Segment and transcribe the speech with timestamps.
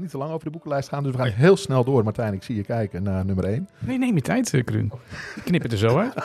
[0.00, 2.04] Niet te lang over de boekenlijst gaan, dus we gaan heel snel door.
[2.04, 3.68] Martijn, ik zie je kijken naar nummer 1.
[3.78, 4.92] Nee, neem je tijd, eh, Kruun.
[5.44, 6.14] Knip het er zo uit.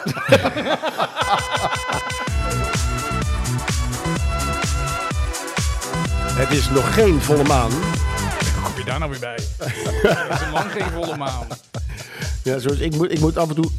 [6.40, 7.72] Het is nog geen volle maan.
[7.72, 9.39] Hoe kom je daar nou weer bij?
[9.57, 11.47] Het is een lang geen volle maan.
[12.43, 13.70] Ja, zoals ik, moet, ik moet af en toe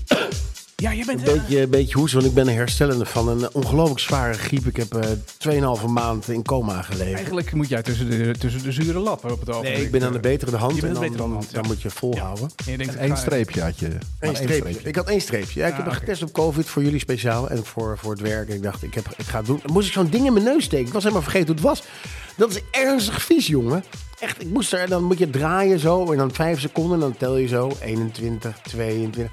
[0.82, 1.28] Ja, je bent...
[1.28, 4.66] een beetje, een beetje hoesten, want ik ben een herstellende van een ongelooflijk zware griep.
[4.66, 7.14] Ik heb eh 2,5 maand in coma gelegen.
[7.14, 9.74] Eigenlijk moet jij tussen de, tussen de zure lappen op het ogenblik.
[9.74, 10.74] Nee, ik ben aan de betere hand.
[10.74, 11.68] Je bent dan, betere dan, hand, dan ja.
[11.68, 12.50] moet je volhouden.
[12.66, 13.88] En je denkt, ik Eén streepje had je.
[14.20, 14.78] Eén streepje.
[14.82, 15.60] Ik had één streepje.
[15.60, 16.00] Ja, ik heb Ah, me oké.
[16.00, 18.48] getest op COVID voor jullie speciaal en voor, voor het werk.
[18.48, 19.60] En ik dacht, ik, heb, ik ga het doen.
[19.62, 20.86] Dan moest ik zo'n ding in mijn neus steken.
[20.86, 21.82] Ik was helemaal vergeten hoe het was.
[22.36, 23.84] Dat is ernstig vies, jongen.
[24.20, 26.12] Echt, ik moest er, dan moet je draaien zo.
[26.12, 27.70] En dan vijf seconden, en dan tel je zo.
[27.82, 29.30] 21, 22.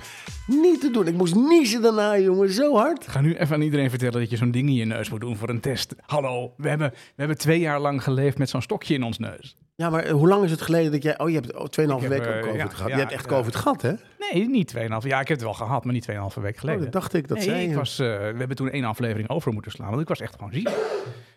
[0.48, 1.08] Niet te doen.
[1.08, 2.52] Ik moest niezen daarna, jongen.
[2.52, 3.08] Zo hard.
[3.08, 5.38] Ga nu even aan iedereen vertellen dat je zo'n ding in je neus moet doen
[5.38, 5.95] voor een test.
[6.05, 9.55] Hallo, we hebben, we hebben twee jaar lang geleefd met zo'n stokje in ons neus.
[9.75, 11.20] Ja, maar hoe lang is het geleden dat jij...
[11.20, 11.66] Oh, je hebt oh,
[11.97, 12.89] 2,5 heb, weken eh, COVID ja, gehad.
[12.89, 13.30] ja, je hebt echt ja.
[13.30, 13.94] COVID gehad, hè?
[14.20, 14.80] Nee, niet 2,5.
[14.80, 16.80] Ja, ik heb het wel gehad, maar niet 2,5 weken geleden.
[16.80, 17.27] Oh, dat dacht ik.
[17.27, 20.02] Dat nee, zei ik was, eh, we hebben toen één aflevering over moeten slaan, want
[20.02, 20.70] ik was echt gewoon ziek.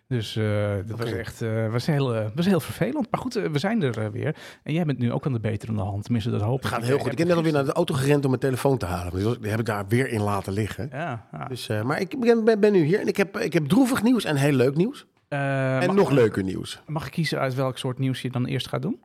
[0.08, 3.06] Dus eh, dat was echt eh, was heel, eh, was heel vervelend.
[3.10, 4.36] Maar goed, we zijn er weer.
[4.62, 6.02] En jij bent nu ook aan de beterende hand.
[6.04, 6.62] Tenminste, dat hoop ik.
[6.62, 7.12] Het gaat heel goed.
[7.12, 9.24] Ik heb heb net alweer naar de auto gerend om mijn telefoon te halen.
[9.24, 10.88] Was- Die heb ik daar weer in laten liggen.
[10.92, 11.44] Ja, ja.
[11.44, 14.24] Dus, maar ik ben, ben, ben nu hier en ik heb, ik heb droevig nieuws
[14.24, 15.06] en heel leuk nieuws.
[15.28, 16.80] En mag- nog leuker nieuws.
[16.86, 19.00] Mag ik kiezen uit welk soort nieuws je dan eerst gaat doen?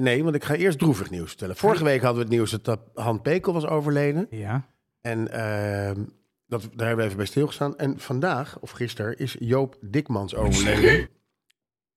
[0.00, 1.56] Nee, want ik ga eerst droevig nieuws vertellen.
[1.56, 4.26] Vorige week hadden we het nieuws dat Han Pekel was overleden.
[4.30, 4.66] Ja.
[5.00, 6.00] En ehm,
[6.52, 7.78] dat, daar hebben we even bij stilgestaan.
[7.78, 11.08] En vandaag, of gisteren, is Joop Dikmans overleden.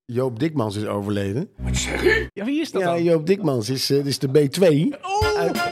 [0.05, 1.49] Joop Dikmans is overleden.
[2.33, 3.03] Ja, wie is dat Ja, dan?
[3.03, 4.97] Joop Dikmans is, eh, is de B2.
[5.01, 5.37] Oh!
[5.37, 5.69] Uit-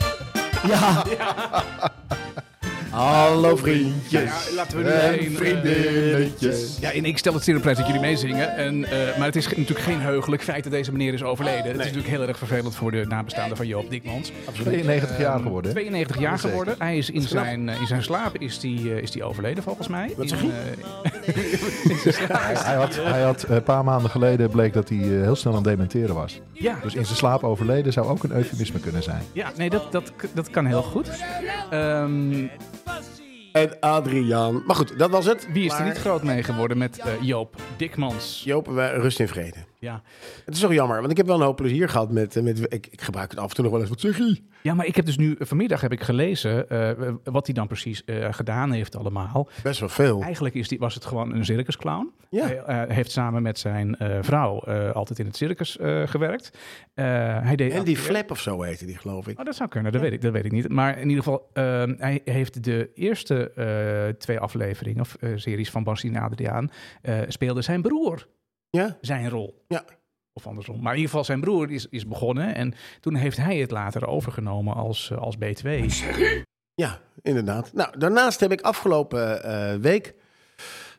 [0.67, 1.03] ja.
[2.93, 4.47] Hallo vriendjes.
[4.49, 6.77] Ja, laten we nu en eh, vriendinnetjes.
[6.79, 8.55] Ja, en ik stel het zeer op prijs dat jullie meezingen.
[8.55, 11.63] En, eh, maar het is natuurlijk geen heugelijk feit dat deze meneer is overleden.
[11.63, 14.31] Het is natuurlijk heel erg vervelend voor de nabestaanden van Joop Dikmans.
[14.53, 15.71] 92 jaar geworden.
[15.71, 15.77] hè?
[15.77, 16.75] 92 jaar geworden.
[16.77, 20.13] Hij is in zijn, eh, in zijn slaap is die, is die overleden volgens mij.
[20.17, 20.51] Wat In, zeg je?
[22.63, 25.67] Hij had, hij had een paar maanden geleden bleek dat hij heel snel aan het
[25.67, 26.41] dementeren was.
[26.51, 29.21] Ja, Dus in zijn slaap overleden zou ook een eufemisme kunnen zijn.
[29.31, 31.09] ja nee, dat, dat, dat kan heel goed.
[31.69, 32.45] Ehm,
[33.51, 34.63] En Adriaan.
[34.65, 35.47] Maar goed, dat was het.
[35.51, 38.41] wie is er Maar niet groot mee geworden met eh, Joop Dikmans?
[38.45, 39.57] Joop, wij- rust in vrede.
[39.83, 40.01] Ja.
[40.45, 42.35] Het is toch jammer, want ik heb wel een hoop plezier gehad met...
[42.35, 43.89] eh, met ik, ik gebruik het af en toe nog wel eens.
[43.89, 44.19] Wat zeg
[44.61, 48.03] ja, maar ik heb dus nu vanmiddag heb ik gelezen eh, wat hij dan precies
[48.03, 49.49] eh, gedaan heeft allemaal.
[49.63, 50.21] Best wel veel.
[50.21, 52.11] Eigenlijk is die, was het gewoon een circusclown.
[52.29, 52.45] Ja.
[52.45, 56.57] Hij eh, heeft samen met zijn eh, vrouw eh, altijd in het circus eh, gewerkt.
[56.93, 57.05] Eh,
[57.41, 59.39] hij deed En die Flap of zo heette die, geloof ik.
[59.39, 60.69] Oh, dat zou kunnen, dat, weet ik, dat weet ik niet.
[60.69, 65.69] Maar in ieder geval, ehm, hij heeft de eerste eh, twee afleveringen of eh, series
[65.69, 68.27] van Bastien Adriaan, eh, speelde zijn broer
[68.77, 68.97] Ja?
[69.01, 69.63] zijn rol.
[69.67, 69.83] Ja.
[70.33, 70.75] Of andersom.
[70.75, 74.07] Maar in ieder geval, zijn broer is, is begonnen en toen heeft hij het later
[74.07, 75.85] overgenomen als, eh, als B2.
[76.75, 77.73] Ja, inderdaad.
[77.73, 80.13] Nou, daarnaast heb ik afgelopen eh, week...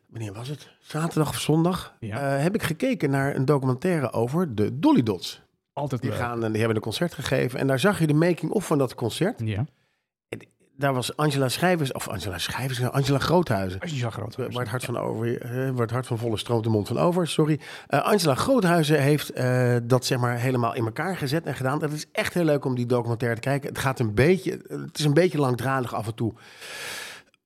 [0.09, 0.69] Wanneer was het?
[0.81, 1.97] Zaterdag of zondag?
[2.01, 2.37] Ja.
[2.37, 5.43] eh, heb ik gekeken naar een documentaire over de Dolly Dots.
[5.73, 6.19] Altijd Die, leuk.
[6.19, 7.59] gaan, en die hebben een concert gegeven.
[7.59, 9.41] En daar zag je de making-of van dat concert.
[9.45, 9.65] Ja,
[10.77, 11.93] Daar was Angela Schrijvers...
[11.93, 12.79] Of Angela Schrijvers?
[12.79, 13.81] nou, Angela Groothuizen.
[13.81, 16.37] als je zo groot Waar het hart van over, eh, waar het hart van volle
[16.37, 17.29] stroomt de mond van over.
[17.29, 17.61] Sorry.
[17.87, 21.83] Eh, Angela Groothuizen heeft eh, dat zeg maar helemaal in elkaar gezet en gedaan.
[21.83, 23.69] Het is echt heel leuk om die documentaire te kijken.
[23.69, 26.33] Het gaat een beetje, het is een beetje langdradig af en toe.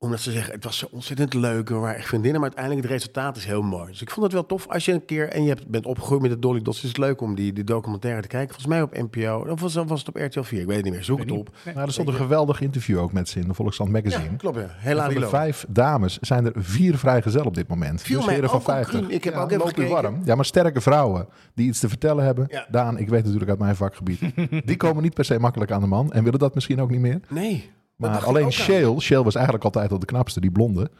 [0.00, 1.69] Omdat ze zeggen, het was zo ontzettend leuk.
[1.69, 3.91] We waren echt vriendinnen, maar uiteindelijk het resultaat is heel mooi.
[3.91, 4.66] Dus ik vond het wel tof.
[4.69, 6.98] Als je een keer, en je hebt, bent opgegroeid met de Dolly Dots, is het
[6.98, 8.48] leuk om die, die documentaire te kijken.
[8.54, 10.60] Volgens mij op NPO, of was, was het op RTL 4?
[10.60, 11.04] Ik weet het niet meer.
[11.04, 11.50] Zoek het op.
[11.64, 14.36] Nou, er stond een geweldig interview ook met ze in de Volkskrant Ja, Magazine.
[14.36, 14.66] klopt ja.
[14.70, 18.03] Heel En van de vijf dames zijn er vier vrijgezel op dit moment.
[18.03, 18.94] Viel dus heren van ook op, 50.
[18.98, 19.10] Kruun.
[19.15, 19.91] Ik heb Ja, ook even gekeken.
[19.91, 20.20] warm.
[20.25, 22.47] Ja, maar sterke vrouwen die iets te vertellen hebben.
[22.50, 22.66] Ja.
[22.70, 24.20] Daan, ik weet natuurlijk uit mijn vakgebied.
[24.69, 26.12] die komen niet per se makkelijk aan de man.
[26.12, 27.20] En willen dat misschien ook niet meer.
[27.28, 27.70] Nee.
[27.98, 28.53] Maar alleen.
[28.53, 30.91] Shale, Shale was eigenlijk altijd al de knapste, die blonde.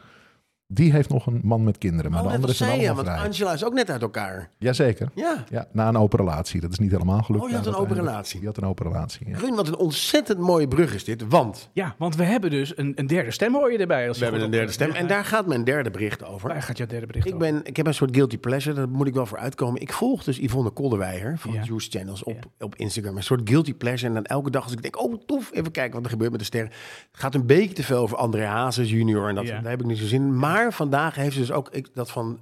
[0.71, 2.11] Die heeft nog een man met kinderen.
[2.11, 3.27] Maar Oh, de was zijn zij, ja, allemaal want vrij.
[3.29, 4.49] Angela is ook net uit elkaar.
[4.57, 5.09] Jazeker.
[5.15, 5.43] Ja.
[5.49, 6.61] Ja, na een open relatie.
[6.61, 7.43] Dat is niet helemaal gelukt.
[7.43, 8.37] Oh, je had een open relatie.
[8.39, 9.55] Die had een open relatie, ja.
[9.55, 11.23] Wat een ontzettend mooie brug is dit.
[11.27, 14.07] Want Ja, want we hebben dus een, een derde stem hoor je erbij.
[14.07, 14.91] Als we hebben een derde stem.
[14.91, 16.49] En daar gaat mijn derde bericht over.
[16.49, 17.51] Waar gaat jouw derde bericht Ik, over?
[17.51, 19.81] ben, ik heb een soort guilty pleasure, daar moet ik wel voor uitkomen.
[19.81, 21.63] Ik volg dus Yvonne Kolderweijer van Ja.
[21.63, 23.17] Juice Channels op, op Instagram.
[23.17, 24.07] Een soort guilty pleasure.
[24.07, 26.39] En dan elke dag als ik denk, oh tof, even kijken wat er gebeurt met
[26.39, 26.69] de sterren.
[27.11, 29.59] Het gaat een beetje te veel over André Hazes junior en dat, Ja.
[29.61, 30.37] daar heb ik niet zo zin in.
[30.39, 32.39] Maar vandaag heeft ze dus ook ik, dat van,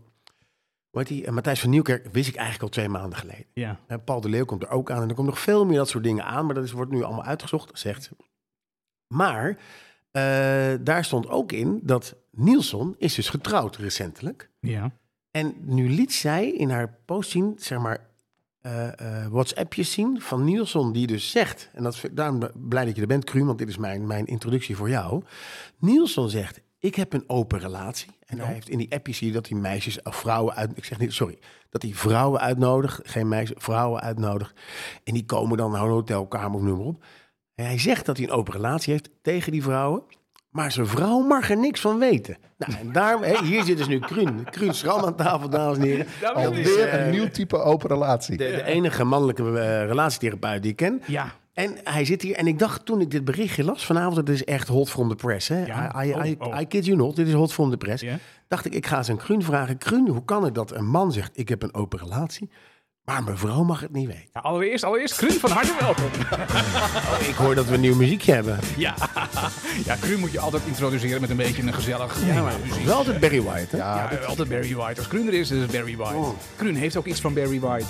[0.92, 3.46] heet die, Eh, Matthijs van Nieuwkerk, wist ik eigenlijk al twee maanden geleden.
[3.54, 3.80] Ja.
[3.88, 5.02] Hè, Paul de Leeuw komt er ook aan.
[5.02, 6.46] En er komt nog veel meer dat soort dingen aan.
[6.46, 8.10] Maar dat is, wordt nu allemaal uitgezocht, zegt ze.
[9.08, 9.58] Maar
[10.12, 14.50] eh, daar stond ook in dat Nielsen is dus getrouwd recentelijk.
[14.60, 14.92] Ja.
[15.32, 18.06] En nu liet zij in haar post zien, zeg maar...
[18.62, 18.88] eh,
[19.24, 23.08] eh, WhatsAppjes zien van Nielsen, die dus zegt, en dat, daarom blij dat je er
[23.08, 25.24] bent, Kruun, want dit is mijn, mijn introductie voor jou.
[25.78, 28.10] Nielsen zegt, ik heb een open relatie.
[28.26, 30.86] En hij heeft in die appjes zie je dat hij meisjes of vrouwen uit, ik
[30.86, 31.40] zeg niet, sorry,
[31.70, 34.54] dat hij vrouwen uitnodigt, geen meisjes, vrouwen uitnodigt.
[35.04, 37.06] En die komen dan naar een hotelkamer of noem maar op.
[37.56, 40.04] En hij zegt dat hij een open relatie heeft tegen die vrouwen.
[40.50, 42.38] Maar zijn vrouw mag er niks van weten.
[42.58, 44.44] Nou, en daarom, hé, hier zit dus nu Kruun.
[44.50, 46.06] Kruun Schram aan tafel, dames en heren.
[46.22, 48.38] Daar Alweer eh, een nieuw type open relatie.
[48.38, 51.02] de, de enige mannelijke eh, relatietherapeut die ik ken.
[51.06, 51.34] Ja.
[51.58, 52.36] En hij zit hier.
[52.36, 55.16] En ik dacht toen ik dit berichtje las vanavond, het is echt hot from the
[55.16, 55.48] press.
[55.48, 55.66] Hè?
[55.66, 56.04] Ja.
[56.04, 56.60] I, I, Oh, I, oh.
[56.60, 58.04] I kid you not, dit is hot from the press.
[58.48, 59.78] Dacht ik, ik ga eens aan Kruun vragen.
[59.78, 62.50] Kruun, hoe kan het dat een man zegt, ik heb een open relatie,
[63.04, 64.30] maar mijn vrouw mag het niet weten?
[64.34, 66.06] Ja, allereerst, allereerst, Kruun, van harte welkom.
[67.30, 68.60] Ik hoor dat we een nieuw muziekje hebben.
[68.78, 68.94] Ja,
[69.86, 72.86] ja Kruun moet je altijd introduceren met een beetje een gezellig Ja, maar muziek.
[72.86, 73.78] wel altijd Barry White, hè?
[73.78, 75.00] Ja, Ja, altijd Barry White.
[75.00, 76.16] Als Kruun er is, is het Barry White.
[76.16, 76.30] Oh.
[76.56, 77.86] Kruun heeft ook iets van Barry White.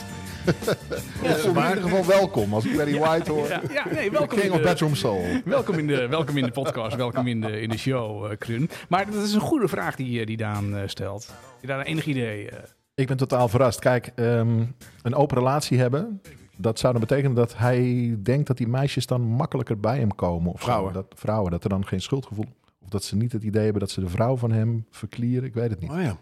[0.48, 3.48] Ik voel me in ieder geval welkom als ik Barry White hoor.
[3.48, 5.22] Ja, ja nee, welkom King in of de, Bedroom Soul.
[5.46, 8.70] welkom in de, welkom in de podcast, welkom in de, in de show, eh Kruun.
[8.90, 11.28] Maar dat is een goede vraag die, eh, die Daan eh, stelt.
[11.28, 12.50] Heb je daar enig idee?
[12.96, 13.80] Ik ben totaal verrast.
[13.80, 14.64] Kijk, ehm,
[15.02, 16.22] een open relatie hebben,
[16.58, 20.52] dat zou dan betekenen dat hij denkt dat die meisjes dan makkelijker bij hem komen.
[20.54, 20.66] Of zo.
[20.66, 20.94] Vrouwen.
[20.94, 22.46] Dat, vrouwen, dat er dan geen schuldgevoel,
[22.84, 25.48] of dat ze niet het idee hebben dat ze de vrouw van hem verklieren.
[25.48, 25.92] Ik weet het niet.
[25.92, 26.18] Oh ja.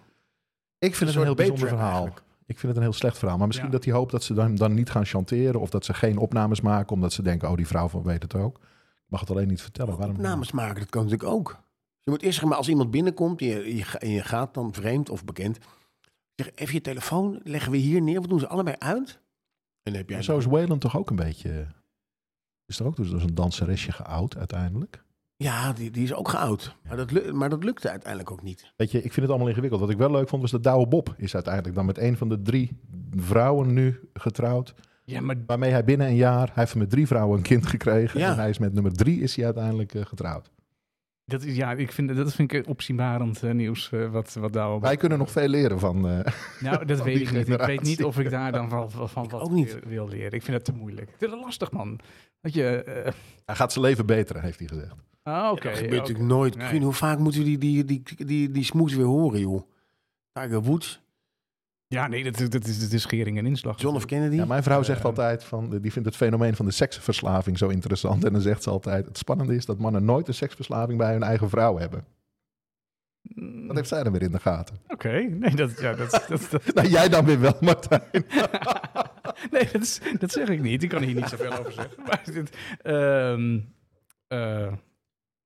[0.80, 1.92] Ik vind het een soort heel bijzonder verhaal.
[1.92, 2.25] eigenlijk.
[2.46, 3.38] Ik vind het een heel slecht verhaal.
[3.38, 3.74] Maar misschien Ja.
[3.74, 5.62] dat hij hoopt dat ze dan, dan niet gaan chanteren.
[5.62, 6.92] Of dat ze geen opnames maken.
[6.92, 8.58] Omdat ze denken, oh die vrouw van weet het ook.
[8.58, 9.98] Ik mag het alleen niet vertellen.
[9.98, 10.16] Waarom?
[10.16, 11.64] Opnames maken, dat kan natuurlijk ook.
[12.04, 15.24] Je moet eerst zeggen, maar als iemand binnenkomt en je, je, gaat dan vreemd of
[15.26, 15.58] bekend.
[16.36, 18.22] Zeg, even je telefoon, leggen we hier neer.
[18.22, 19.20] We doen ze allebei uit.
[19.84, 21.68] En dan heb jij zo is Wayland toch ook een beetje...
[22.66, 25.04] Is er ook dus als een danseresje geout uiteindelijk?
[25.38, 26.76] Ja, die, die is ook geout.
[26.88, 28.72] Maar dat, maar dat lukte uiteindelijk ook niet.
[28.76, 29.82] Weet je, ik vind het allemaal ingewikkeld.
[29.82, 32.30] Wat ik wel leuk vond was dat Douwe Bob is uiteindelijk dan met een van
[32.30, 32.80] de drie
[33.16, 34.74] vrouwen nu getrouwd.
[35.04, 38.20] Ja, maar Waarmee hij binnen een jaar, hij heeft met drie vrouwen een kind gekregen.
[38.20, 38.32] Ja.
[38.32, 40.52] En hij is met nummer drie is hij uiteindelijk eh, getrouwd.
[41.26, 43.92] dat, is, ja, ik vind, dat vind ik opzienbarend eh, nieuws.
[43.92, 46.08] eh, wat, wat daar Wij kunnen nog veel leren van...
[46.10, 47.50] eh, Nou, dat van weet ik niet.
[47.50, 49.80] Ik weet niet of ik daar dan van, van, van wat ook niet.
[49.88, 50.32] wil- leren.
[50.32, 51.12] Ik vind het te moeilijk.
[51.20, 52.00] Het is lastig, man.
[52.42, 52.84] Dat je...
[52.84, 53.12] eh,
[53.46, 54.96] hij gaat zijn leven beteren, heeft hij gezegd.
[55.34, 55.70] Ah, oké.
[55.70, 56.72] dat gebeurt natuurlijk nooit.
[56.82, 59.62] Hoe vaak moeten we die, die, die, die, die smoes weer horen, joh?
[60.32, 61.02] Tiger Woods,
[61.88, 63.82] Ja, nee, dat, dat, is, dat is schering en inslag.
[63.82, 64.06] John F.
[64.06, 64.36] Kennedy.
[64.36, 67.68] Ja, mijn vrouw zegt Eh, altijd, van, die vindt het fenomeen van de seksverslaving zo
[67.68, 68.24] interessant.
[68.26, 71.24] En dan zegt ze altijd, het spannende is dat mannen nooit een seksverslaving bij hun
[71.24, 72.06] eigen vrouw hebben.
[73.22, 74.76] Mm, Wat heeft zij dan weer in de gaten?
[74.88, 78.02] Oké, nee, dat, ja, dat, dat, dat, Nou, jij dan weer wel, Martijn.
[79.52, 80.84] nee dat, is- dat zeg ik niet.
[80.84, 82.04] Ik kan hier niet zoveel over zeggen.
[82.06, 82.50] Maar dit,
[82.82, 83.60] ehm,
[84.28, 84.74] eh,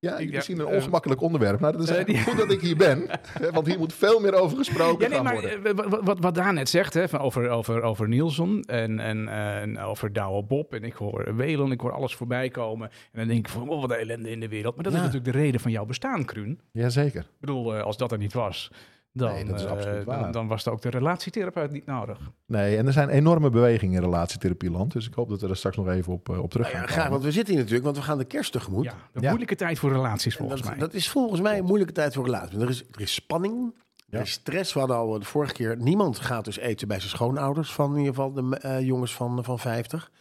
[0.02, 1.60] Ja, Ik- misschien een ongemakkelijk onderwerp.
[1.60, 3.08] Nou, dat is eh, eigenlijk goed dat ik hier ben.
[3.54, 5.66] Want hier moet veel meer over gesproken Ja, nee, maar worden.
[5.66, 9.28] eh, wat, wat, wat Daan net zegt hè, van over, over, over Nielsen en, en,
[9.28, 12.90] en over Douwe Bob en ik hoor Welon, ik hoor alles voorbij komen.
[12.90, 14.76] En dan denk ik van, oh, wat een ellende in de wereld.
[14.76, 16.60] Maar dat is natuurlijk de reden van jouw bestaan, Kruun.
[16.72, 17.22] Jazeker.
[17.22, 18.72] Ik bedoel, eh, als dat er niet was,
[19.12, 20.32] dan, Nee, dat is eh, absoluut dan, waar.
[20.32, 22.20] dan was er ook de relatietherapeut niet nodig.
[22.46, 24.92] Nee, en er zijn enorme bewegingen in relatietherapieland.
[24.92, 26.88] Dus ik hoop dat we er straks nog even op, eh, op terug Nou gaan
[26.88, 28.84] ja, graag, want we zitten hier natuurlijk, want we gaan de kerst tegemoet.
[28.86, 29.28] Ja, de Ja.
[29.28, 30.80] moeilijke tijd voor relaties En volgens dat, mij.
[30.80, 32.60] dat is volgens mij een moeilijke tijd voor relaties.
[32.62, 33.74] Er is, er is spanning,
[34.06, 34.18] Ja.
[34.18, 34.74] er is stress.
[34.74, 35.78] We hadden al de vorige keer...
[35.78, 39.44] Niemand gaat dus eten bij zijn schoonouders van in ieder geval de eh, jongens van,
[39.44, 40.12] van 50.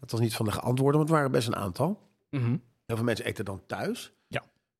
[0.00, 2.00] Dat was niet van de geantwoorden, want het waren best een aantal.
[2.30, 2.56] Mhm.
[2.86, 4.12] Heel veel mensen eten dan thuis.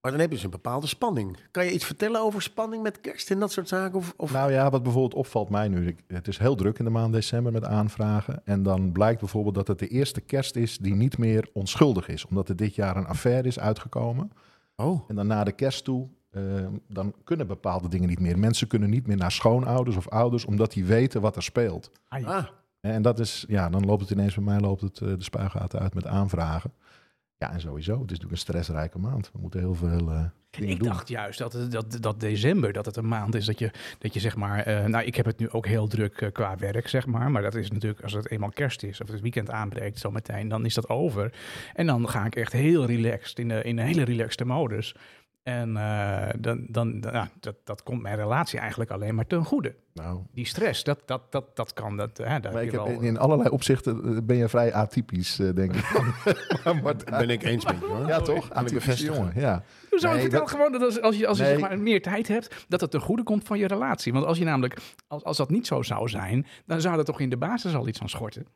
[0.06, 1.36] Maar dan heb je dus een bepaalde spanning.
[1.50, 3.98] Kan je iets vertellen over spanning met kerst en dat soort zaken?
[3.98, 4.32] Of, of...
[4.32, 5.96] Nou ja, wat bijvoorbeeld opvalt mij nu.
[6.06, 8.40] Het is heel druk in de maand december met aanvragen.
[8.44, 12.26] En dan blijkt bijvoorbeeld dat het de eerste kerst is die niet meer onschuldig is.
[12.26, 14.30] Omdat er dit jaar een affaire is uitgekomen.
[14.76, 15.00] oh.
[15.08, 16.42] En dan na de kerst toe, eh,
[16.88, 18.38] dan kunnen bepaalde dingen niet meer.
[18.38, 21.90] Mensen kunnen niet meer naar schoonouders of ouders, omdat die weten wat er speelt.
[22.08, 22.46] Ah,
[22.80, 25.80] En dat is, ja, dan loopt het ineens bij mij loopt het, eh, de spuigaten
[25.80, 26.72] uit met aanvragen.
[27.38, 29.30] Ja, en sowieso, het is natuurlijk een stressrijke maand.
[29.32, 30.88] We moeten heel veel dingen Ik doen.
[30.88, 34.20] dacht juist dat, dat, dat december, dat het een maand is dat je, dat je
[34.20, 34.62] zeg maar...
[34.62, 37.30] eh, nou, ik heb het nu ook heel druk eh, qua werk, zeg maar.
[37.30, 40.48] Maar dat is natuurlijk, als het eenmaal kerst is of het weekend aanbreekt zo meteen,
[40.48, 41.32] dan is dat over.
[41.74, 44.94] En dan ga ik echt heel relaxed, in, de, in een hele relaxte modus.
[45.46, 49.44] En eh, dan, dan, dan- ja, dat, dat komt mijn relatie eigenlijk alleen maar ten
[49.44, 49.74] goede.
[49.94, 51.96] Nou, Die stress, dat, dat, dat, dat kan.
[51.96, 54.36] Dat, hè, daar maar heb ik je heb, wel, in, in allerlei opzichten eh, ben
[54.36, 55.90] je vrij atypisch, eh, denk ik.
[56.64, 58.06] maar, maar, ben ik eens met je hoor.
[58.06, 58.48] ja, toch?
[58.72, 59.14] Bevestigen.
[59.14, 59.62] jongen, ja.
[59.90, 60.08] Hoezo?
[60.10, 61.52] Nee, Vertel dat- gewoon dat als, als je, als je Nee.
[61.58, 64.12] zeg maar meer tijd hebt, dat het ten goede komt van je relatie.
[64.12, 64.76] Want als je namelijk,
[65.06, 67.88] als, als dat niet zo zou zijn, dan zou er toch in de basis al
[67.88, 68.46] iets aan schorten.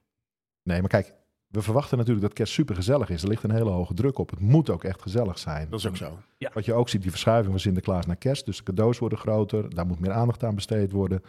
[0.62, 1.14] Nee, maar kijk,
[1.50, 3.22] we verwachten natuurlijk dat kerst super gezellig is.
[3.22, 4.30] Er ligt een hele hoge druk op.
[4.30, 5.66] Het moet ook echt gezellig zijn.
[5.70, 6.18] Dat is ook zo.
[6.52, 8.46] Wat je ook ziet, die verschuiving van Sinterklaas naar kerst.
[8.46, 9.74] Dus de cadeaus worden groter.
[9.74, 11.22] Daar moet meer aandacht aan besteed worden.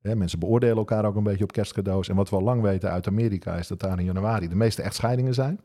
[0.00, 2.08] Hè, mensen beoordelen elkaar ook een beetje op kerstcadeaus.
[2.08, 4.82] En wat we al lang weten uit Amerika is dat daar in januari de meeste
[4.82, 5.60] echtscheidingen zijn.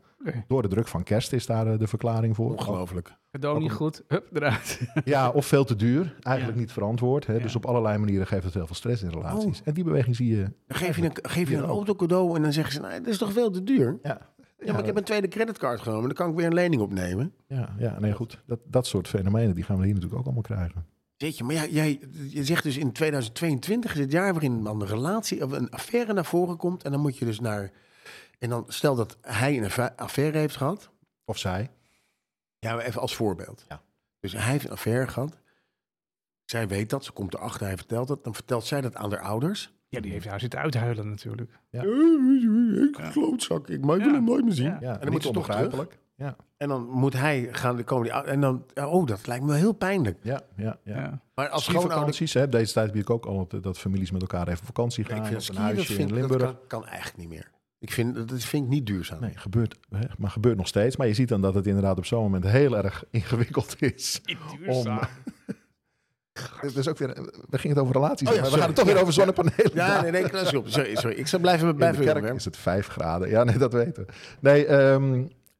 [0.48, 2.50] Door de druk van kerst is daar eh, de verklaring voor.
[2.50, 3.12] Ongelooflijk.
[3.30, 4.80] Cadeau niet goed, hup, eruit.
[5.04, 6.16] Ja, of veel te duur.
[6.20, 6.62] Eigenlijk Ja.
[6.62, 7.26] niet verantwoord.
[7.26, 7.32] Hè?
[7.34, 7.38] Ja.
[7.42, 9.60] Dus op allerlei manieren geeft het heel veel stress in relaties.
[9.60, 9.66] Oh.
[9.66, 10.42] En die beweging zie je.
[10.66, 11.68] Dan geef je een, geef je een ook.
[11.68, 13.98] auto cadeau en dan zeggen ze, nou, dat is toch veel te duur?
[14.02, 16.82] Ja, Ja, maar ik heb een tweede creditcard genomen, dan kan ik weer een lening
[16.82, 17.32] opnemen.
[17.46, 18.42] ja, ja nee, goed.
[18.46, 20.84] Dat, dat soort fenomenen die gaan we hier natuurlijk ook allemaal krijgen.
[21.16, 24.80] Weet je, maar jij, jij, je zegt dus in 2022 is het jaar waarin dan
[24.80, 26.82] een relatie of een affaire naar voren komt.
[26.84, 27.70] En dan moet je dus naar.
[28.40, 30.90] En dan stel dat hij een affa- affaire heeft gehad.
[31.24, 31.70] Of zij.
[32.58, 33.64] Ja, maar even als voorbeeld.
[33.68, 33.82] Ja.
[34.20, 35.36] Dus hij heeft een affaire gehad.
[36.44, 38.24] Zij weet dat, ze komt erachter, hij vertelt het.
[38.24, 39.72] Dan vertelt zij dat aan haar ouders.
[39.88, 41.50] Ja, die heeft daar zitten uithuilen natuurlijk.
[41.70, 41.82] Ja.
[41.82, 44.16] Ik klootzak, ik maar ik wil Ja.
[44.16, 44.66] hem nooit meer zien.
[44.66, 44.76] Ja.
[44.80, 45.86] Ja, En dan moet ze toch terug.
[46.16, 49.44] Ja, En dan moet hij gaan, dan komen die ou- En dan, oh, dat lijkt
[49.44, 50.18] me heel pijnlijk.
[50.22, 50.78] ja, ja.
[50.84, 50.96] ja.
[51.00, 51.20] Ja.
[51.34, 51.64] Maar als.
[51.64, 52.48] Skivakanties, hè.
[52.48, 55.16] Deze tijd bied ik ook altijd dat families met elkaar even vakantie gaan.
[55.16, 56.42] Ik vind een dat, huisje vind, in dat Limburg.
[56.42, 57.50] kan, kan eigenlijk niet meer.
[57.80, 59.20] Ik vind, dat vind ik niet duurzaam.
[59.20, 60.96] Nee, gebeurt, hè, maar gebeurt nog steeds.
[60.96, 64.20] Maar je ziet dan dat het inderdaad op zo'n moment heel erg ingewikkeld is.
[64.58, 65.00] Duurzaam.
[66.60, 67.08] Dus, dus ook weer,
[67.48, 69.70] we gingen het over relaties, Oh ja, maar we gaan het toch weer over zonnepanelen.
[69.74, 70.68] Ja, nee, nee, klas op.
[70.68, 71.16] Sorry, sorry.
[71.16, 73.28] Ik zal blijven, In de kerk is het 5 graden.
[73.28, 74.12] Ja, nee, dat weten we.
[74.40, 75.10] Nee, ehm,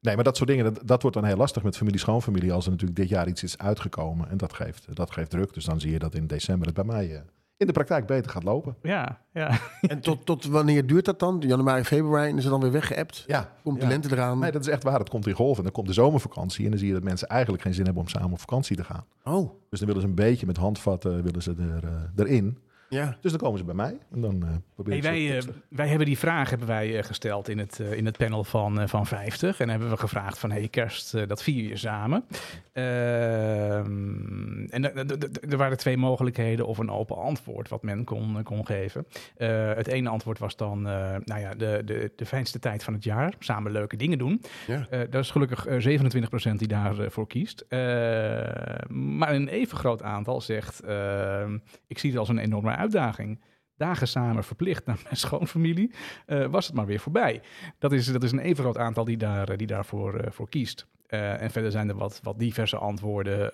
[0.01, 2.53] nee maar dat soort dingen, dat, dat wordt dan heel lastig met familie, schoonfamilie.
[2.53, 4.31] Als er natuurlijk dit jaar iets is uitgekomen.
[4.31, 5.55] En dat geeft, dat geeft druk.
[5.55, 7.21] Dus dan zie je dat in december het bij mij eh,
[7.61, 8.77] in de praktijk beter gaat lopen.
[8.83, 9.59] Ja, ja.
[9.81, 11.43] En tot, tot wanneer duurt dat dan?
[11.47, 12.31] Januari, februari?
[12.31, 13.25] En is het dan weer weggeëpt?
[13.27, 13.89] Ja, Komt de ja.
[13.89, 14.39] lente eraan?
[14.39, 14.99] Nee, dat is echt waar.
[14.99, 15.57] Het komt in golven.
[15.57, 16.65] En dan komt de zomervakantie.
[16.65, 18.85] En dan zie je dat mensen eigenlijk geen zin hebben om samen op vakantie te
[18.85, 19.05] gaan.
[19.25, 22.59] Oh, Dus dan willen ze een beetje met handvatten willen ze er, eh, erin.
[22.91, 23.17] Ja.
[23.21, 23.99] Dus dan komen ze bij mij.
[24.13, 26.69] En dan eh probeer Hey, ik ze wij, te eh, wij hebben die vraag hebben
[26.69, 29.61] wij, eh, gesteld in het, eh, in het panel van, eh, van 50.
[29.61, 32.25] En hebben we gevraagd van, hey, kerst, eh, dat vier je samen.
[32.73, 39.07] Ehm, en er- waren twee mogelijkheden of een open antwoord wat men kon, kon geven.
[39.37, 42.95] Eh, het ene antwoord was dan, eh, nou ja, de, de, de fijnste tijd van
[42.95, 43.33] het jaar.
[43.39, 44.43] Samen leuke dingen doen.
[44.67, 44.87] ja.
[44.91, 47.65] Eh dat is gelukkig eh, 27% die daarvoor voor kiest.
[47.69, 47.79] Eh,
[48.89, 51.45] maar een even groot aantal zegt: eh,
[51.87, 53.41] Ik zie het als een enorme uitdaging.
[53.81, 55.91] Dagen samen verplicht naar mijn schoonfamilie,
[56.27, 57.43] eh, was het maar weer voorbij.
[57.79, 60.49] Dat is, dat is een even groot aantal die, daar, eh, die daarvoor eh, voor
[60.49, 60.87] kiest.
[61.07, 63.53] En verder zijn er wat, wat diverse antwoorden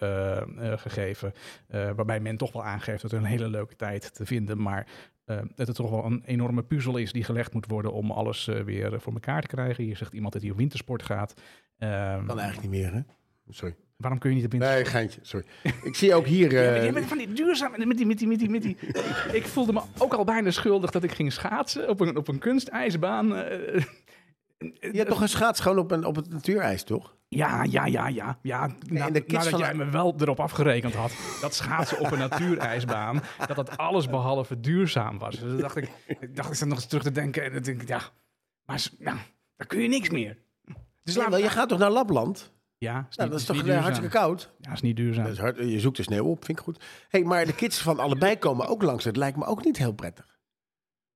[0.78, 1.32] gegeven,
[1.68, 4.86] waarbij men toch wel aangeeft dat er een hele leuke tijd te vinden, maar
[5.54, 9.00] dat het toch wel een enorme puzzel is die gelegd moet worden om alles weer
[9.00, 9.84] voor elkaar te krijgen.
[9.84, 11.34] Hier zegt iemand dat hij op wintersport gaat.
[11.78, 13.00] Ehm, Kan eigenlijk niet meer, hè?
[13.48, 13.76] Sorry.
[13.96, 14.84] Waarom kun je niet op wintersport?
[14.84, 15.46] Nee, geintje, sorry.
[15.82, 16.52] Ik zie ook hier...
[16.52, 18.62] Ja, maar eh, jij bent van die duurzaam, met die, met die, met die, met
[18.62, 18.76] die.
[19.32, 22.38] ik voelde me ook al bijna schuldig dat ik ging schaatsen op een, op een
[22.38, 23.36] kunstijsbaan.
[23.36, 23.82] eh.
[24.58, 27.14] je hebt toch een schaats gewoon op, een, op het natuurijs, toch?
[27.28, 28.38] Ja, ja, ja, ja.
[28.42, 32.00] ja na, en de kids nadat van- jij me wel erop afgerekend had dat schaatsen
[32.00, 35.30] op een natuurijsbaan, dat dat alles behalve duurzaam was.
[35.38, 37.62] Dus dan dacht ik, ik dacht ik zat nog eens terug te denken en dan
[37.62, 38.00] denk ik, ja,
[38.64, 39.16] maar nou,
[39.56, 40.36] daar kun je niks meer.
[41.02, 42.52] Dus Ja, laat wel, je gaat toch naar Lapland?
[42.78, 44.50] Ja, is Nou, dat is is toch niet eh, hartstikke koud?
[44.60, 45.24] Ja, is niet duurzaam.
[45.24, 46.84] Dat is hard, je zoekt de sneeuw op, vind ik goed.
[47.08, 49.04] hey, maar de kids van allebei komen ook langs.
[49.04, 50.38] Dat lijkt me ook niet heel prettig.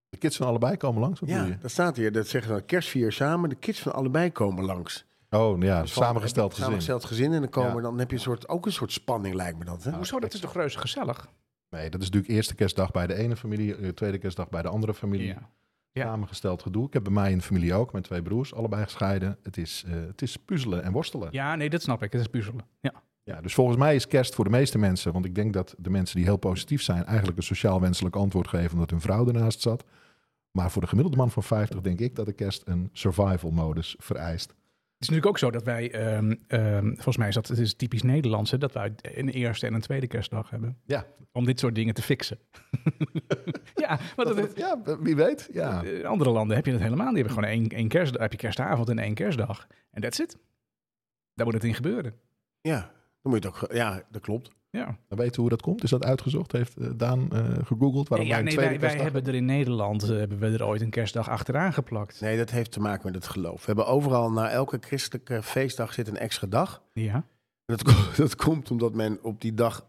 [0.08, 1.58] De kids van allebei komen langs, Ja, je?
[1.58, 2.12] dat staat hier.
[2.12, 3.48] Dat zeggen we kerstvier samen.
[3.48, 5.04] De kids van allebei komen langs.
[5.30, 6.64] Oh, ja, Dus samengesteld gezin.
[6.64, 7.32] Samengesteld gezin.
[7.32, 7.80] En dan, komen, Ja.
[7.80, 9.84] dan heb je een soort, ook een soort spanning, lijkt me dat.
[9.84, 9.90] Hè?
[9.92, 10.20] Hoezo?
[10.20, 11.28] Dat is toch reuze gezellig?
[11.70, 14.68] Nee, dat is natuurlijk eerste kerstdag bij de ene familie, eh, tweede kerstdag bij de
[14.68, 15.26] andere familie.
[15.26, 15.50] Ja.
[15.92, 16.04] Ja.
[16.04, 16.86] Samengesteld gedoe.
[16.86, 19.38] Ik heb bij mij in de familie ook, mijn twee broers, allebei gescheiden.
[19.42, 21.28] Het is, eh, het is puzzelen en worstelen.
[21.30, 22.12] Ja, nee, dat snap ik.
[22.12, 22.64] Het is puzzelen.
[22.80, 23.02] Ja.
[23.24, 25.90] Ja, dus volgens mij is kerst voor de meeste mensen, want ik denk dat de
[25.90, 29.60] mensen die heel positief zijn, eigenlijk een sociaal wenselijk antwoord geven omdat hun vrouw ernaast
[29.60, 29.84] zat.
[30.50, 33.96] Maar voor de gemiddelde man van 50 denk ik dat de kerst een survival modus
[33.98, 34.54] vereist.
[35.00, 37.74] Het is natuurlijk ook zo dat wij, ehm, ehm, volgens mij is dat het is
[37.74, 40.78] typisch Nederlands, hè, dat wij een eerste en een tweede kerstdag hebben.
[40.84, 41.06] Ja.
[41.32, 42.38] Om dit soort dingen te fixen.
[43.74, 45.48] ja, dat, Dat- ja, wie weet.
[45.52, 45.82] Ja.
[45.82, 47.08] in andere landen heb je het helemaal.
[47.12, 49.66] Die hebben gewoon één, één kerst, heb je kerstavond en één kerstdag.
[49.90, 50.38] En that's it.
[51.34, 52.14] Daar moet het in gebeuren.
[52.60, 52.80] Ja,
[53.22, 53.72] dan moet je het ook...
[53.72, 54.50] Ja, dat klopt.
[54.72, 55.82] Ja, Dan weten we hoe dat komt.
[55.82, 56.52] Is dat uitgezocht?
[56.52, 59.44] Heeft eh, Daan eh, gegoogeld waarom ja wij een nee, tweede wij, hebben er in
[59.44, 62.20] Nederland eh, hebben we er ooit een kerstdag achteraan geplakt.
[62.20, 63.60] Nee, dat heeft te maken met het geloof.
[63.60, 66.82] We hebben overal, na elke christelijke feestdag zit een extra dag.
[66.92, 67.14] Ja.
[67.64, 69.86] En dat, dat komt omdat men op die dag,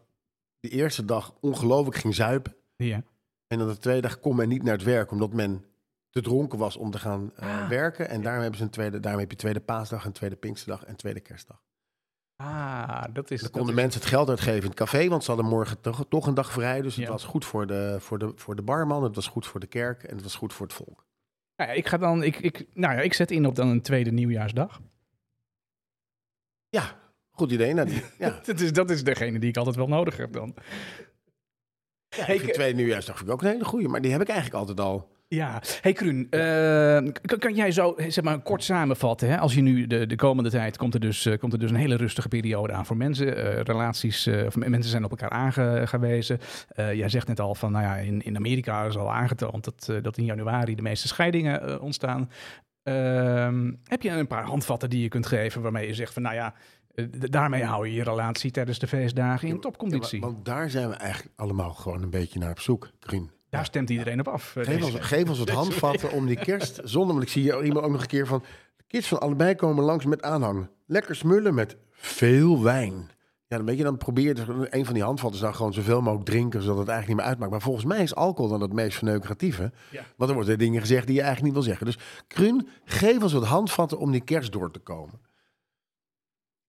[0.59, 2.55] de eerste dag, ongelooflijk ging zuipen.
[2.75, 3.03] ja.
[3.47, 5.65] En dan de tweede dag kon men niet naar het werk, omdat men
[6.09, 7.67] te dronken was om te gaan Ah.
[7.69, 8.09] werken.
[8.09, 10.95] En daarom, hebben ze een tweede, daarom heb je tweede paasdag, een tweede pinksterdag en
[10.95, 11.61] tweede kerstdag.
[12.43, 13.41] Ah, dat is...
[13.41, 16.05] Dan konden is- mensen het geld uitgeven in het café, want ze hadden morgen toch,
[16.09, 16.81] toch een dag vrij.
[16.81, 17.11] Dus het Ja.
[17.11, 20.03] was goed voor de, voor, de, voor de barman, het was goed voor de kerk
[20.03, 21.05] en het was goed voor het volk.
[21.55, 22.23] Nou ja, ik ga dan...
[22.23, 24.81] Ik, ik, nou ja, ik zet in op dan een tweede nieuwjaarsdag.
[26.69, 26.99] Ja,
[27.31, 27.73] goed idee.
[27.73, 28.39] Nou, die- ja.
[28.45, 30.55] Dat is, dat is degene die ik altijd wel nodig heb dan.
[32.09, 34.27] Ja, ik vind tweede nieuwjaarsdag vind ik ook een hele goeie, maar die heb ik
[34.27, 35.10] eigenlijk altijd al.
[35.33, 39.29] Ja, hey Kruun, eh, kan, kan jij zo zeg maar, kort samenvatten?
[39.29, 39.37] Hè?
[39.37, 41.75] Als je nu de, de komende tijd komt er, dus, eh, komt er dus een
[41.75, 43.37] hele rustige periode aan voor mensen.
[43.37, 46.39] eh, relaties, eh, of mensen zijn op elkaar aangewezen.
[46.75, 50.17] Jij zegt net al van, nou ja, in, in Amerika is al aangetoond dat, dat
[50.17, 52.29] in januari de meeste scheidingen ontstaan.
[52.83, 56.35] Ehm, heb je een paar handvatten die je kunt geven waarmee je zegt van, nou
[56.35, 56.53] ja,
[57.09, 60.19] daarmee hou je je relatie tijdens de feestdagen in topconditie.
[60.19, 63.29] Ja, want daar zijn we eigenlijk allemaal gewoon een beetje naar op zoek, Grun.
[63.51, 64.55] Daar stemt iedereen op af.
[64.55, 67.11] eh, Geef ons, geef ons wat handvatten om die kerst zonder...
[67.15, 68.43] Want ik zie hier iemand ook nog een keer van...
[68.77, 70.67] De kids van allebei komen langs met aanhang.
[70.85, 72.93] Lekker smullen met veel wijn.
[73.47, 74.67] Ja, dan weet je, dan probeer je...
[74.69, 76.61] Een van die handvatten is dan gewoon zoveel mogelijk drinken...
[76.61, 77.51] zodat het eigenlijk niet meer uitmaakt.
[77.51, 79.71] Maar volgens mij is alcohol dan het meest verneukeratieve.
[79.91, 80.03] Ja.
[80.15, 81.85] Want er worden dingen gezegd die je eigenlijk niet wil zeggen.
[81.85, 85.19] Dus Krun, geef ons wat handvatten om die kerst door te komen.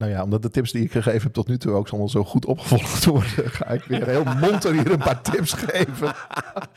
[0.02, 2.24] Nou ja, omdat de tips die ik gegeven heb tot nu toe ook allemaal zo
[2.24, 6.14] goed opgevolgd worden, ga ik weer heel monter hier een paar tips geven.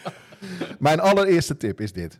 [0.79, 2.19] Mijn allereerste tip is dit.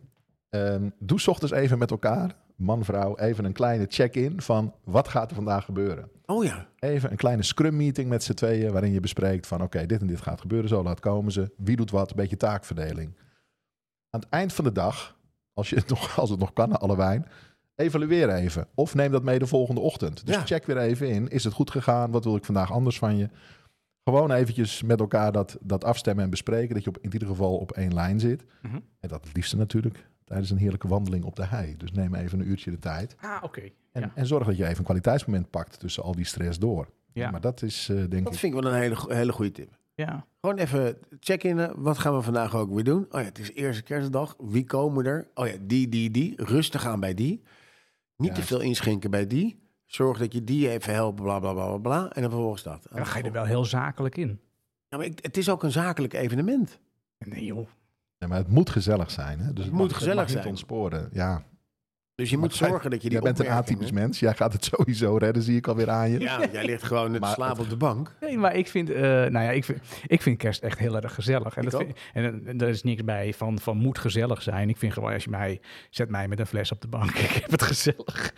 [0.50, 5.08] Ehm, doe 's ochtends even met elkaar, man, vrouw, even een kleine check-in van wat
[5.08, 6.10] gaat er vandaag gebeuren.
[6.24, 6.66] Oh ja.
[6.78, 10.06] Even een kleine scrum meeting met z'n tweeën, waarin je bespreekt van oké, dit en
[10.06, 11.52] dit gaat gebeuren, zo laat komen ze.
[11.56, 13.16] Wie doet wat, een beetje taakverdeling.
[14.10, 15.16] Aan het eind van de dag,
[15.52, 17.26] als, je het nog, als het nog kan, alle wijn,
[17.76, 18.66] evalueer even.
[18.74, 20.26] Of neem dat mee de volgende ochtend.
[20.26, 20.44] Dus Ja.
[20.44, 22.10] check weer even in, is het goed gegaan?
[22.10, 23.28] Wat wil ik vandaag anders van je?
[24.04, 27.56] Gewoon eventjes met elkaar dat, dat afstemmen en bespreken, dat je op, in ieder geval
[27.56, 28.44] op één lijn zit.
[28.62, 28.74] Mhm.
[29.00, 31.76] En dat het liefste natuurlijk tijdens een heerlijke wandeling op de hei.
[31.76, 33.16] Dus neem even een uurtje de tijd.
[33.20, 33.60] Ah, oké.
[33.92, 34.10] En, Ja.
[34.14, 36.88] en zorg dat je even een kwaliteitsmoment pakt tussen al die stress door.
[37.12, 37.30] Ja.
[37.30, 38.38] Maar dat is eh, denk Dat ik...
[38.38, 39.78] vind ik wel een hele, hele goede tip.
[39.94, 40.26] Ja.
[40.40, 41.70] Gewoon even check-in.
[41.76, 43.06] Wat gaan we vandaag ook weer doen?
[43.10, 44.34] Oh ja, het is eerste kerstdag.
[44.38, 45.28] Wie komen er?
[45.34, 46.44] Oh ja, die, die, die.
[46.44, 47.42] Rustig aan bij die.
[48.16, 49.64] Niet te veel inschenken bij die.
[49.84, 51.78] Zorg dat je die even helpt, bla bla bla bla.
[51.78, 52.84] bla en dan vervolgens dat.
[52.90, 54.40] En dan ga je er wel heel zakelijk in.
[54.88, 56.78] Ja, maar ik- het is ook een zakelijk evenement.
[57.18, 57.66] Nee joh.
[58.18, 59.38] Ja, maar het moet gezellig zijn.
[59.40, 59.52] Hè?
[59.52, 60.46] Dus het, moet mag- gezellig mag niet zijn.
[60.48, 61.08] ontsporen.
[61.12, 61.44] Ja.
[62.16, 64.18] Dus je Maar moet zorgen dat je die Jij bent een atypisch mens.
[64.20, 66.20] Jij gaat het sowieso redden, zie ik alweer aan je.
[66.20, 68.14] Ja, jij ligt gewoon te Maar slapen op de bank.
[68.20, 71.14] Nee, maar ik vind, eh, nou ja, ik vind, ik vind kerst echt heel erg
[71.14, 71.56] gezellig.
[71.56, 71.86] En, Ik dat ook.
[71.86, 74.68] vind- en, en er is niks bij van, van moet gezellig zijn.
[74.68, 77.10] Ik vind gewoon, als je mij, zet mij met een fles op de bank.
[77.26, 78.32] Ik heb het gezellig.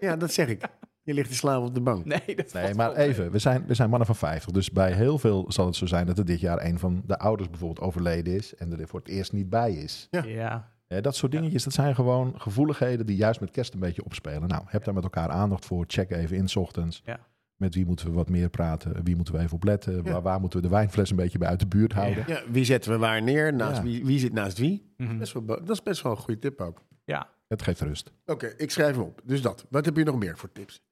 [0.00, 0.62] Ja, dat zeg ik.
[1.02, 2.04] Je ligt te slapen op de bank.
[2.04, 3.30] Nee, dat Nee, maar even.
[3.30, 4.52] We zijn, we zijn mannen van 50.
[4.52, 7.18] Dus bij heel veel zal het zo zijn dat er dit jaar een van de
[7.18, 8.54] ouders bijvoorbeeld overleden is.
[8.54, 10.08] En er voor het eerst niet bij is.
[10.10, 10.24] Ja.
[10.24, 10.54] Eh,
[11.00, 14.48] dat soort dingetjes, dat zijn gewoon gevoeligheden die juist met kerst een beetje opspelen.
[14.48, 15.84] Nou, heb daar met elkaar aandacht voor.
[15.86, 17.02] Check even in 's ochtends.
[17.04, 17.20] Ja.
[17.56, 19.04] Met wie moeten we wat meer praten?
[19.04, 19.94] Wie moeten we even op letten?
[19.94, 20.02] Ja.
[20.12, 22.24] Waar, waar moeten we de wijnfles een beetje bij uit de buurt houden?
[22.26, 23.54] Ja, wie zetten we waar neer?
[23.54, 23.82] Naast Ja.
[23.82, 24.92] wie, wie zit naast wie?
[24.96, 25.18] Mhm.
[25.18, 26.82] Best wel, dat is best wel een goede tip ook.
[27.04, 27.28] ja.
[27.48, 28.12] Het geeft rust.
[28.26, 29.20] Oké, ik schrijf hem op.
[29.24, 29.66] Dus dat.
[29.70, 30.82] Wat heb je nog meer voor tips?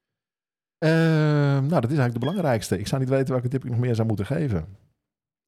[0.79, 0.91] Ehm,
[1.67, 2.79] nou, dat is eigenlijk de belangrijkste.
[2.79, 4.77] Ik zou niet weten welke tip ik nog meer zou moeten geven.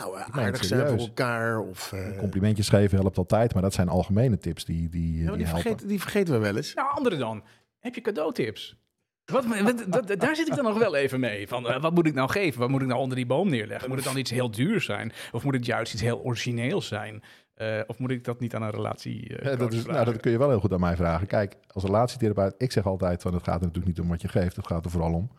[0.01, 1.59] Nou, eh, aardig zijn voor elkaar.
[1.61, 5.37] Of, eh, Complimentjes geven helpt altijd, maar dat zijn algemene tips die, die, ja, die
[5.37, 5.63] die, helpen.
[5.63, 6.75] vergeten, die vergeten we wel eens.
[6.75, 7.43] Nou, andere dan.
[7.79, 8.79] Heb je cadeautips?
[9.25, 11.49] Wat, wat, wat- daar zit ik dan nog wel even mee.
[11.49, 12.61] Van, eh, wat moet ik nou geven?
[12.61, 13.89] Wat moet ik nou onder die boom neerleggen?
[13.89, 15.13] Moet het dan iets heel duurs zijn?
[15.33, 17.23] Of moet het juist iets heel origineels zijn?
[17.55, 20.21] Eh, of moet ik dat niet aan een relatie eh, Ja, dat, is, nou, dat
[20.21, 21.27] kun je wel heel goed aan mij vragen.
[21.27, 24.29] Kijk, als relatietherapeut, ik zeg altijd van het gaat er natuurlijk niet om wat je
[24.29, 24.57] geeft.
[24.57, 25.31] Het gaat er vooral om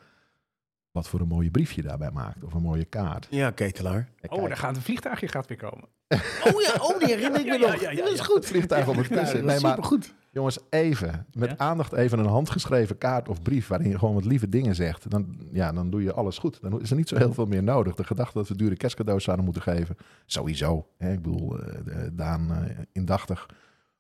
[0.92, 2.44] wat voor een mooie brief je daarbij maakt.
[2.44, 3.28] Of een mooie kaart.
[3.30, 4.10] Ja, ketelaar.
[4.20, 5.88] Kijk, Oh, daar gaat een vliegtuigje gaat weer komen.
[6.54, 7.82] Oh ja, oh, die herinner ik me ja, nog.
[7.82, 8.24] ja, ja, dat is ja.
[8.24, 8.46] goed.
[8.46, 9.46] vliegtuig op het kussen.
[9.46, 10.14] Nee, maar supergoed.
[10.32, 11.58] jongens, even met Ja?
[11.58, 15.10] aandacht even een handgeschreven kaart of brief waarin je gewoon wat lieve dingen zegt.
[15.10, 16.62] Dan, ja, dan doe je alles goed.
[16.62, 17.96] Dan is er niet zo heel veel meer nodig.
[17.96, 20.88] De gedachte dat we dure kerstcadeaus zouden moeten geven, sowieso.
[20.98, 21.12] Hè?
[21.12, 23.46] Ik bedoel, eh, Daan eh, indachtig.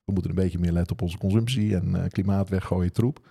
[0.05, 3.27] We moeten een beetje meer letten op onze consumptie en eh, klimaat weggooien troep.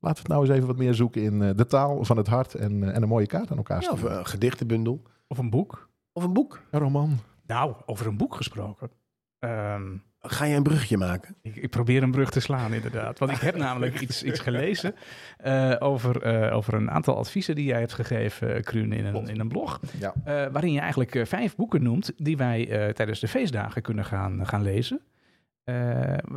[0.00, 2.26] Laten we het nou eens even wat meer zoeken in eh, de taal van het
[2.26, 4.18] hart en, eh, en een mooie kaart aan elkaar Ja, of sturen.
[4.18, 5.02] een gedichtenbundel.
[5.26, 5.88] Of een boek.
[6.12, 6.60] Of een boek.
[6.70, 7.18] Een roman.
[7.46, 8.90] Nou, over een boek gesproken.
[9.38, 9.82] Ehm,
[10.20, 11.36] Ga je een brugje maken?
[11.42, 13.18] ik, ik probeer een brug te slaan, inderdaad.
[13.18, 14.94] Want ik heb namelijk iets, iets gelezen
[15.36, 19.12] eh, over, eh, over een aantal adviezen die jij hebt gegeven, eh, Kruun, in een,
[19.12, 19.28] Klopt.
[19.28, 19.80] in een blog.
[19.98, 20.14] Ja.
[20.24, 24.04] Eh, waarin je eigenlijk eh, vijf boeken noemt die wij eh, tijdens de feestdagen kunnen
[24.04, 25.00] gaan, gaan lezen.
[25.64, 25.74] Eh,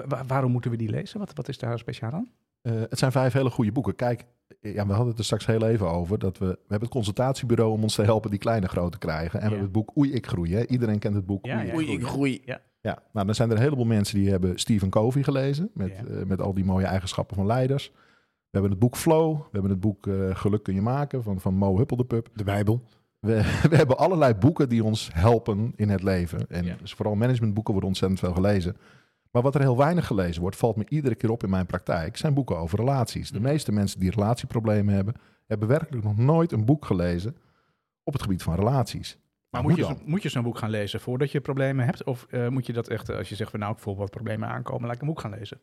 [0.08, 1.19] wa- waarom moeten we die lezen?
[1.19, 2.30] Wat, wat is daar speciaal aan?
[2.62, 3.95] Eh, het zijn vijf hele goede boeken.
[3.95, 4.26] Kijk,
[4.62, 6.19] eh, ja, we hadden het er straks heel even over.
[6.19, 9.39] Dat we, we hebben het consultatiebureau om ons te helpen die kleine groot te krijgen.
[9.39, 9.60] En we Ja.
[9.62, 10.54] hebben het boek Oei, ik groei.
[10.56, 10.65] Hè?
[10.67, 11.71] Iedereen kent het boek Ja, Oei, ja.
[11.71, 12.00] ik Oei, groei.
[12.00, 12.41] ik groei.
[12.84, 15.69] Ja, nou, dan zijn er een heleboel mensen die hebben Stephen Covey gelezen.
[15.74, 15.95] Met, Ja.
[16.15, 17.91] eh, met al die mooie eigenschappen van leiders.
[17.93, 19.36] We hebben het boek Flow.
[19.38, 22.30] We hebben het boek eh, Geluk kun je maken van, van Mo Huppeldepup.
[22.34, 22.82] De Bijbel.
[23.19, 23.34] We,
[23.69, 26.45] we hebben allerlei boeken die ons helpen in het leven.
[26.50, 26.76] En Ja.
[26.82, 28.76] dus vooral managementboeken worden ontzettend veel gelezen.
[29.31, 32.17] Maar wat er heel weinig gelezen wordt, valt me iedere keer op in mijn praktijk,
[32.17, 33.31] zijn boeken over relaties.
[33.31, 33.47] De Mhm.
[33.47, 35.13] meeste mensen die relatieproblemen hebben,
[35.47, 37.35] hebben werkelijk nog nooit een boek gelezen
[38.03, 39.17] op het gebied van relaties.
[39.49, 42.03] Maar moet je, moet je zo'n boek gaan lezen voordat je problemen hebt?
[42.03, 44.09] Of eh, moet je dat echt, eh, als je zegt van nou, ik voel wat
[44.09, 45.61] problemen aankomen, laat ik een boek gaan lezen?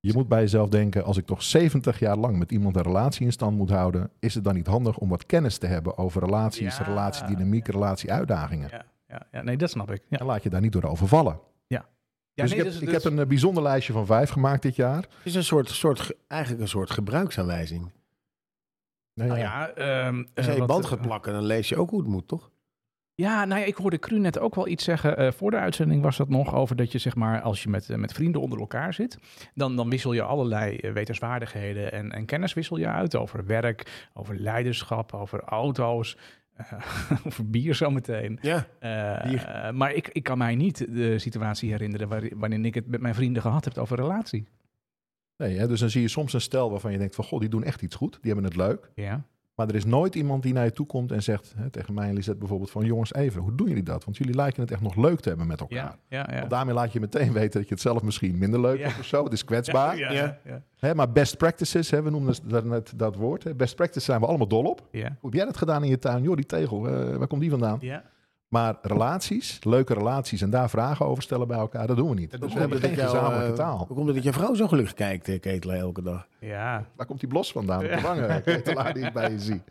[0.00, 3.26] Je moet bij jezelf denken, als ik toch 70 jaar lang met iemand een relatie
[3.26, 6.24] in stand moet houden, is het dan niet handig om wat kennis te hebben over
[6.24, 6.84] relaties, Ja.
[6.84, 8.68] relatiedynamiek, relatieuitdagingen?
[8.70, 10.02] Ja, ja, ja, nee, dat snap ik.
[10.08, 10.18] Ja.
[10.18, 11.38] En laat je daar niet door overvallen.
[12.34, 14.30] Ja, dus nee, ik, heb, dus- ik dus- heb een eh, bijzonder lijstje van vijf
[14.30, 14.96] gemaakt dit jaar.
[15.02, 17.90] Het is een soort, soort, ge- eigenlijk een soort gebruiksaanwijzing.
[19.14, 21.68] Nou Nou ja, ehm, Als je eh, je wat, band eh, gaat plakken, dan lees
[21.68, 22.50] je ook hoe het moet, toch?
[23.14, 25.16] Ja, nou ja, ik hoorde Cru net ook wel iets zeggen.
[25.16, 27.88] eh, voor de uitzending was dat nog over dat je, zeg maar, als je met,
[27.96, 29.18] met vrienden onder elkaar zit,
[29.54, 34.36] dan, dan wissel je allerlei wetenswaardigheden en, en kennis wissel je uit over werk, over
[34.36, 36.16] leiderschap, over auto's,
[37.26, 38.38] over bier zometeen.
[38.42, 38.66] Ja.
[38.78, 39.74] Eh, Bier.
[39.74, 43.14] maar ik, ik kan mij niet de situatie herinneren waar- waarin ik het met mijn
[43.14, 44.46] vrienden gehad heb over relatie.
[45.36, 47.48] nee, hè, dus dan zie je soms een stel waarvan je denkt van, goh, die
[47.48, 48.90] doen echt iets goed, die hebben het leuk.
[48.94, 51.94] Ja, Maar er is nooit iemand die naar je toe komt en zegt, hè, tegen
[51.94, 54.04] mij en Lisette bijvoorbeeld, van jongens, even, hoe doen jullie dat?
[54.04, 55.76] Want jullie lijken het echt nog leuk te hebben met elkaar.
[55.76, 56.26] ja, ja.
[56.30, 56.38] ja.
[56.38, 58.86] Want daarmee laat je meteen weten dat je het zelf misschien minder leuk Ja.
[58.86, 59.24] hebt of zo.
[59.24, 59.96] Het is kwetsbaar.
[59.98, 60.22] Ja, Ja.
[60.22, 60.62] ja, ja.
[60.78, 63.44] Hè, maar best practices, hè, we noemden dat net dat woord.
[63.44, 63.54] Hè.
[63.54, 64.88] Best practices zijn we allemaal dol op.
[64.90, 65.00] ja.
[65.20, 66.22] Hoe heb jij dat gedaan in je tuin?
[66.22, 67.78] Joh, die tegel, eh, waar komt die vandaan?
[67.80, 68.02] ja.
[68.48, 72.30] Maar relaties, leuke relaties en daar vragen over stellen bij elkaar, dat doen we niet.
[72.30, 72.86] Dat dus we hebben niet.
[72.86, 73.76] geen gezamenlijke eh, taal.
[73.76, 76.28] Hoe komt het dat je vrouw zo gelukkig kijkt, eh, Ketela, elke dag?
[76.42, 76.86] Ja.
[76.96, 77.84] Waar komt die blos vandaan?
[77.84, 79.62] Op de wangen, ketelaar die ik bij je zie.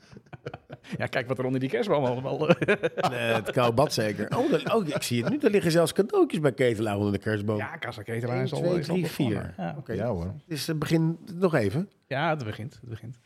[0.98, 2.50] Ja, kijk wat er onder die kerstboom allemaal...
[2.50, 4.38] Eh, het koude bad zeker.
[4.38, 5.40] Oh, oh, ik zie het nu.
[5.40, 7.58] Er liggen zelfs cadeautjes bij Ketela onder de kerstboom.
[7.58, 9.54] Ja, kassaketelaar 1, is al 2, is al 3, begonnen.
[9.54, 9.54] 4.
[9.58, 9.76] Ja.
[9.78, 9.94] Oké.
[9.94, 10.34] Ja hoor.
[10.48, 11.90] Dus het begin nog even.
[12.08, 12.78] ja, het begint.
[12.82, 13.18] Het begint.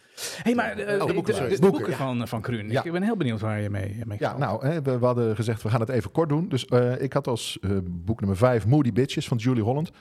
[0.44, 1.56] hey, maar eh, Oh, de, boeken, de- sorry.
[1.56, 2.06] de Boeken, boeken ja.
[2.06, 2.70] van, van Kruun.
[2.70, 2.84] Ja.
[2.84, 4.38] Ik ben heel benieuwd waar je mee, mee Ja, gaat.
[4.38, 6.50] nou, hè, we, we hadden gezegd, we gaan het even kort doen.
[6.50, 9.92] Dus eh, ik had als eh, boek nummer vijf Moody Bitches van Julie Holland.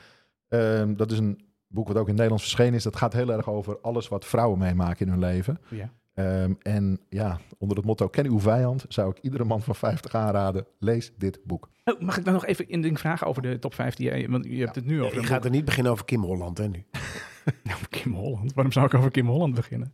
[0.48, 1.40] Ehm, dat is een
[1.74, 2.82] boek wat ook in het Nederlands verschenen is.
[2.82, 5.58] Dat gaat heel erg over alles wat vrouwen meemaken in hun leven.
[5.68, 5.90] Ja.
[6.14, 10.14] Ehm, en ja, onder het motto ken uw vijand zou ik iedere man van 50
[10.14, 11.68] aanraden, lees dit boek.
[11.84, 14.28] Oh, mag ik dan nog even een ding vragen over de top 5 die jij...
[14.28, 16.68] Want je hebt het nu over Ik ga er niet beginnen over Kim Holland, hè,
[16.68, 16.84] nu.
[17.62, 18.54] Nou, Kim Holland.
[18.54, 19.92] Waarom zou ik over Kim Holland beginnen?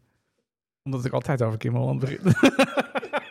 [0.82, 2.20] Omdat ik altijd over Kim Holland begin.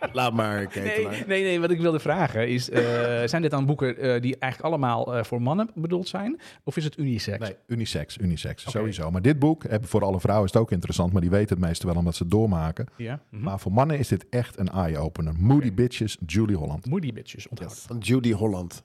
[0.19, 0.67] Laat maar.
[0.75, 2.69] Nee, nee, nee, wat ik wilde vragen is...
[2.69, 2.81] eh,
[3.25, 6.39] zijn dit dan boeken eh, die eigenlijk allemaal eh, voor mannen bedoeld zijn?
[6.63, 7.39] Of is het unisex?
[7.39, 9.11] Nee, unisex, unisex, sowieso.
[9.11, 11.89] Maar dit boek, voor alle vrouwen is het ook interessant, maar die weten het meestal
[11.89, 12.87] wel omdat ze het doormaken.
[12.97, 13.19] Ja?
[13.29, 13.43] Mhm.
[13.43, 15.33] Maar voor mannen is dit echt een eye-opener.
[15.37, 16.85] Moody Bitches, Julie Holland.
[16.85, 17.83] Moody bitches, onthoud.
[17.87, 18.83] Van Judy Holland.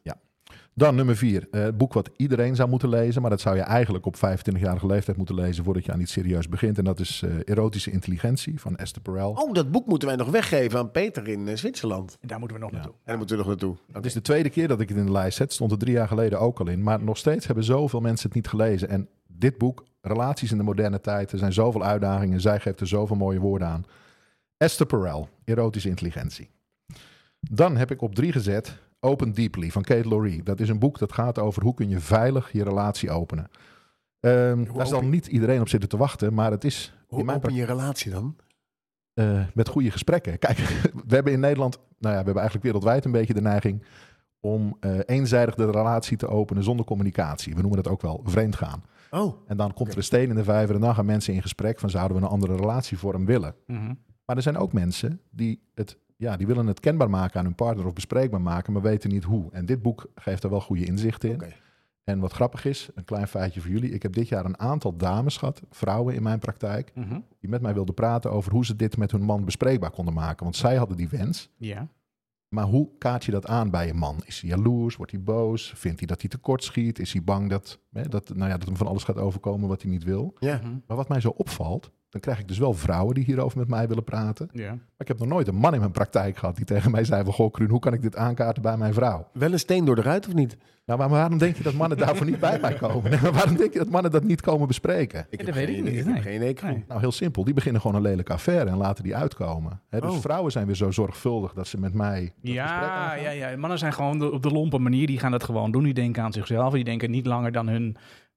[0.77, 3.63] Dan nummer vier, eh, het boek wat iedereen zou moeten lezen, maar dat zou je
[3.63, 6.79] eigenlijk op 25-jarige leeftijd moeten lezen voordat je aan iets serieus begint.
[6.79, 9.31] En dat is eh, Erotische Intelligentie van Esther Perel.
[9.31, 12.17] Oh, dat boek moeten wij nog weggeven aan Peter in eh, Zwitserland.
[12.21, 12.77] En daar moeten we nog Ja.
[12.77, 12.95] naartoe.
[12.97, 13.77] En daar moeten we nog naartoe.
[13.93, 15.53] Het is de tweede keer dat ik het in de lijst zet.
[15.53, 16.83] Stond er drie jaar geleden ook al in.
[16.83, 18.89] Maar nog steeds hebben zoveel mensen het niet gelezen.
[18.89, 21.33] En dit boek, Relaties in de moderne tijd.
[21.33, 22.41] Er zijn zoveel uitdagingen.
[22.41, 23.85] Zij geeft er zoveel mooie woorden aan.
[24.57, 26.51] Esther Perel, Erotische Intelligentie.
[27.41, 30.43] Dan heb ik op drie gezet Open Deeply van Kate Laurie.
[30.43, 33.49] Dat is een boek dat gaat over hoe kun je veilig je relatie openen.
[34.21, 36.35] Ehm, daar zal niet iedereen op zitten te wachten.
[36.35, 38.37] Maar het is in Hoe mijn open je relatie dan?
[39.15, 40.39] eh, met goede gesprekken.
[40.39, 40.59] Kijk,
[41.09, 43.85] we hebben in Nederland, nou ja, we hebben eigenlijk wereldwijd een beetje de neiging
[44.41, 47.55] om eh, eenzijdig de relatie te openen zonder communicatie.
[47.55, 48.83] We noemen dat ook wel vreemd gaan.
[49.11, 51.43] Oh, En dan komt er een steen in de vijver en dan gaan mensen in
[51.43, 53.55] gesprek van zouden we een andere relatievorm willen.
[53.67, 53.95] Mhm.
[54.25, 57.55] Maar er zijn ook mensen die het, ja, die willen het kenbaar maken aan hun
[57.55, 59.53] partner of bespreekbaar maken, maar weten niet hoe.
[59.53, 61.35] En dit boek geeft er wel goede inzichten in.
[61.35, 61.53] oké.
[62.05, 63.91] En wat grappig is, een klein feitje voor jullie.
[63.91, 67.21] Ik heb dit jaar een aantal dames gehad, vrouwen in mijn praktijk, Mhm.
[67.41, 70.45] die met mij wilden praten over hoe ze dit met hun man bespreekbaar konden maken.
[70.45, 71.51] Want zij hadden die wens.
[71.57, 71.89] Ja.
[72.49, 74.17] Maar hoe kaart je dat aan bij je man?
[74.27, 74.97] Is hij jaloers?
[74.97, 75.73] Wordt hij boos?
[75.77, 76.99] Vindt hij dat hij tekort schiet?
[76.99, 79.83] Is hij bang dat, hè, dat, nou ja, dat hem van alles gaat overkomen wat
[79.83, 80.35] hij niet wil?
[80.39, 80.61] Ja.
[80.87, 83.89] Maar wat mij zo opvalt, dan krijg ik dus wel vrouwen die hierover met mij
[83.89, 84.49] willen praten.
[84.53, 84.69] Ja.
[84.71, 87.25] Maar ik heb nog nooit een man in mijn praktijk gehad die tegen mij zei
[87.25, 87.33] van...
[87.33, 89.29] Goh, Kruun, hoe kan ik dit aankaarten bij mijn vrouw?
[89.33, 90.57] Wel een steen door de ruit of niet?
[90.87, 93.11] Nou, maar waarom denk je dat mannen daarvoor niet bij mij komen?
[93.11, 95.27] Nee, maar waarom denk je dat mannen dat niet komen bespreken?
[95.31, 96.15] Ik dat weet ik niet, Ik nee.
[96.15, 96.41] heb geen.
[96.71, 96.85] Nee.
[96.89, 97.45] Nou, heel simpel.
[97.45, 99.81] Die beginnen gewoon een lelijke affaire en laten die uitkomen.
[99.89, 100.19] Hè, dus Oh.
[100.21, 102.33] vrouwen zijn weer zo zorgvuldig dat ze met mij...
[102.41, 103.21] Ja, aangaan.
[103.23, 103.57] ja, ja.
[103.57, 105.07] Mannen zijn gewoon de- op de lompe manier.
[105.07, 105.83] Die gaan dat gewoon doen.
[105.83, 106.73] Die denken aan zichzelf.
[106.73, 107.97] Die denken niet langer dan hun...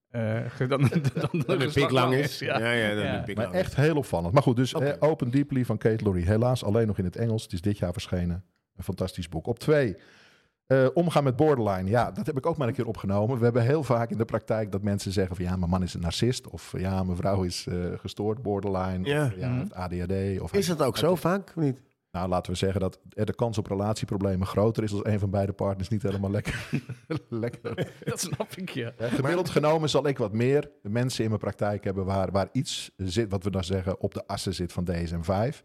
[0.09, 2.39] eh, dan, dan, dan, Dat de pik lang is.
[2.39, 2.59] Ja.
[2.59, 3.19] Ja, ja, dat Ja.
[3.19, 4.33] de Maar lang echt heel opvallend.
[4.33, 6.25] Maar goed, dus eh, Open Deeply van Kate Laurie.
[6.25, 7.43] Helaas alleen nog in het Engels.
[7.43, 8.43] Het is dit jaar verschenen.
[8.75, 9.47] Een fantastisch boek.
[9.47, 9.95] Op twee,
[10.67, 11.89] eh, omgaan met borderline.
[11.89, 13.37] Ja, dat heb ik ook maar een keer opgenomen.
[13.37, 15.45] We hebben heel vaak in de praktijk dat mensen zeggen van...
[15.45, 16.47] ja, mijn man is een narcist.
[16.47, 19.05] Of ja, mijn vrouw is eh, gestoord, borderline.
[19.05, 19.25] Ja.
[19.25, 19.65] Of, ja, Mhm.
[19.73, 20.39] ADHD.
[20.41, 21.81] Of Is dat ook zo vaak of niet?
[22.17, 24.91] Nou, laten we zeggen dat er de kans op relatieproblemen groter is...
[24.91, 26.69] als een van beide partners niet helemaal lekker...
[27.29, 28.93] lekker Dat snap ik, ja.
[28.97, 32.91] ja, gemiddeld genomen zal ik wat meer mensen in mijn praktijk hebben waar, waar iets
[32.97, 35.63] zit, wat we dan zeggen, op de assen zit van DSM-5.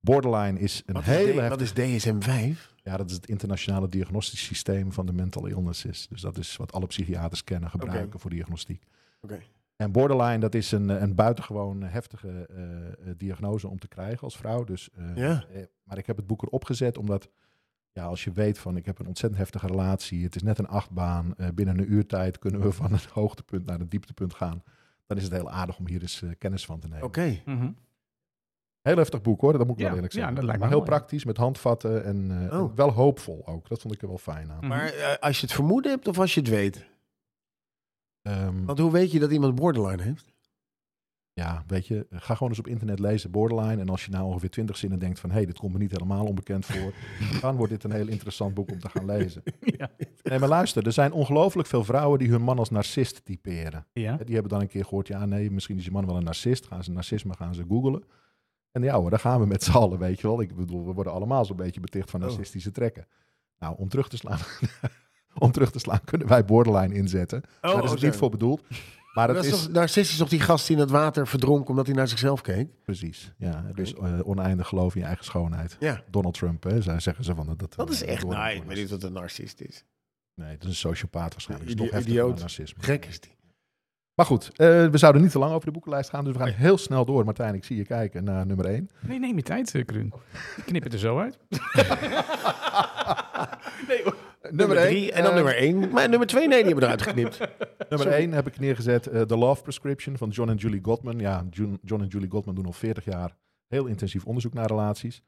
[0.00, 1.42] Borderline is een Wat hele...
[1.42, 2.74] is, wat is DSM 5?
[2.82, 6.08] Ja, dat is het internationale diagnostisch systeem van de mental illnesses.
[6.08, 8.82] Dus dat is wat alle psychiaters kennen, gebruiken voor diagnostiek.
[9.20, 9.40] Oké.
[9.82, 14.36] En borderline, dat is een, een buitengewoon heftige eh, eh, diagnose om te krijgen als
[14.36, 14.64] vrouw.
[14.64, 15.44] Dus, eh, Ja.
[15.84, 17.28] maar ik heb het boek erop gezet omdat,
[17.92, 20.66] ja, als je weet van ik heb een ontzettend heftige relatie, het is net een
[20.68, 24.62] achtbaan, eh, binnen een uurtijd kunnen we van het hoogtepunt naar het dieptepunt gaan.
[25.06, 27.04] Dan is het heel aardig om hier eens eh, kennis van te nemen.
[27.06, 27.40] Oké.
[27.44, 27.70] Mhm.
[28.82, 30.36] Heel heftig boek hoor, dat moet ik Ja, wel eerlijk ja, zeggen.
[30.36, 30.98] dat lijkt me maar heel mooi.
[30.98, 32.68] praktisch, met handvatten en, eh, Oh.
[32.70, 33.68] en wel hoopvol ook.
[33.68, 34.56] Dat vond ik er wel fijn aan.
[34.58, 34.66] Mhm.
[34.68, 36.90] Maar eh, als je het vermoeden hebt of als je het weet?
[38.22, 40.30] Ehm, Want hoe weet je dat iemand borderline heeft?
[41.34, 43.80] ja, weet je, ga gewoon eens op internet lezen, borderline.
[43.80, 45.90] En als je nou ongeveer twintig zinnen denkt van, hé, hey, dit komt me niet
[45.90, 46.92] helemaal onbekend voor.
[47.40, 49.42] dan wordt dit een heel interessant boek om te gaan lezen.
[49.78, 49.90] ja.
[50.22, 53.86] Nee, maar luister, er zijn ongelooflijk veel vrouwen die hun man als narcist typeren.
[53.92, 54.16] Ja.
[54.16, 56.66] Die hebben dan een keer gehoord, ja, nee, misschien is je man wel een narcist.
[56.66, 58.02] Gaan ze narcisme, gaan ze googlen.
[58.70, 60.40] En ja hoor, daar gaan we met z'n allen, weet je wel.
[60.40, 62.26] Ik bedoel, we worden allemaal zo'n beetje beticht van Oh.
[62.28, 63.06] narcistische trekken.
[63.58, 64.38] Nou, om terug te slaan,
[65.38, 67.42] om terug te slaan kunnen wij borderline inzetten.
[67.60, 68.06] Daar is het zo.
[68.06, 68.62] niet voor bedoeld.
[69.14, 71.26] Maar Dat het is is, toch, narcist is toch die gast die in het water
[71.26, 72.68] verdronk omdat hij naar zichzelf keek?
[72.84, 73.64] precies, ja.
[73.74, 75.76] Dus eh, oneindig geloof in je eigen schoonheid.
[75.80, 76.02] Ja.
[76.10, 77.74] Donald Trump, hè, zij zeggen ze van dat.
[77.76, 78.26] Dat is echt...
[78.26, 79.84] Nee, ik weet niet wat een narcist is.
[80.34, 81.76] Nee, dat is een sociopaat waarschijnlijk.
[81.78, 82.38] Dat dan idioot.
[82.38, 82.82] narcisme.
[82.82, 83.36] Gek is die.
[84.14, 86.48] Maar goed, eh, we zouden niet te lang over de boekenlijst gaan, dus we gaan
[86.48, 87.24] heel snel door.
[87.24, 88.90] Martijn, ik zie je kijken naar nummer 1.
[89.00, 90.12] Nee, neem je tijd, eh, Kruun.
[90.56, 91.38] Ik knip het er zo uit.
[93.88, 94.16] nee, hoor.
[94.50, 95.90] Nummer één, drie en dan eh, nummer één.
[95.90, 97.38] Maar nummer twee, nee, die hebben we eruit geknipt.
[97.90, 101.18] Nummer 1 heb ik neergezet, eh, The Love Prescription van John en Julie Gottman.
[101.18, 105.22] Ja, John, John en Julie Gottman doen al 40 jaar heel intensief onderzoek naar relaties.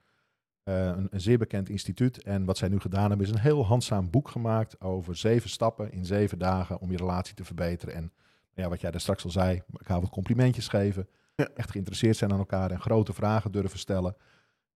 [0.63, 2.23] Eh, een, een zeer bekend instituut.
[2.23, 5.93] En wat zij nu gedaan hebben, is een heel handzaam boek gemaakt over zeven stappen
[5.93, 7.95] in zeven dagen om je relatie te verbeteren.
[7.95, 8.13] En
[8.55, 11.09] ja, wat jij daar straks al zei, elkaar wat complimentjes geven.
[11.35, 11.49] Ja.
[11.55, 14.17] Echt geïnteresseerd zijn aan elkaar en grote vragen durven stellen.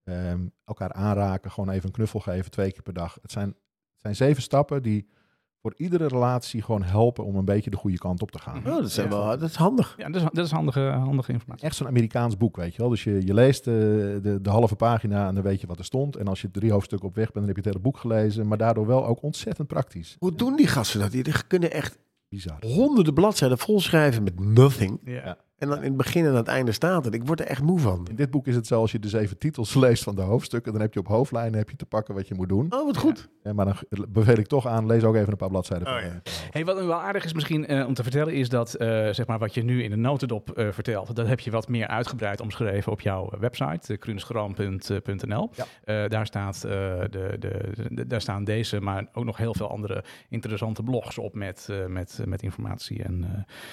[0.04, 3.18] Ehm, elkaar aanraken, gewoon even een knuffel geven, twee keer per dag.
[3.22, 3.54] Het zijn,
[4.00, 5.08] het zijn zeven stappen die
[5.62, 8.58] voor iedere relatie gewoon helpen om een beetje de goede kant op te gaan.
[8.58, 9.94] Oh, dat, zijn wel, dat is handig.
[9.98, 11.64] Ja, dat is, dat is handige, handige informatie.
[11.64, 12.90] Echt zo'n Amerikaans boek, weet je wel.
[12.90, 15.84] Dus je, je leest de, de, de halve pagina en dan weet je wat er
[15.84, 16.16] stond.
[16.16, 18.48] En als je drie hoofdstukken op weg bent, dan heb je het hele boek gelezen.
[18.48, 20.16] Maar daardoor wel ook ontzettend praktisch.
[20.18, 21.10] Hoe doen die gasten dat?
[21.10, 22.58] Die kunnen echt Bizar.
[22.60, 25.00] honderden bladzijden volschrijven met nothing.
[25.04, 25.36] Ja.
[25.58, 27.14] En dan in het begin en aan het einde staat het.
[27.14, 28.06] Ik word er echt moe van.
[28.10, 30.72] In dit boek is het zo, als je de zeven titels leest van de hoofdstukken,
[30.72, 32.66] dan heb je op hoofdlijnen heb je te pakken wat je moet doen.
[32.72, 33.28] Oh, wat goed.
[33.42, 33.76] Ja, maar dan
[34.08, 35.86] beveel ik toch aan, lees ook even een paar bladzijden.
[35.88, 36.08] Oh, van, ja.
[36.24, 38.88] eh, Hey, wat nu wel aardig is misschien eh, om te vertellen, is dat eh,
[38.88, 41.86] zeg maar wat je nu in de notendop eh, vertelt, dat heb je wat meer
[41.86, 45.50] uitgebreid omschreven op jouw website, uh, krunesgram.nl.
[45.54, 45.64] Ja.
[45.84, 46.70] Eh, daar, staat, eh,
[47.10, 51.34] de, de, de- daar staan deze, maar ook nog heel veel andere interessante blogs op
[51.34, 53.02] met, eh, met, met informatie.
[53.02, 53.30] En, eh,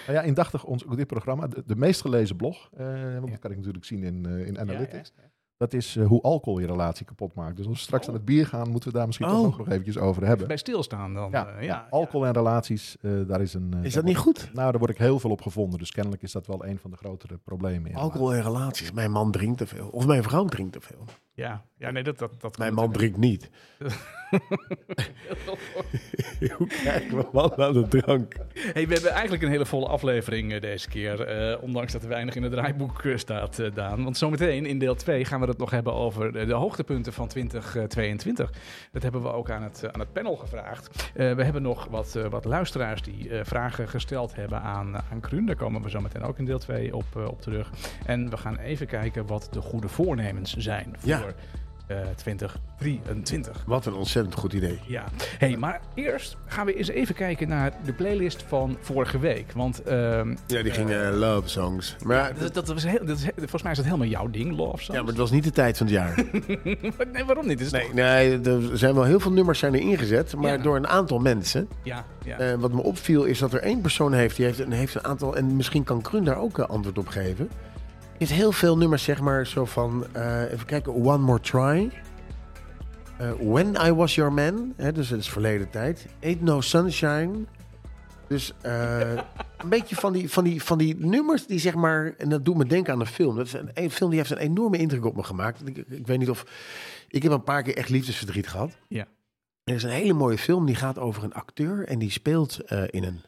[0.07, 3.31] Nou ja, indachtig ons, dit programma, de, de meest gelezen blog, eh, want Ja.
[3.31, 5.11] dat kan ik natuurlijk zien in, eh, in Analytics.
[5.17, 5.23] Ja,
[5.57, 7.57] Dat is eh, hoe alcohol je relatie kapot maakt.
[7.57, 8.09] Dus als we straks Oh.
[8.09, 9.33] aan het bier gaan, moeten we daar misschien Oh.
[9.33, 10.47] toch ook nog eventjes over hebben.
[10.47, 11.31] bij stilstaan dan.
[11.31, 13.73] Ja, eh, ja, Alcohol en relaties, eh, daar is een...
[13.81, 14.49] Is dat niet goed?
[14.53, 15.79] Nou, daar word ik heel veel op gevonden.
[15.79, 17.91] Dus kennelijk is dat wel een van de grotere problemen.
[17.91, 18.91] in Alcohol en relaties.
[18.91, 19.87] Mijn man drinkt te veel.
[19.87, 21.03] Of mijn vrouw drinkt te veel.
[21.35, 23.49] Ja, ja, nee, dat, dat, dat Mijn man drinkt niet.
[26.57, 28.35] Hoe krijg ik mijn man aan de drank?
[28.53, 31.21] Hey, we hebben eigenlijk een hele volle aflevering eh, deze keer.
[31.21, 34.03] eh, ondanks dat er weinig in het draaiboek eh, staat, eh, Daan.
[34.03, 38.51] Want zometeen in deel 2 gaan we het nog hebben over de hoogtepunten van 2022.
[38.91, 41.11] Dat hebben we ook aan het, aan het panel gevraagd.
[41.13, 45.45] We hebben nog wat, wat luisteraars die vragen gesteld hebben aan, aan Kruun.
[45.45, 47.69] Daar komen we zo meteen ook in deel 2 op, op terug.
[48.05, 51.24] En we gaan even kijken wat de goede voornemens zijn voor Ja.
[51.87, 53.63] Eh, 2023.
[53.67, 54.79] Wat een ontzettend goed idee.
[54.87, 55.03] Ja,
[55.37, 59.51] hey, maar eerst gaan we eens even kijken naar de playlist van vorige week.
[59.51, 61.95] Want ehm, Ja, die gingen eh, love songs.
[62.03, 64.69] Maar, dat, dat was heel, dat is, volgens mij is dat helemaal jouw ding, Love
[64.83, 64.85] Songs.
[64.87, 66.23] ja, maar het was niet de tijd van het jaar.
[67.13, 67.59] nee, waarom niet?
[67.61, 70.35] Is Nee, nee, er zijn wel heel veel nummers zijn er ingezet.
[70.35, 70.63] Maar Ja.
[70.63, 71.67] door een aantal mensen.
[71.83, 72.37] Ja, ja.
[72.37, 74.35] Eh, wat me opviel is dat er één persoon heeft.
[74.35, 75.35] Die heeft een, heeft een aantal.
[75.35, 77.49] En misschien kan Krun daar ook antwoord op geven.
[78.17, 80.05] Heeft heel veel nummers, zeg maar, zo van.
[80.11, 80.93] eh, even kijken.
[80.93, 81.91] One More Try.
[83.17, 84.73] Eh, When I Was Your Man.
[84.75, 86.05] Hè, dus dat is verleden tijd.
[86.23, 87.45] Ain't No Sunshine.
[88.27, 89.11] Dus eh,
[89.57, 92.13] een beetje van die, van, die, van die nummers die zeg maar...
[92.17, 93.35] En dat doet me denken aan een film.
[93.35, 95.67] Dat is een, een film die heeft een enorme indruk op me gemaakt.
[95.67, 96.45] Ik, ik weet niet of...
[97.07, 98.77] Ik heb een paar keer echt liefdesverdriet gehad.
[98.87, 99.07] Ja.
[99.63, 101.87] Er is een hele mooie film die gaat over een acteur...
[101.87, 103.21] en die speelt in een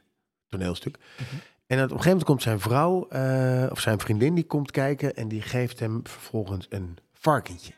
[0.47, 0.97] toneelstuk.
[1.17, 1.35] Mhm.
[1.67, 3.07] En op een gegeven moment komt zijn vrouw...
[3.07, 5.15] eh, of zijn vriendin, die komt kijken...
[5.15, 7.73] en die geeft hem vervolgens een varkentje.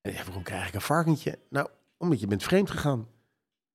[0.00, 1.38] En hij zegt, waarom krijg ik een varkentje?
[1.50, 3.08] Nou, omdat je bent vreemd gegaan.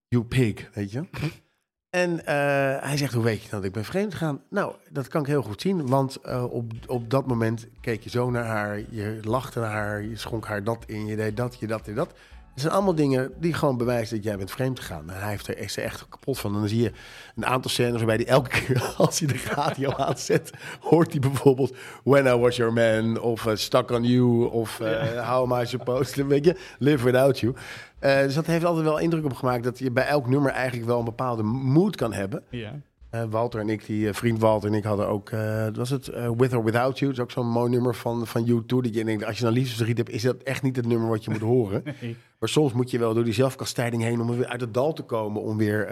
[0.07, 1.05] You pig, weet je.
[1.89, 2.35] En eh,
[2.81, 4.41] hij zegt, hoe weet je dat ik ben vreemd gegaan?
[4.49, 8.09] Nou, dat kan ik heel goed zien, want eh, op, op dat moment keek je
[8.09, 11.59] zo naar haar, je lachte naar haar, je schonk haar dat in, je deed dat,
[11.59, 12.13] je dat, je dat.
[12.57, 15.09] Het zijn allemaal dingen die gewoon bewijzen dat jij bent vreemd gegaan.
[15.09, 16.53] En hij heeft er, er echt kapot van.
[16.53, 16.91] En dan zie je
[17.35, 21.75] een aantal scènes waarbij hij elke keer als hij de radio aanzet, hoort hij bijvoorbeeld
[22.03, 25.65] When I Was Your Man of eh, Stuck on You of eh, How Am I
[25.65, 27.55] Supposed to, weet je, Live Without You.
[27.99, 30.87] Eh, dus dat heeft altijd wel indruk op gemaakt dat je bij elk nummer eigenlijk
[30.87, 32.43] wel een bepaalde mood kan hebben.
[32.49, 32.73] Ja.
[33.21, 36.11] Eh, Walter en ik, die eh, vriend Walter en ik hadden ook, eh, was het
[36.37, 37.11] With or Without You?
[37.11, 38.65] Dat is ook zo'n mooi nummer van, van U2.
[38.65, 41.23] Dat je denkt, als je dan liefdesverdriet hebt, is dat echt niet het nummer wat
[41.23, 41.83] je moet horen.
[42.01, 42.17] Nee.
[42.39, 45.03] Maar soms moet je wel door die zelfkastijding heen om weer uit het dal te
[45.03, 45.41] komen.
[45.41, 45.89] Om weer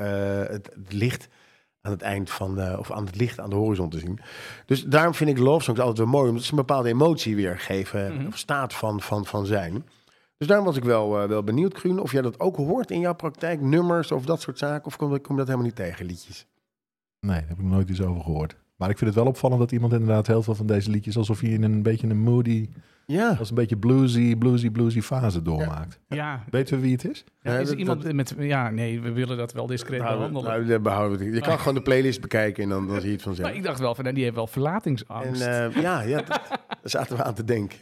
[0.52, 1.28] het, het licht
[1.82, 4.20] aan het eind van, de, of aan het licht aan de horizon te zien.
[4.66, 6.30] Dus daarom vind ik love songs altijd wel mooi.
[6.30, 8.16] Omdat ze een bepaalde emotie weergeven.
[8.16, 8.28] Mhm.
[8.28, 9.86] Of staat van, van, van zijn.
[10.38, 13.16] Dus daarom was ik wel, wel benieuwd, Kruun, of jij dat ook hoort in jouw
[13.16, 13.62] praktijk.
[13.62, 14.86] Nummers of dat soort zaken.
[14.86, 16.46] Of kom, kom je dat helemaal niet tegen, liedjes?
[17.26, 18.56] Nee, daar heb ik nog nooit iets over gehoord.
[18.76, 21.18] Maar ik vind het wel opvallend dat iemand inderdaad heel veel van deze liedjes...
[21.18, 22.70] alsof hij in een beetje een moody,
[23.06, 23.36] Ja.
[23.40, 26.00] als een beetje bluesy, bluesy, bluesy fase doormaakt.
[26.08, 27.24] Ja, Weten we wie het is?
[27.42, 28.36] ja, Nee, is dat- iemand met...
[28.40, 30.68] Ja, nee, we willen dat wel discreet Nou, behandelen.
[30.68, 31.34] nou, behouden we het.
[31.36, 33.58] Je kan gewoon de playlist bekijken en dan, dan zie je het maar vanzelf.
[33.58, 35.42] ik dacht wel van, die heeft wel En verlatingsangst.
[35.42, 37.80] eh, ja, ja dat- daar zaten we aan te denken.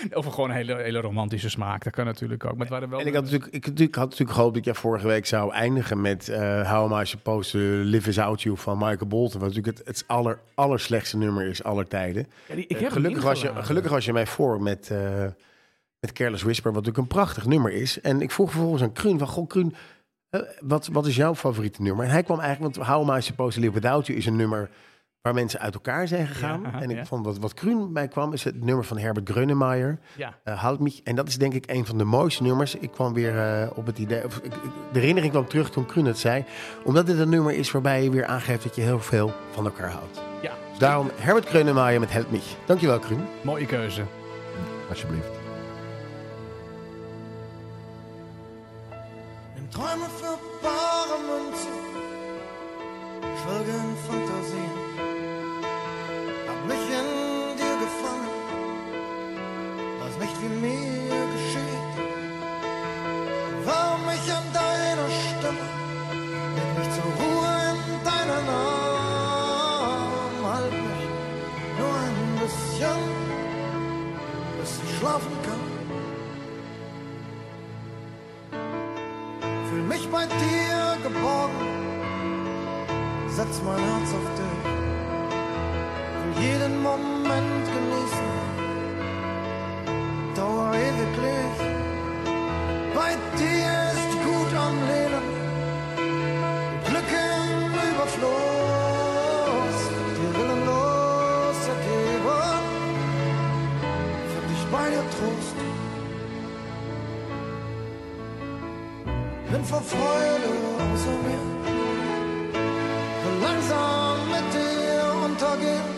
[0.12, 1.84] Of gewoon een hele, hele romantische smaak.
[1.84, 2.50] Dat kan natuurlijk ook.
[2.52, 3.00] Maar het waren wel...
[3.00, 6.28] En ik had natuurlijk, ik, had natuurlijk gehoopt dat jij vorige week zou eindigen met
[6.28, 7.58] eh How Am I Supposed to
[7.88, 9.40] Live Without You van Michael Bolton.
[9.40, 12.26] Wat natuurlijk het, het aller, allerslechtste nummer is aller tijden.
[12.48, 15.24] Ja, die- ik Eh, gelukkig, was je, gelukkig was je mij voor met, eh,
[16.00, 18.00] met Careless Whisper, wat natuurlijk een prachtig nummer is.
[18.00, 19.74] En ik vroeg vervolgens aan Kruun van, goh Kruun,
[20.60, 22.04] wat, wat is jouw favoriete nummer?
[22.04, 24.36] En hij kwam eigenlijk, want How Am I Supposed to Live Without You is een
[24.36, 24.70] nummer
[25.22, 26.60] waar mensen uit elkaar zijn gegaan.
[26.62, 27.04] Ja, en ik ja.
[27.04, 29.98] vond wat, wat Kruun bij kwam, is het nummer van Herbert Grönemeyer.
[30.16, 30.34] Ja.
[30.44, 31.00] Uh, Houd mich.
[31.02, 32.74] En dat is denk ik een van de mooiste nummers.
[32.74, 34.52] Ik kwam weer eh, op het idee, of ik,
[34.92, 36.44] de herinnering kwam terug toen Kruun het zei.
[36.84, 39.90] Omdat dit een nummer is waarbij je weer aangeeft dat je heel veel van elkaar
[39.90, 40.22] houdt.
[40.42, 42.56] ja, Dus daarom Herbert Grönemeyer met Help mich.
[42.66, 43.24] Dankjewel Kruun.
[43.42, 44.02] mooie keuze.
[44.88, 45.38] Alsjeblieft.
[49.70, 51.72] Träume für bare Münze,
[53.44, 54.79] folge in Fantasien.
[60.60, 61.94] Mir geschieht.
[63.64, 65.66] Warm mich an deiner Stimme,
[66.56, 70.34] leg mich zur Ruhe in deinen Arm.
[70.52, 71.06] Halt mich
[71.78, 73.02] nur ein bisschen,
[74.58, 75.64] bis ich schlafen kann.
[79.68, 81.60] Fühl mich bei dir geborgen,
[83.28, 84.58] setz mein Herz auf dich.
[86.20, 88.28] Will jeden Moment genießen,
[90.40, 91.58] dauer ewiglich.
[92.98, 95.26] Bei dir ist gut am Leben,
[96.86, 99.78] Glück im Überfluss.
[100.16, 102.64] Dir willenlos ergeben,
[104.32, 105.58] find ich bei dir Trost.
[109.52, 110.50] bin vor Freude
[110.84, 111.42] außer mir.
[113.22, 115.88] Will langsam mit dir untergehen.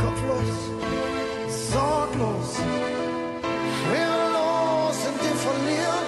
[0.00, 0.58] Kopflos,
[2.20, 2.58] wehrlos.
[3.90, 6.06] Wehrlos sind wir verlieren.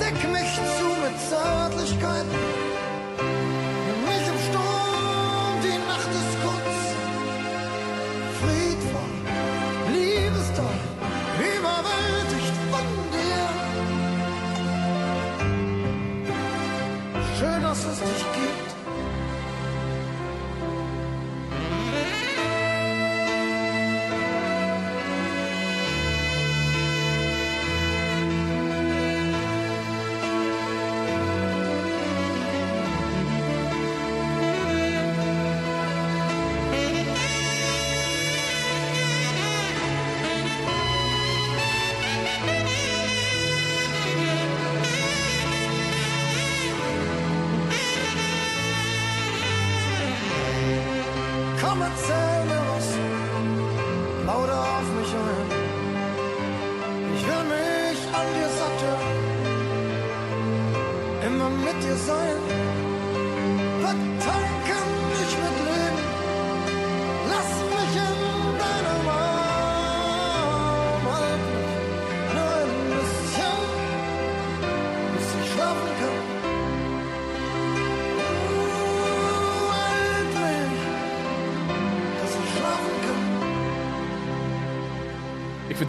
[0.00, 2.55] Deck mich zu mit Zärtlichkeiten.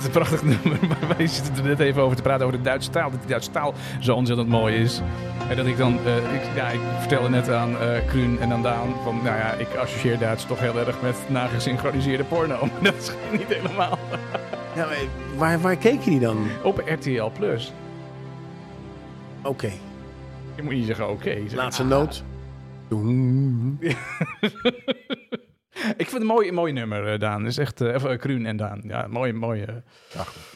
[0.07, 2.89] Een prachtig nummer, maar wij zitten er net even over te praten over de Duitse
[2.89, 3.11] taal.
[3.11, 5.01] Dat die Duitse taal zo ontzettend mooi is.
[5.49, 8.63] En dat ik dan, eh, ik, ja, ik vertelde net aan eh Kruun en aan
[8.63, 12.59] Daan van, nou ja, ik associeer Duits toch heel erg met nagesynchroniseerde porno.
[12.71, 13.97] Maar dat is niet helemaal.
[14.75, 14.97] Ja, maar
[15.35, 16.47] waar, waar keek je die dan?
[16.63, 17.73] Op RTL Plus.
[19.41, 19.71] Oké,
[20.55, 21.37] Je moet niet zeggen oké.
[21.53, 21.89] Laatste ah.
[21.89, 22.23] noot.
[22.89, 23.79] Doen.
[25.97, 27.45] Ik vind het een mooi, mooi nummer, eh, Daan.
[27.45, 28.81] Is echt, eh, of uh, Kruun en Daan.
[28.83, 29.61] Ja, mooi, mooi.
[29.61, 29.75] eh,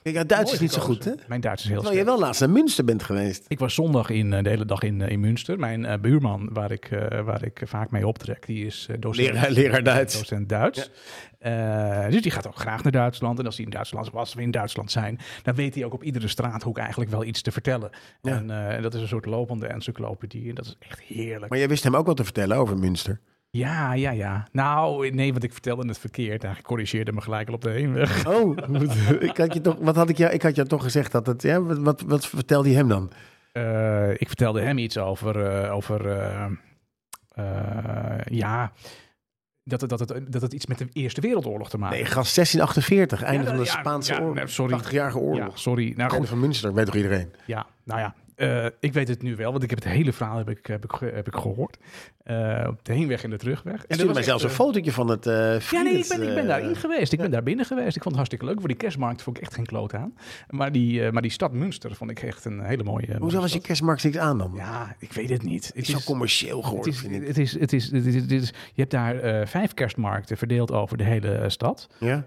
[0.04, 1.12] Kijk, ja, Duits is niet zo goed, hè?
[1.28, 3.46] Mijn Duits is heel Terwijl je wel laatst naar Münster bent geweest.
[3.48, 5.60] Ik was zondag in, eh, de hele dag in, eh, in Münster.
[5.60, 9.28] Mijn eh, buurman, waar ik, eh, waar ik vaak mee optrek, die is eh, docent,
[9.34, 10.18] Leraar- leraar Duits.
[10.20, 10.90] Docent Duits.
[11.40, 13.40] Eh, dus die gaat ook graag naar Duitsland.
[13.40, 15.94] En als hij in Duitsland was, als we in Duitsland zijn, dan weet hij ook
[15.94, 17.90] op iedere straathoek eigenlijk wel iets te vertellen.
[18.22, 18.32] Ja.
[18.36, 20.50] En eh, dat is een soort lopende encyclopedie.
[20.50, 21.50] En dat is echt heerlijk.
[21.50, 23.20] Maar jij wist hem ook wat te vertellen over Münster.
[23.52, 24.48] Ja, ja, ja.
[24.52, 26.42] Nou, nee, want ik vertelde het verkeerd.
[26.42, 28.28] Hij corrigeerde me gelijk al op de heenweg.
[28.28, 28.58] Oh,
[29.30, 31.42] ik had je toch, wat had ik jou, ik had jou toch gezegd dat het,
[31.42, 33.12] ja, wat, wat, wat vertelde je hem dan?
[33.52, 36.46] Eh, ik vertelde hem iets over, eh, over eh,
[38.26, 38.72] ja,
[39.64, 42.36] dat het, dat, het, dat het iets met de Eerste Wereldoorlog te maken Nee, gast
[42.36, 44.50] 1648, einde Ja, van de ja, Spaanse ja, oorlog.
[44.50, 44.80] sorry.
[44.80, 45.60] 80-jarige Ja, oorlog.
[45.60, 45.94] sorry.
[45.96, 47.34] Nou goed, van Münster, weet toch iedereen?
[47.46, 48.16] ja, nou ja.
[48.42, 50.84] Eh, ik weet het nu wel, want ik heb het hele verhaal heb ik, heb
[50.84, 51.78] ik, heb ik gehoord.
[52.24, 53.76] Eh, op de heenweg en de terugweg.
[53.76, 56.34] En stuurde was mij zelfs een fotootje van het eh Ja, nee, ik ben, ik
[56.36, 57.12] ben daarin geweest.
[57.14, 57.96] Ik ben daar binnen geweest.
[57.96, 58.60] Ik vond het hartstikke leuk.
[58.60, 60.14] Voor die kerstmarkt vond ik echt geen kloot aan.
[60.50, 63.06] Maar die, maar die stad Münster vond ik echt een hele mooie.
[63.08, 63.66] mooie Hoezo was je stad.
[63.66, 64.52] kerstmarkt niks aan dan?
[64.56, 65.66] Ja, ik weet het niet.
[65.66, 67.28] Het Het is zo commercieel Het geworden, is, vind ik.
[67.28, 70.98] het, is, het, is, het, is, het is- je hebt daar vijf kerstmarkten verdeeld over
[70.98, 71.88] de hele stad.
[72.00, 72.26] Ja?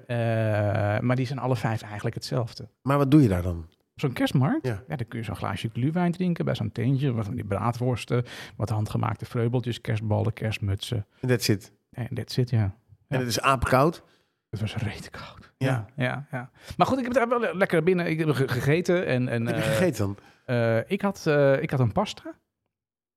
[1.00, 2.68] Maar die zijn alle vijf eigenlijk hetzelfde.
[2.82, 3.66] Maar wat doe je daar dan?
[3.94, 4.82] Zo'n kerstmarkt, Ja.
[4.88, 4.96] ja.
[4.96, 7.12] dan kun je zo'n glaasje gluwijn drinken bij zo'n tentje.
[7.12, 8.24] Wat van die braadworsten,
[8.56, 11.06] wat handgemaakte vreubeltjes, kerstballen, kerstmutsen.
[11.20, 11.72] En that's it.
[11.90, 12.74] En that's it, ja.
[13.08, 14.02] En het is aapkoud.
[14.50, 15.52] Het was rete koud.
[15.58, 15.68] Ja.
[15.96, 16.50] Ja, ja, ja.
[16.76, 19.06] Maar goed, ik heb daar wel le- lekker binnen ik heb ge- gegeten.
[19.06, 20.16] En, en, Heb je eh, gegeten dan?
[20.56, 22.34] eh, ik, had, eh, ik had een pasta.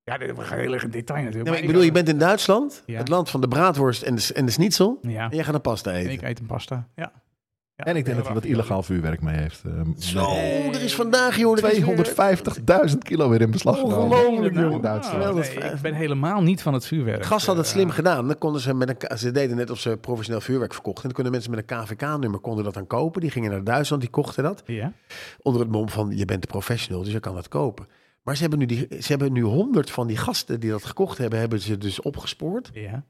[0.04, 1.34] Ja, dit een heel erg in detail natuurlijk.
[1.34, 2.98] Nee, maar maar ik bedoel, je bent in Duitsland, Ja.
[2.98, 4.98] het land van de braadworst en de, en de schnitzel.
[5.02, 6.12] Ja, En jij gaat een pasta en eten.
[6.12, 6.88] ik eet een pasta.
[6.96, 7.12] Ja.
[7.78, 9.64] Ja, En ik denk dat hij wat illegaal vuurwerk mee heeft.
[9.66, 10.70] eh, Zo, mee.
[10.72, 11.58] er is vandaag, joh.
[11.58, 11.96] er is weer-
[12.92, 13.98] 250.000 kilo weer in beslag genomen.
[14.18, 14.82] Ongelooflijk, In joh.
[14.82, 15.18] Duitsland.
[15.18, 15.60] Geweldig.
[15.60, 17.26] nee, ik ben helemaal niet van het vuurwerk.
[17.26, 18.28] Gast had het slim gedaan.
[18.28, 21.04] Dan konden ze met een, ze deden net of ze professioneel vuurwerk verkochten.
[21.04, 23.22] En dan kunnen mensen met een KVK-nummer konden dat dan kopen.
[23.22, 24.64] Die gingen naar Duitsland, die kochten dat.
[24.66, 24.94] Ja.
[25.42, 27.88] Onder het mom van, je bent de professional, dus je kan dat kopen.
[28.24, 31.18] Maar ze hebben nu, die, ze hebben nu honderd van die gasten die dat gekocht
[31.18, 32.70] hebben, hebben ze dus opgespoord.
[32.74, 33.04] Ja.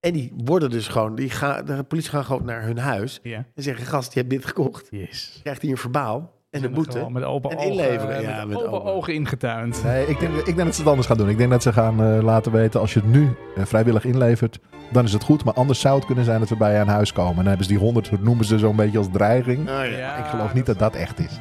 [0.00, 3.20] En die worden dus gewoon, die gaan, de politie gaat gewoon naar hun huis.
[3.22, 3.44] Ja.
[3.54, 4.86] En zeggen, gast, je hebt dit gekocht.
[4.90, 5.38] Yes.
[5.42, 7.06] Krijgt hij een verbaal en een boete.
[7.10, 8.92] Met open En ogen, inleveren, eh, ja, met met open open.
[8.92, 9.82] ogen ingetuind.
[9.84, 11.28] Nee, ik denk, ik denk dat ze het anders gaan doen.
[11.28, 14.58] Ik denk dat ze gaan eh, laten weten, als je het nu eh, vrijwillig inlevert,
[14.92, 15.44] dan is het goed.
[15.44, 17.30] Maar anders zou het kunnen zijn dat we bij je aan huis komen.
[17.30, 19.58] En dan hebben ze die 100, dat noemen ze zo'n beetje als dreiging.
[19.68, 19.96] Ah, ja.
[19.96, 21.40] Ja, ik geloof niet dat dat echt is.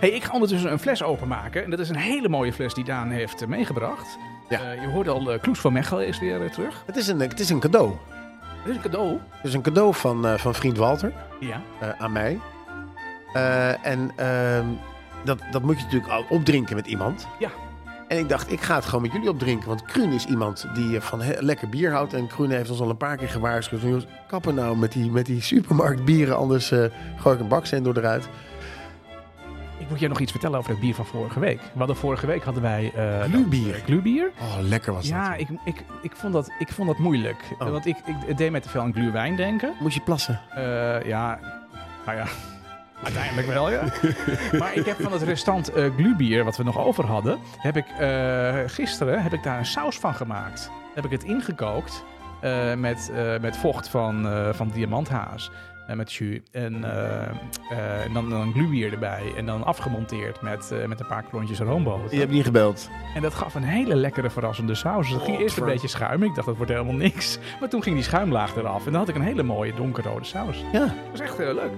[0.00, 1.64] Hey, ik ga ondertussen een fles openmaken.
[1.64, 4.18] En dat is een hele mooie fles die Daan heeft meegebracht.
[4.48, 4.60] Ja.
[4.60, 6.82] Eh, je hoorde al, uh, Kloes van Mechelen is weer eh, terug.
[6.86, 7.90] Het, is een, het is een cadeau.
[8.64, 9.08] Dit is een cadeau.
[9.30, 11.60] Het is een cadeau van, eh, van vriend Walter Ja.
[11.80, 12.40] eh, aan mij.
[13.32, 14.64] Eh, en ehm,
[15.24, 17.26] dat, dat moet je natuurlijk al opdrinken met iemand.
[17.38, 17.48] Ja.
[18.08, 19.68] En ik dacht, ik ga het gewoon met jullie opdrinken.
[19.68, 22.12] Want Kruun is iemand die eh, van lekker bier houdt.
[22.14, 23.80] En Kruun heeft ons al een paar keer gewaarschuwd.
[23.80, 26.36] Van, jongens, kappen nou met die, met die supermarktbieren.
[26.36, 26.84] Anders eh,
[27.16, 28.28] gooi ik een baksteen door eruit.
[29.78, 31.60] Ik moet je nog iets vertellen over het bier van vorige week.
[31.60, 32.92] We hadden vorige week hadden wij...
[32.94, 33.74] eh Glubier.
[33.74, 34.30] Glubier.
[34.40, 35.40] Oh, lekker was Ja, dat.
[35.40, 37.42] ik, ik, ik, vond dat, ik vond dat moeilijk.
[37.58, 37.68] Oh.
[37.70, 37.96] Want ik,
[38.26, 39.74] ik deed mij te veel aan gluwijn denken.
[39.80, 40.40] Moet je plassen?
[40.54, 41.38] Eh, ja,
[42.06, 42.26] nou ja,
[43.04, 43.82] uiteindelijk wel, ja.
[44.58, 47.86] maar ik heb van het restant eh glubier, wat we nog over hadden, heb ik
[47.98, 50.70] eh, gisteren heb ik daar een saus van gemaakt.
[50.94, 52.04] Heb ik het ingekookt
[52.76, 55.50] met, met vocht van, van diamanthaas.
[55.86, 56.40] En met jus.
[56.52, 57.22] En, eh,
[57.70, 59.32] eh, en dan, dan glubier erbij.
[59.36, 62.12] En dan afgemonteerd met, eh, met een paar klontjes roomboter.
[62.14, 62.88] Je hebt niet gebeld.
[63.14, 65.06] En dat gaf een hele lekkere verrassende saus.
[65.06, 66.28] Dus het ging eerst een beetje schuimig.
[66.28, 67.38] Ik dacht, dat wordt helemaal niks.
[67.60, 68.86] Maar toen ging die schuimlaag eraf.
[68.86, 70.64] En dan had ik een hele mooie donkerrode saus.
[70.72, 70.78] Ja.
[70.78, 71.70] Dat was echt heel leuk.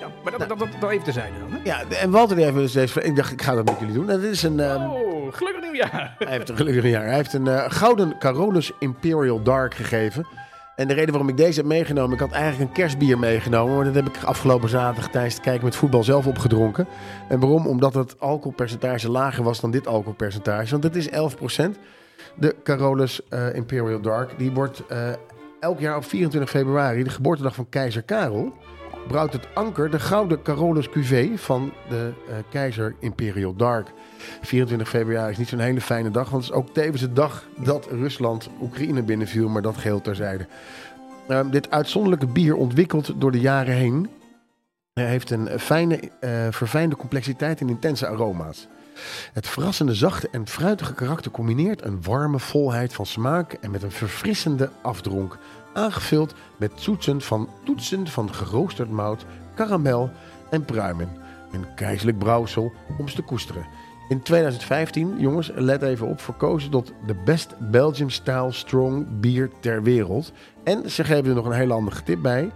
[0.00, 1.50] Ja, maar dat, dat, dat, dat even terzijde dan.
[1.52, 1.58] Hè?
[1.64, 3.02] ja, en Walter die heeft dus deze...
[3.02, 4.10] Ik dacht, ik ga dat met jullie doen.
[4.10, 4.60] En dit is een...
[4.60, 6.14] ehm, Oh, gelukkig nieuwjaar.
[6.18, 7.04] Hij heeft een gelukkig jaar.
[7.04, 10.26] Hij heeft een eh, gouden Carolus Imperial Dark gegeven.
[10.76, 13.76] En de reden waarom ik deze heb meegenomen, ik had eigenlijk een kerstbier meegenomen.
[13.76, 16.86] Maar dat heb ik afgelopen zaterdag tijdens het kijken met voetbal zelf opgedronken.
[17.28, 17.66] En waarom?
[17.66, 20.70] Omdat het alcoholpercentage lager was dan dit alcoholpercentage.
[20.70, 21.12] Want het is 11%.
[22.34, 24.38] De Carolus eh, Imperial Dark.
[24.38, 25.08] Die wordt eh,
[25.60, 28.52] elk jaar op 24 februari, de geboortedag van keizer Karel.
[29.08, 33.92] Brouwt het Anker de gouden Carolus Cuvée van de eh, keizer Imperial Dark.
[34.40, 37.44] 24 februari is niet zo'n hele fijne dag, want het is ook tevens de dag
[37.56, 40.46] dat Rusland Oekraïne binnenviel, maar dat geheel terzijde.
[41.28, 44.08] Ehm, dit uitzonderlijke bier ontwikkeld door de jaren heen
[44.92, 48.68] eh, heeft een fijne, eh, verfijnde complexiteit en intense aroma's.
[49.32, 53.90] Het verrassende zachte en fruitige karakter combineert een warme volheid van smaak en met een
[53.90, 55.38] verfrissende afdronk,
[55.72, 60.10] aangevuld met toetsen van, toetsen van geroosterd mout, karamel
[60.50, 61.21] en pruimen.
[61.52, 63.66] Een keizerlijk brouwsel om ze te koesteren.
[64.08, 69.82] In 2015, jongens, let even op, verkozen tot de best Belgium style strong bier ter
[69.82, 70.32] wereld.
[70.64, 72.50] En ze geven er nog een hele handige tip bij.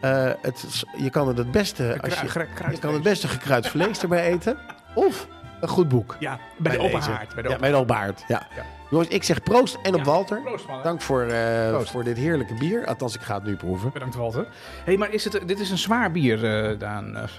[0.00, 4.02] Eh, het, je kan het het beste, als je, je kan het beste gekruid vlees
[4.02, 4.56] erbij eten.
[4.94, 5.28] Of
[5.60, 6.16] een goed boek.
[6.18, 7.34] Ja, bij de open haard.
[7.34, 8.24] Bij de Ja, open bij de open haard.
[8.28, 8.46] Ja.
[8.56, 8.62] Ja.
[8.90, 10.40] Jongens, ik zeg proost en op Ja, Walter.
[10.40, 10.64] Proost.
[10.82, 12.86] Dank voor, eh, voor dit heerlijke bier.
[12.86, 13.90] Althans, ik ga het nu proeven.
[13.92, 14.46] Bedankt, Walter.
[14.84, 17.16] hey, maar is het, dit is een zwaar bier, eh Daan.
[17.22, 17.38] Of,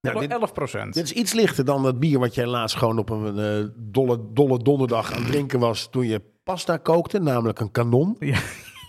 [0.00, 0.94] Nou, dit, 11 procent.
[0.94, 4.20] dit is iets lichter dan dat bier wat jij laatst gewoon op een eh, dolle,
[4.32, 8.16] dolle donderdag aan het drinken was toen je pasta kookte, namelijk een kanon.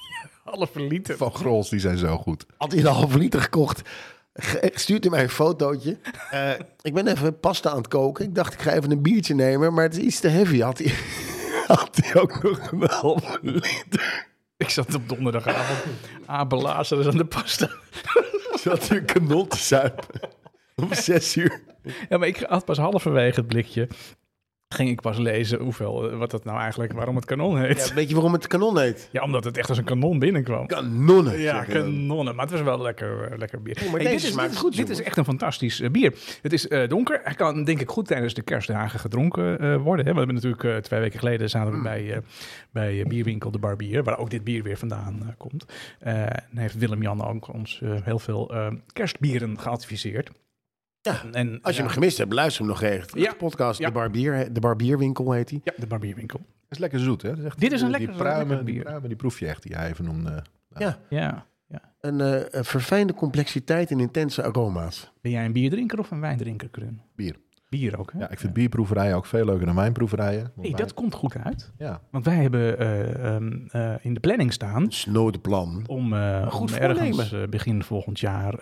[0.44, 1.18] halve liter.
[1.18, 2.46] Van Grols, die zijn zo goed.
[2.58, 3.82] Had hij een halve liter gekocht.
[4.34, 5.98] Ge- Stuurt hij mij een fotootje.
[6.32, 6.52] Eh,
[6.82, 8.26] ik ben even pasta aan het koken.
[8.26, 10.60] Ik dacht, ik ga even een biertje nemen, maar het is iets te heavy.
[10.60, 10.94] Had hij,
[11.78, 14.28] had hij ook nog een halve liter.
[14.58, 15.80] Ik zat op donderdagavond
[16.26, 17.70] abelazers aan de pasta.
[18.68, 20.30] Hij een kanon te zuipen.
[20.76, 21.64] Om zes uur.
[22.10, 23.88] Ja, maar ik had pas halverwege het blikje.
[24.76, 27.78] Ging ik pas lezen hoeveel, eh, wat dat nou eigenlijk, waarom het kanon heet.
[27.78, 29.10] Ja, Ja, weet je waarom het kanon heet?
[29.22, 30.68] omdat het echt als een kanon binnenkwam.
[30.68, 31.40] Kanonnen.
[31.40, 32.36] Ja, kanonnen.
[32.36, 33.78] Maar het was wel lekker, eh, lekker bier.
[33.86, 35.90] Oh, maar Hey, deze dit is, smaakt dit, goed, Dit is echt een fantastisch eh,
[35.90, 36.14] bier.
[36.42, 37.20] Het is donker.
[37.24, 40.06] Hij kan denk ik goed tijdens de kerstdagen gedronken worden.
[40.06, 40.12] Hè?
[40.12, 41.78] We hebben natuurlijk twee weken geleden zaten Mm.
[41.78, 42.20] we bij, eh,
[42.72, 44.04] bij eh, Bierwinkel de Barbier.
[44.04, 45.66] Waar ook dit bier weer vandaan komt.
[46.00, 48.52] En heeft Willem-Jan ook ons heel veel
[48.94, 50.30] kerstbieren geadviseerd.
[51.08, 53.16] Ja, En, Als je ja, hem gemist hebt, luister hem nog echt.
[53.18, 53.30] Ja.
[53.30, 53.88] De podcast, Ja.
[53.88, 55.62] de, barbier, de Barbierwinkel heet hij.
[55.64, 56.40] Ja, de Barbierwinkel.
[56.40, 57.36] Dat is lekker zoet, hè?
[57.36, 58.84] Dat echt- Dit is een die lekker- pruimen, lekker die bier.
[58.84, 60.44] pruimen, die proef je echt, die hij even noemde.
[60.78, 60.98] Ja.
[61.10, 61.46] Ja.
[62.02, 65.12] Een, eh, een verfijnde complexiteit en intense aroma's.
[65.22, 67.02] Ben jij een bierdrinker of een wijndrinker, Krun?
[67.16, 67.36] Bier.
[67.70, 68.20] Bier ook, hè?
[68.20, 70.52] Ja, ik vind bierproeverijen ook veel leuker dan wijnproeverijen.
[70.56, 71.72] Wij- dat komt goed uit.
[71.78, 75.84] Ja, Want wij hebben eh, ehm, eh, in de planning staan snode plan.
[75.88, 78.54] om, eh, goed om ergens begin volgend jaar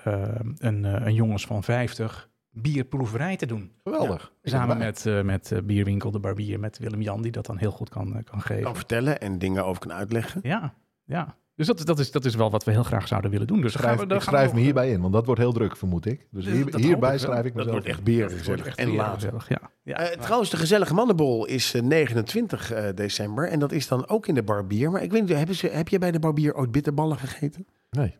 [0.57, 3.71] een, een jongens van 50 bierproeverij te doen.
[3.83, 4.31] geweldig.
[4.43, 7.89] Samen met, eh, met eh, Bierwinkel de Barbier, met Willem-Jan, die dat dan heel goed
[7.89, 8.63] kan, eh, kan geven.
[8.63, 10.39] Kan vertellen en dingen over kan uitleggen.
[10.43, 10.73] Ja,
[11.05, 11.35] ja.
[11.55, 13.61] Dus dat, is- dat, is, dat is wel wat we heel graag zouden willen doen.
[13.61, 15.41] Dus Schrijf, gaan we, dan ik gaan we schrijf me hierbij in, want dat wordt
[15.41, 16.27] heel druk, vermoed ik.
[16.31, 18.03] Dus hier, hierbij schrijf ik Dat mezelf wordt echt in.
[18.03, 18.65] bier Dat wordt gezellig.
[18.65, 19.45] echt En weer later.
[19.49, 19.61] ja.
[19.83, 19.95] ja.
[19.97, 23.49] Eh, trouwens, de gezellige mannenbol is eh, 29 eh, december.
[23.49, 24.91] En dat is dan ook in de barbier.
[24.91, 27.67] Maar ik weet niet, hebben ze, heb je bij de barbier ooit bitterballen gegeten?
[27.89, 28.15] Nee.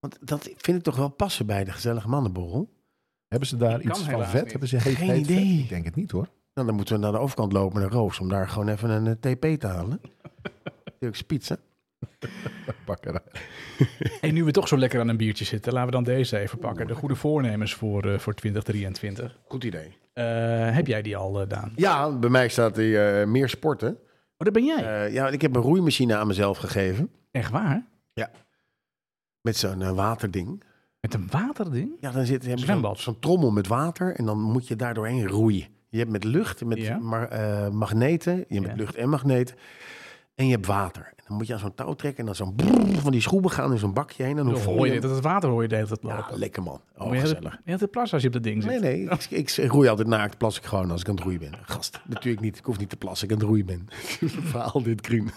[0.00, 2.70] Want dat vind ik toch wel passen bij de gezellige mannenborrel.
[3.30, 4.42] Hebben ze daar iets van vet?
[4.42, 4.50] niet.
[4.50, 5.36] Hebben ze heet, Geen heet vet?
[5.36, 5.58] idee.
[5.58, 6.28] Ik denk het niet hoor.
[6.54, 8.18] Nou, dan moeten we naar de overkant lopen naar Roos.
[8.20, 10.00] Om daar gewoon even een eh, TP te halen.
[10.98, 11.56] Turkse pizza.
[12.86, 13.20] Bakkerij.
[14.20, 16.58] En nu we toch zo lekker aan een biertje zitten, laten we dan deze even
[16.58, 16.86] pakken.
[16.86, 19.38] De goede voornemens voor, eh, voor 2023.
[19.44, 19.96] Goed idee.
[20.12, 20.24] Eh,
[20.74, 21.72] heb jij die al, eh, Daan?
[21.76, 23.90] Ja, bij mij staat eh, meer sporten.
[23.92, 23.98] Oh,
[24.36, 25.04] dat ben jij.
[25.06, 27.10] Eh, ja, ik heb een roeimachine aan mezelf gegeven.
[27.30, 27.88] Echt waar?
[29.42, 30.64] Met zo'n waterding.
[31.00, 31.90] Met een waterding?
[32.00, 32.98] Ja, dan zit je zo'n Zwembad.
[32.98, 34.14] zo'n trommel met water.
[34.16, 35.66] En dan moet je daar doorheen roeien.
[35.88, 36.98] Je hebt met lucht, met Ja.
[36.98, 38.36] ma- eh, magneten.
[38.48, 39.56] Je hebt met lucht en magneten.
[40.34, 41.02] En je hebt water.
[41.16, 42.18] En dan moet je aan zo'n touw trekken.
[42.20, 44.38] En dan zo'n brrr van die schroeven gaan in zo'n bakje heen.
[44.38, 46.80] En dan hoor je dat het water hoor je de hele tijd Ja, lekker man.
[46.96, 47.52] Oh, gezellig.
[47.64, 48.70] Je hebt het plas als je op dat ding zit.
[48.70, 49.02] Nee, nee.
[49.10, 50.38] Ik, ik, ik roei altijd naakt.
[50.38, 51.52] Plas ik gewoon als ik aan het roeien ben.
[51.74, 52.58] Gast, natuurlijk niet.
[52.58, 53.88] Ik hoef niet te plassen ik aan het roeien ben.
[54.50, 55.30] Verhaal dit, Krien.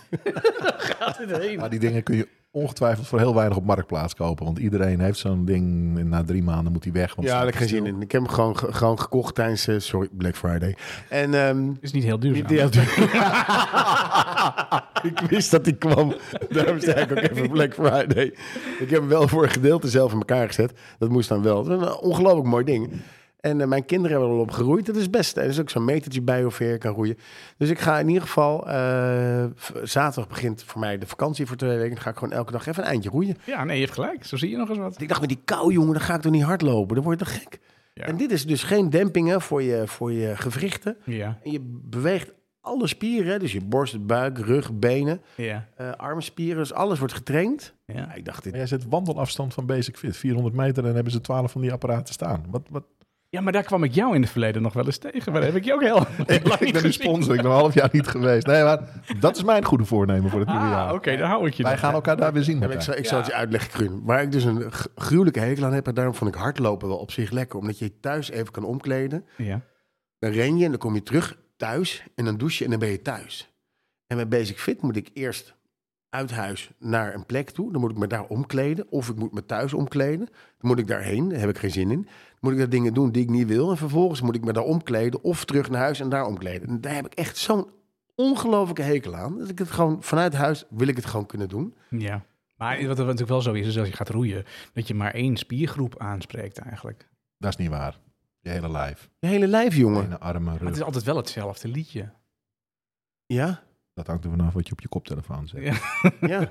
[1.58, 4.46] Maar die dingen kun je ongetwijfeld voor heel weinig op Marktplaats kopen.
[4.46, 7.16] Want iedereen heeft zo'n ding en na drie maanden moet hij weg.
[7.16, 8.02] Want Ja, daar het heb ik geen zin in.
[8.02, 10.76] Ik heb hem gewoon, ge- gewoon gekocht tijdens, eh, sorry, Black Friday.
[11.10, 12.20] En ehm, Is niet heel
[12.62, 12.76] had-
[15.12, 16.14] ik wist dat die kwam.
[16.50, 18.26] Daarom zei ik ook even Black Friday.
[18.80, 20.74] Ik heb hem wel voor een gedeelte zelf in elkaar gezet.
[20.98, 21.64] Dat moest dan wel.
[21.64, 22.92] Dat is een ongelooflijk mooi ding.
[23.44, 24.86] En eh, mijn kinderen hebben er al op geroeid.
[24.86, 25.38] Dat is best.
[25.38, 27.18] Er is ook zo'n metertje bij ver je kan roeien.
[27.58, 28.68] Dus ik ga in ieder geval...
[28.68, 29.46] eh,
[29.84, 31.94] zaterdag begint voor mij de vakantie voor twee weken.
[31.94, 33.38] Dan ga ik gewoon elke dag even een eindje roeien.
[33.46, 34.26] Ja, nee, je hebt gelijk.
[34.26, 35.02] Zo zie je nog eens wat.
[35.02, 36.96] Ik dacht met die kou, jongen, dan ga ik toch niet hardlopen.
[36.96, 37.60] Dan word je toch gek?
[37.94, 38.04] Ja.
[38.06, 40.98] En dit is dus geen dempingen voor je, voor je gewrichten.
[41.06, 45.92] Ja, En je beweegt alle spieren, hè, dus je borst, buik, rug, benen, ja, eh
[45.92, 47.74] armspieren, dus alles wordt getraind.
[47.86, 47.94] ja.
[47.96, 51.12] Ja, ik dacht, dit, Maar jij zet wandelafstand van Basic Fit, 400 meter, en hebben
[51.14, 52.46] ze 12 van die apparaten staan.
[52.50, 52.84] Wat, wat?
[53.34, 55.32] Ja, maar daar kwam ik jou in het verleden nog wel eens tegen.
[55.32, 56.92] Maar daar heb ik je ook heel lang Ik niet ben gezien.
[56.92, 58.46] sponsor, ik ben een half jaar niet geweest.
[58.48, 58.80] Nee, maar
[59.20, 60.94] dat is mijn goede voornemen voor het nieuwe Ah, jaar.
[60.94, 61.82] oké, daar hou ik je Wij dan.
[61.82, 62.60] gaan elkaar daar weer zien.
[62.60, 64.02] Ja, ik zal, ik zal het je uitleggen, Kruun.
[64.04, 67.12] Waar ik dus een gruwelijke hekel aan heb, en daarom vond ik hardlopen wel op
[67.12, 69.26] zich lekker, omdat je je thuis even kan omkleden.
[69.38, 69.62] Ja.
[70.20, 72.80] Dan ren je en dan kom je terug thuis en dan douche je en dan
[72.80, 73.54] ben je thuis.
[74.08, 75.56] En met Basic Fit moet ik eerst
[76.14, 77.72] uit huis naar een plek toe.
[77.72, 78.86] Dan moet ik me daar omkleden.
[78.90, 80.26] Of ik moet me thuis omkleden.
[80.26, 81.30] Dan moet ik daarheen.
[81.30, 82.02] Daar heb ik geen zin in.
[82.02, 83.70] Dan moet ik daar dingen doen die ik niet wil.
[83.72, 85.24] En vervolgens moet ik me daar omkleden.
[85.24, 86.68] Of terug naar huis en daar omkleden.
[86.70, 87.68] En daar heb ik echt zo'n
[88.16, 89.38] ongelofelijke hekel aan.
[89.38, 91.76] Dat ik het gewoon vanuit huis wil ik het gewoon kunnen doen.
[91.90, 92.26] ja.
[92.58, 95.14] Maar wat er natuurlijk wel zo is, is als je gaat roeien, dat je maar
[95.14, 97.10] één spiergroep aanspreekt eigenlijk.
[97.38, 98.00] Dat is niet waar.
[98.40, 99.10] Je hele lijf.
[99.20, 100.02] Je hele lijf, jongen.
[100.02, 100.72] Benen, armen, Maar het rug.
[100.72, 102.10] is altijd wel hetzelfde liedje.
[103.26, 103.64] Ja?
[103.94, 105.62] Dat hangt er vanaf wat je op je koptelefoon zet.
[105.64, 105.74] Ja.
[106.28, 106.50] Ja.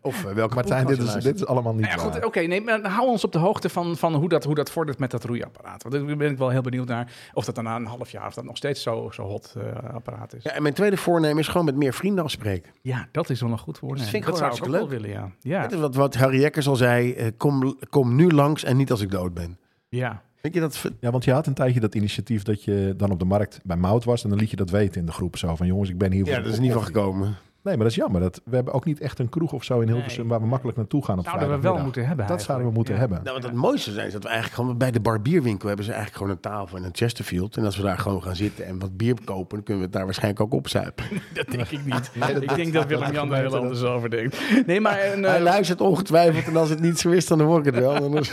[0.00, 2.24] Of eh, welke Martijn, dit is, dit is allemaal niet Nou ja, goed, waar.
[2.24, 4.98] oké, nee, maar hou ons op de hoogte van, van hoe, dat, hoe dat vordert
[4.98, 5.82] met dat roeiapparaat.
[5.82, 8.26] Want daar ben ik wel heel benieuwd naar of dat dan na een half jaar
[8.26, 10.42] of dat nog steeds zo, zo hot eh, apparaat is.
[10.42, 12.72] Ja, en mijn tweede voornemen is gewoon met meer vrienden afspreken.
[12.82, 14.02] Ja, dat is wel een goed voornemen.
[14.02, 15.68] Dat vind ik dat gewoon zou ik ook wel willen, ja.
[15.68, 19.00] Ja, wat, wat Harry Jekkers al zei, eh, kom, kom nu langs en niet als
[19.00, 19.58] ik dood ben.
[19.88, 20.22] ja.
[20.40, 20.90] Weet je dat?
[21.00, 23.76] Ja, want je had een tijdje dat initiatief dat je dan op de markt bij
[23.76, 24.24] Mout was.
[24.24, 25.36] En dan liet je dat weten in de groep.
[25.36, 27.36] Zo van, jongens, ik ben hier voor Ja, dat is niet van gekomen.
[27.62, 28.20] Nee, maar dat is jammer.
[28.20, 30.20] Dat, we hebben ook niet echt een kroeg of zo in Hilversum...
[30.20, 30.30] Nee.
[30.30, 32.94] waar we makkelijk naartoe gaan op Zouden we wel moeten hebben Dat zouden we moeten
[32.94, 33.00] Ja.
[33.00, 33.20] hebben.
[33.22, 35.92] Nou, wat het mooiste zijn is dat we eigenlijk gewoon bij de barbierwinkel hebben ze
[35.92, 37.56] eigenlijk gewoon een tafel en een Chesterfield.
[37.56, 39.92] En als we daar gewoon gaan zitten en wat bier kopen, dan kunnen we het
[39.92, 41.04] daar waarschijnlijk ook opzuipen.
[41.34, 42.10] Dat denk ik niet.
[42.20, 44.40] Nee, dat- ik denk dat Willem-Jan daar heel dat- anders over denkt.
[44.66, 45.12] Nee, maar...
[45.12, 47.74] Een, Hij eh, luistert ongetwijfeld en als het niet zo is, dan hoor ik het
[47.78, 47.94] wel.
[47.94, 48.24] En dan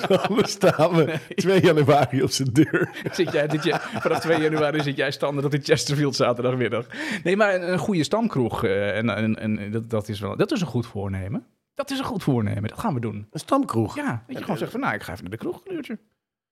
[0.47, 2.89] staan we 2 januari op zijn deur.
[3.11, 6.85] zit jij, dit je, vanaf 2 januari zit jij standaard op de Chesterfield zaterdagmiddag.
[7.23, 8.63] Nee, maar een, een goede stamkroeg.
[8.63, 11.45] eh, en, en, en dat, dat, is wel, dat is een goed voornemen.
[11.73, 12.69] Dat is een goed voornemen.
[12.69, 13.27] Dat gaan we doen.
[13.31, 13.95] Een stamkroeg.
[13.95, 15.99] Ja, dat je gewoon zegt van, nou, ik ga even naar de kroeg een uurtje.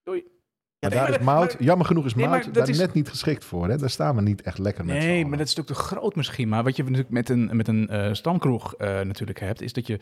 [0.04, 0.14] Maar
[0.94, 2.78] nee, daar maar- is Mout, maar- jammer genoeg is Nee, Mout maar dat daar is-
[2.78, 3.68] net niet geschikt voor.
[3.70, 3.78] Hè?
[3.78, 6.48] Daar staan we niet echt lekker met Nee, maar dat is natuurlijk te groot misschien.
[6.50, 9.88] Maar wat je natuurlijk met een, met een eh, stamkroeg eh, natuurlijk hebt, is dat
[9.88, 10.00] je...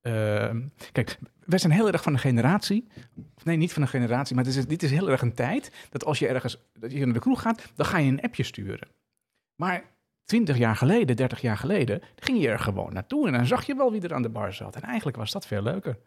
[0.00, 0.50] eh,
[0.92, 2.88] kijk, wij zijn heel erg van een generatie.
[3.36, 5.72] Of nee, niet van een generatie, maar dit is, dit is heel erg een tijd...
[5.90, 8.42] dat als je ergens dat je naar de kroeg gaat, dan ga je een appje
[8.42, 8.88] sturen.
[9.56, 9.84] Maar
[10.28, 13.26] 20 jaar geleden, 30 jaar geleden, ging je er gewoon naartoe...
[13.26, 14.76] en dan zag je wel wie er aan de bar zat.
[14.76, 15.98] En eigenlijk was dat veel leuker.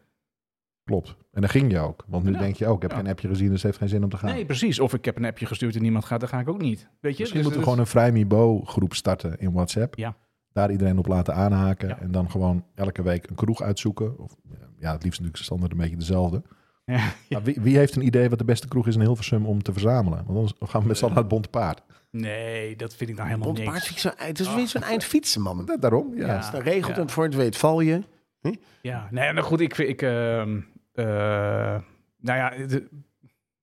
[0.84, 1.08] Klopt.
[1.32, 2.04] En dan ging je ook.
[2.08, 2.38] Want nu Ja.
[2.38, 2.96] denk je ook, ik heb Ja.
[2.96, 4.32] geen appje gezien, dus het heeft geen zin om te gaan.
[4.34, 4.80] Nee, precies.
[4.80, 6.78] Of ik heb een appje gestuurd en niemand gaat, dan ga ik ook niet.
[6.78, 7.18] Weet je?
[7.18, 9.94] Misschien Dus- moeten we dus- gewoon een Vrijmibo groep starten in WhatsApp.
[9.96, 10.16] Ja.
[10.52, 11.88] Daar iedereen op laten aanhaken.
[11.88, 11.98] Ja.
[12.00, 14.18] En dan gewoon elke week een kroeg uitzoeken.
[14.18, 14.36] Of,
[14.78, 16.42] ja, het liefst natuurlijk standaard een beetje dezelfde.
[16.84, 17.12] Ja.
[17.28, 19.72] Maar wie, wie heeft een idee wat de beste kroeg is in Hilversum om te
[19.72, 20.24] verzamelen?
[20.26, 21.82] Want anders gaan we met z'n allen naar het Bonte Paard.
[22.10, 23.72] Nee, dat vind ik nou helemaal Bonte niks.
[23.72, 25.64] paard vind ik zo, het is weer zo'n eind fietsen, man.
[25.64, 26.26] Da- Daarom, ja.
[26.26, 26.36] Ja.
[26.36, 27.02] Als het dan regelt Ja.
[27.02, 28.02] en voor het weet val je.
[28.82, 30.60] Ja, nee, nou goed, ik vind, ik, ehm,
[30.92, 31.04] eh,
[32.20, 32.88] nou ja, de-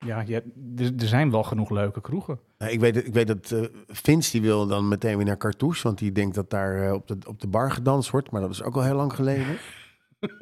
[0.06, 0.44] ja, je,
[0.78, 2.40] er, er zijn wel genoeg leuke kroegen.
[2.58, 5.38] Nou, ik, weet, dat- ik weet dat eh Vince die wil dan meteen weer naar
[5.38, 8.32] Cartouche, want die denkt dat daar eh, op, de, op de bar gedanst wordt.
[8.32, 9.58] Maar dat is ook al heel lang geleden.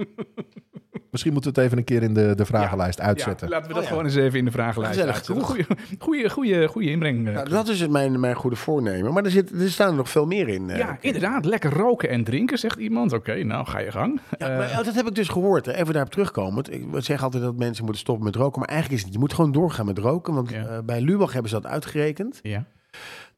[1.12, 3.48] Misschien moeten we het even een keer in de, de vragenlijst uitzetten.
[3.48, 3.96] Ja, laten we dat Oh ja.
[3.96, 5.46] gewoon eens even in de vragenlijst Gezellig, uitzetten.
[5.46, 5.66] Goeie,
[6.00, 7.28] goeie, goeie, goeie inbreng.
[7.28, 7.34] eh.
[7.34, 9.14] Nou, dat is het mijn, mijn goede voornemen.
[9.14, 10.70] Maar er, zit, er staan er nog veel meer in.
[10.70, 10.78] eh.
[10.78, 13.14] ja, inderdaad, lekker roken en drinken, zegt iemand.
[13.14, 14.20] Oké, nou, ga je gang.
[14.38, 15.66] Ja, Eh, maar, oh, dat heb ik dus gehoord.
[15.66, 15.74] Hè.
[15.74, 16.74] Even daarop terugkomend.
[16.74, 18.60] Ik zeg altijd dat mensen moeten stoppen met roken.
[18.60, 19.14] Maar eigenlijk is het niet.
[19.22, 20.34] Je moet gewoon doorgaan met roken.
[20.34, 20.66] Want Ja.
[20.66, 22.40] eh, bij Lubach hebben ze dat uitgerekend.
[22.44, 22.66] ja.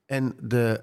[0.05, 0.82] En de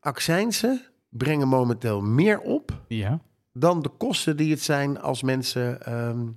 [0.00, 3.20] accijnsen brengen momenteel meer op ja.
[3.58, 6.28] Dan de kosten die het zijn als mensen ehm,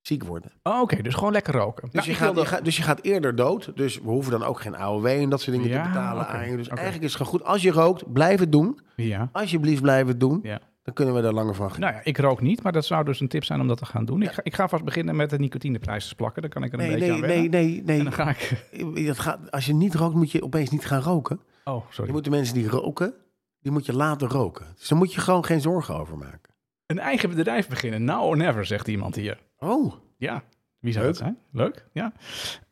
[0.00, 0.52] ziek worden.
[0.62, 1.82] Oh, Oké, dus gewoon lekker roken.
[1.90, 3.76] Dus, Nou, je gaat, wilde- je gaat, dus je gaat eerder dood.
[3.76, 6.50] Dus we hoeven dan ook geen AOW en dat soort dingen Ja, te betalen aan
[6.50, 6.56] je.
[6.56, 7.48] Dus eigenlijk is het gewoon goed.
[7.48, 8.80] Als je rookt, blijf het doen.
[8.96, 9.28] Ja.
[9.32, 10.40] Alsjeblieft, blijf het doen.
[10.42, 10.60] Ja.
[10.82, 11.90] Dan kunnen we er langer van genieten.
[11.94, 13.86] Nou ja, ik rook niet, maar dat zou dus een tip zijn om dat te
[13.86, 14.22] gaan doen.
[14.22, 16.42] Ik, ga, ik ga vast beginnen met de nicotineprijsjes plakken.
[16.42, 17.66] Dan kan ik er een nee, beetje nee, aan nee, wennen.
[17.66, 17.98] nee, nee.
[17.98, 18.66] En dan ga ik...
[19.06, 21.40] Dat gaat, als je niet rookt, moet je opeens niet gaan roken.
[21.64, 22.06] Oh, sorry.
[22.06, 23.14] Je moet de mensen die roken,
[23.62, 24.66] die moet je laten roken.
[24.78, 26.54] Dus daar moet je gewoon geen zorgen over maken.
[26.86, 28.04] Een eigen bedrijf beginnen.
[28.04, 29.38] Now or never, zegt iemand hier.
[29.58, 30.42] Oh, Ja,
[30.78, 31.14] wie zou Leuk.
[31.14, 31.38] dat zijn?
[31.50, 32.12] Leuk, ja.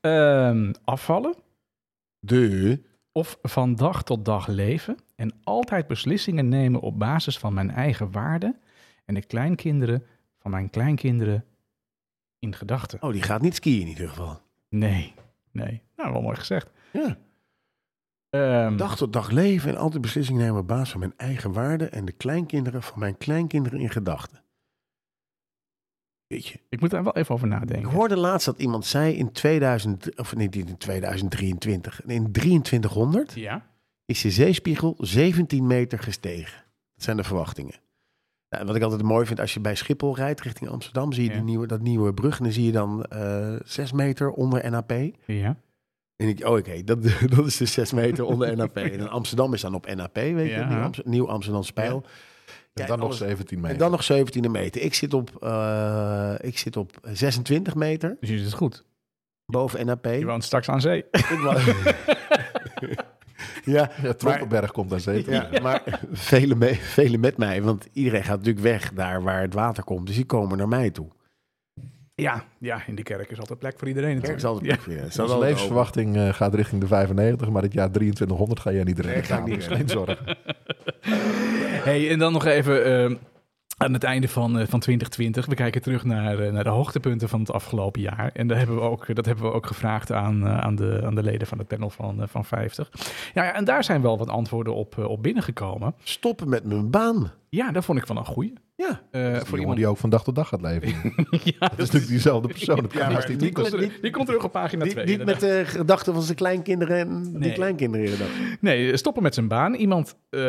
[0.01, 1.35] Ehm, afvallen
[2.21, 2.81] de.
[3.13, 8.11] of van dag tot dag leven en altijd beslissingen nemen op basis van mijn eigen
[8.11, 8.61] waarden
[9.05, 10.07] en de kleinkinderen
[10.39, 11.45] van mijn kleinkinderen
[12.39, 13.03] in gedachten.
[13.03, 14.41] Oh, die gaat niet skiën in ieder geval.
[14.69, 15.15] Nee,
[15.53, 15.83] nee.
[15.97, 16.71] Nou, wel mooi gezegd.
[16.93, 17.17] Ja.
[18.31, 21.93] Ehm, Dag tot dag leven en altijd beslissingen nemen op basis van mijn eigen waarden
[21.93, 24.43] en de kleinkinderen van mijn kleinkinderen in gedachten.
[26.27, 26.61] Weet je.
[26.69, 27.91] ik moet daar wel even over Ik nadenken.
[27.91, 33.67] hoorde laatst dat iemand zei in 2000, of niet in 2023, in 2300 Ja?
[34.05, 36.65] is de zeespiegel 17 meter gestegen.
[36.95, 37.75] Dat zijn de verwachtingen.
[38.49, 41.29] Nou, wat ik altijd mooi vind, als je bij Schiphol rijdt richting Amsterdam, zie je
[41.31, 41.35] Ja.
[41.37, 44.93] die nieuwe, dat nieuwe brug en dan zie je dan eh 6 meter onder NAP.
[45.27, 45.57] Ja?
[46.21, 47.03] En ik, oh oké, dat,
[47.37, 48.77] dat is dus 6 meter onder NAP.
[48.77, 50.65] En Amsterdam is dan op NAP, weet je.
[50.69, 52.05] Nieuw, Amst- Nieuw Amsterdam Spijl.
[52.75, 53.73] En dan nog alles- 17 meter.
[53.73, 54.81] En dan nog 17 meter.
[54.83, 58.85] Ik zit op, eh, ik zit op 26 meter Dus je het goed.
[59.47, 60.05] boven NAP.
[60.05, 61.05] Je woont straks aan zee.
[61.11, 61.41] Ik
[63.65, 65.33] ja, Ja, Trompenberg komt daar zeker.
[65.33, 70.07] Ja, maar velen met mij, want iedereen gaat natuurlijk weg daar waar het water komt.
[70.07, 71.09] Dus die komen naar mij toe.
[72.21, 74.93] Ja, ja, in de kerk is altijd plek voor iedereen Kerk is altijd Ja.
[74.95, 75.03] ja.
[75.03, 78.99] Onze Dus levensverwachting eh, gaat richting de 95, maar het jaar 2300 ga jij niet
[78.99, 79.15] redden.
[79.15, 80.19] Nee, ga niet geen zorgen.
[81.81, 82.85] Hey, en dan nog even.
[82.85, 83.15] ehm,
[83.83, 85.47] aan het einde van, eh, van 2020.
[85.47, 88.31] We kijken terug naar, eh, naar de hoogtepunten van het afgelopen jaar.
[88.35, 91.15] En daar hebben we ook, dat hebben we ook gevraagd aan, eh, aan, de, aan
[91.15, 92.91] de leden van het panel van, van 50.
[93.35, 95.95] Ja, ja, en daar zijn wel wat antwoorden op, op binnengekomen.
[96.03, 97.33] Stoppen met mijn baan.
[97.49, 98.53] Ja, dat vond ik wel een goeie.
[98.81, 99.03] Ja.
[99.11, 100.89] Eh, Dat is die voor jongen iemand die ook van dag tot dag gaat leven.
[101.59, 102.77] ja, Dat is natuurlijk diezelfde persoon.
[102.77, 105.05] Dat Ja, maar die komt terug, die komt terug op pagina Niet, 2.
[105.07, 108.59] niet met de gedachten van zijn kleinkinderen en die kleinkinderen in gedachten.
[108.61, 109.75] Nee, stoppen met zijn baan.
[109.75, 110.41] Iemand, eh,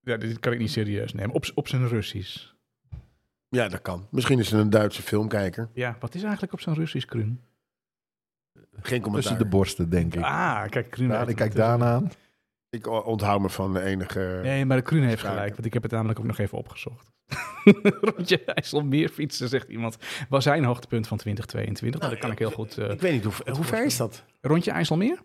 [0.00, 2.52] ja, dit kan ik niet serieus nemen, op, op zijn Russisch.
[3.48, 4.06] Ja, dat kan.
[4.10, 5.68] Misschien is het een Duitse filmkijker.
[5.74, 7.40] Ja, wat is eigenlijk op zijn Russisch, Kruun?
[8.82, 9.30] Geen commentaar.
[9.30, 10.22] Tussen de borsten, denk ik.
[10.22, 12.10] Ah, kijk, Kruun Ja, ik kijk daarna aan.
[12.70, 14.40] Ik onthoud me van de enige...
[14.42, 17.10] Nee, maar de Kruun heeft gelijk, want ik heb het namelijk ook nog even opgezocht.
[18.14, 19.96] Rondje IJsselmeer fietsen, zegt iemand,
[20.28, 22.00] was zijn hoogtepunt van 2022.
[22.00, 22.78] Nou, dat kan ik heel goed.
[22.78, 24.24] eh, Ik weet niet, hoe, hoe ver is dat?
[24.40, 25.18] rondje IJsselmeer?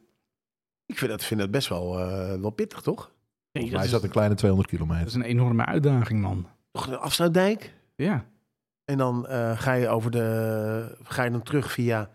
[0.86, 2.98] Ik vind dat, vind dat best wel, eh, wel pittig, toch?
[3.06, 3.14] Nee,
[3.52, 5.08] Volgens dat mij is, zat een kleine 200 dat kilometer.
[5.08, 6.48] is een enorme uitdaging, man.
[6.72, 7.74] Toch de afsluitdijk?
[7.96, 8.26] Ja,
[8.86, 10.98] En dan eh, ga je over de...
[11.04, 12.10] Ga je dan terug via...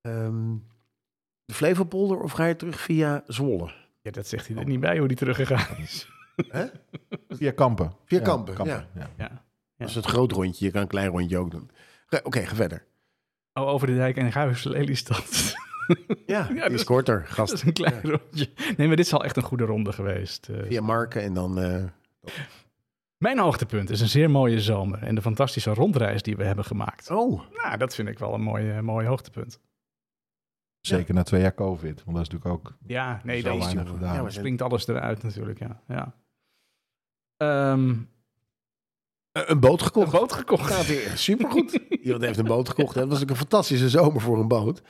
[0.00, 0.54] ehm,
[1.44, 3.70] de Flevopolder of ga je terug via Zwolle?
[4.08, 6.08] Ja dat zegt hij er niet bij hoe die teruggegaan is.
[7.28, 7.92] Via Kampen.
[8.04, 8.86] Via Kampen, ja.
[8.94, 9.10] Ja.
[9.16, 9.44] Ja.
[9.76, 10.64] Dat is het groot rondje.
[10.64, 11.70] Je kan een klein rondje ook doen.
[12.22, 12.84] Oké, ga verder.
[13.52, 15.26] Oh, over de dijk en Guis, Lelystad.
[15.88, 15.94] Ja,
[16.26, 17.52] Ja, die dat is korter, dat gast.
[17.52, 18.48] is een klein rondje.
[18.76, 20.48] Nee, maar dit is al echt een goede ronde geweest.
[20.48, 20.62] eh.
[20.66, 21.58] Via Marken en dan...
[21.60, 21.84] eh,
[23.16, 27.10] Mijn hoogtepunt is een zeer mooie zomer en de fantastische rondreis die we hebben gemaakt.
[27.10, 29.60] Oh, Nou, dat vind ik wel een mooi, mooi hoogtepunt.
[30.96, 32.04] Zeker na twee jaar COVID.
[32.04, 33.98] Want dat is natuurlijk ook Ja, nee, zo dat weinig jongen.
[33.98, 34.14] gedaan.
[34.14, 35.80] Ja, maar- springt alles eruit natuurlijk, ja.
[35.88, 36.14] ja.
[37.36, 37.94] Ehm,
[39.32, 40.12] een boot een gekocht.
[40.12, 40.72] boot gekocht.
[40.72, 41.72] Gaat weer supergoed.
[42.02, 42.94] Iemand heeft een boot gekocht.
[42.94, 43.00] hè.
[43.00, 44.82] Dat was ook een fantastische zomer voor een boot.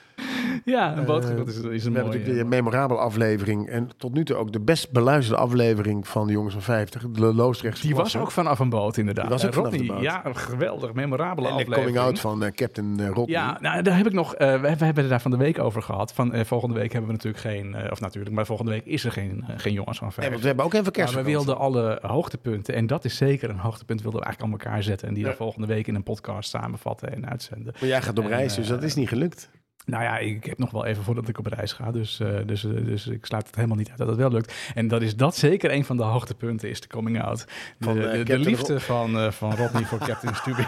[0.65, 3.69] Ja, een boot Eh, gekocht is, is We een hebben natuurlijk de memorabele aflevering.
[3.69, 7.03] En tot nu toe ook de best beluisterde aflevering van de Jongens van 50.
[7.11, 9.25] De Loosdrechtse Die was ook vanaf een boot, inderdaad.
[9.25, 10.05] Die was ook Eh, vanaf de Rodney, boot.
[10.05, 11.87] Ja, een geweldig, memorabele En de aflevering.
[11.97, 13.27] coming out van eh, Captain eh, Rodney.
[13.27, 14.35] Ja, nou, daar heb ik nog.
[14.35, 16.13] eh, we, hebben het daar van de week over gehad.
[16.13, 17.75] Van eh, volgende week hebben we natuurlijk geen.
[17.75, 20.29] eh, of natuurlijk, maar volgende week is er geen, eh, geen jongens van Nee, vijf.
[20.31, 22.75] want we hebben ook even maar we wilden alle hoogtepunten.
[22.75, 24.03] En dat is zeker een hoogtepunt.
[24.03, 25.09] Wilden we eigenlijk aan elkaar zetten.
[25.09, 25.29] En die Ja.
[25.29, 27.75] dan volgende week in een podcast samenvatten en uitzenden.
[27.81, 29.51] Maar jij gaat op En, reis, dus eh, dat is niet gelukt.
[29.91, 31.91] Nou ja, ik heb nog wel even voordat ik op reis ga.
[31.93, 34.55] Dus, eh, dus, eh, dus ik sluit het helemaal niet uit dat het wel lukt.
[34.75, 37.39] En dat is dat zeker een van de hoogtepunten, is de coming out.
[37.79, 40.67] De, Van, eh, de, liefde van, van Rodney voor Captain Stubing.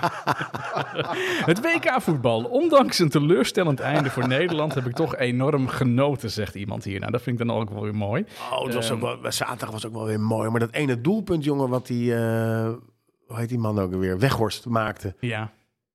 [1.45, 2.45] het WK-voetbal.
[2.45, 7.01] Ondanks een teleurstellend einde voor Nederland heb ik toch enorm genoten, zegt iemand hier.
[7.01, 8.25] Nou, dat vind ik dan ook wel weer mooi.
[8.53, 10.51] Oh, het was Ehm, ook wel, zaterdag was ook wel weer mooi.
[10.51, 12.15] Maar dat ene doelpunt, jongen, wat die...
[12.15, 12.69] eh,
[13.27, 14.19] hoe heet die man ook weer?
[14.19, 15.15] Weghorst maakte.
[15.21, 15.51] Ja,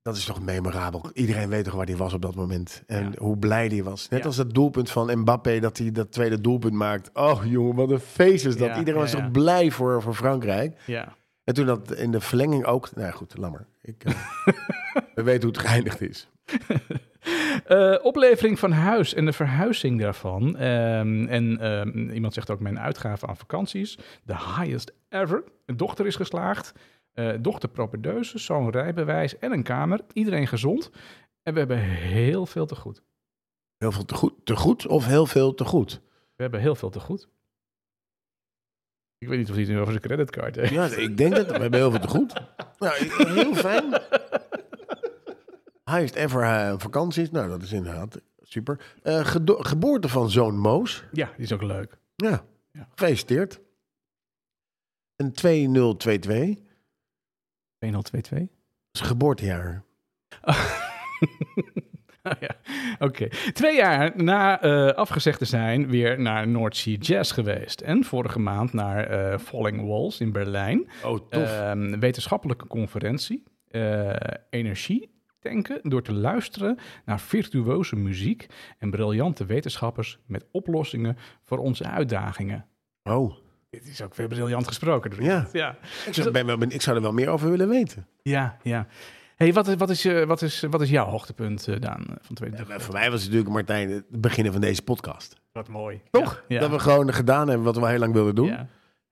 [0.05, 1.09] Dat is toch memorabel.
[1.13, 2.83] Iedereen weet toch waar hij was op dat moment.
[2.87, 3.11] En Ja.
[3.17, 4.09] hoe blij hij was.
[4.09, 4.25] Net Ja.
[4.25, 7.09] als dat doelpunt van Mbappé, dat hij dat tweede doelpunt maakt.
[7.13, 8.67] Oh jongen, wat een feest is dat.
[8.67, 10.81] Ja, Iedereen was toch blij voor, voor Frankrijk.
[10.85, 11.15] ja.
[11.43, 12.95] En toen dat in de verlenging ook...
[12.95, 13.65] Nou goed, laat maar.
[13.81, 14.13] Ik, eh,
[15.15, 16.27] we weten hoe het geëindigd is.
[17.65, 20.57] Eh, oplevering van huis en de verhuizing daarvan.
[20.57, 23.97] Ehm, en ehm, iemand zegt ook mijn uitgaven aan vakanties.
[24.25, 25.43] The highest ever.
[25.65, 26.71] Een dochter is geslaagd.
[27.15, 30.01] Eh, dochter propedeuse, zo'n rijbewijs en een kamer.
[30.13, 30.89] Iedereen gezond.
[31.43, 33.01] En we hebben heel veel te goed.
[33.77, 36.01] Heel veel te goed, te goed of heel veel te goed?
[36.35, 37.27] We hebben heel veel te goed.
[39.17, 40.71] Ik weet niet of hij het nu over zijn creditcard heeft.
[40.71, 42.33] Ja, ik denk dat we hebben heel veel te goed.
[42.79, 42.93] Nou,
[43.33, 43.83] heel fijn.
[45.83, 47.31] Highest ever eh, vakanties.
[47.31, 48.95] Nou, dat is inderdaad super.
[49.03, 51.03] Eh, geboorte van zoon Moos.
[51.11, 51.97] Ja, die is ook leuk.
[52.15, 52.87] Ja, Ja.
[52.89, 53.59] gefeliciteerd.
[55.15, 56.64] Een 2022.
[57.91, 58.39] 2022.
[58.91, 59.83] Dat is geboortejaar.
[60.41, 60.71] Ah,
[62.39, 62.55] ja.
[62.99, 63.27] Oké.
[63.53, 67.81] Twee jaar na eh, afgezegd te zijn, weer naar North Sea Jazz geweest.
[67.81, 70.87] En vorige maand naar eh, Falling Walls in Berlijn.
[71.03, 71.43] Oh, tof.
[71.59, 73.43] Ehm, wetenschappelijke conferentie.
[73.71, 74.13] eh,
[74.49, 78.45] energie tanken door te luisteren naar virtuoze muziek
[78.77, 82.65] en briljante wetenschappers met oplossingen voor onze uitdagingen.
[83.03, 83.43] oh.
[83.83, 85.23] Dit is ook weer briljant gesproken.
[85.23, 85.47] Ja.
[85.51, 85.75] ja.
[86.05, 88.07] Ik zou, ben wel, ben- ik zou er wel meer over willen weten.
[88.21, 88.87] Ja, ja.
[89.35, 92.07] Hey, wat, is, wat, is, eh, wat, is, wat is jouw hoogtepunt, eh, Daan, eh,
[92.21, 92.67] van 2020?
[92.67, 95.35] Maar voor mij was het natuurlijk, Martijn, het beginnen van deze podcast.
[95.51, 96.01] Wat mooi.
[96.11, 96.43] Toch?
[96.47, 96.59] Ja.
[96.59, 98.47] Dat we gewoon gedaan hebben wat we al heel lang wilden doen.
[98.47, 98.67] Ja,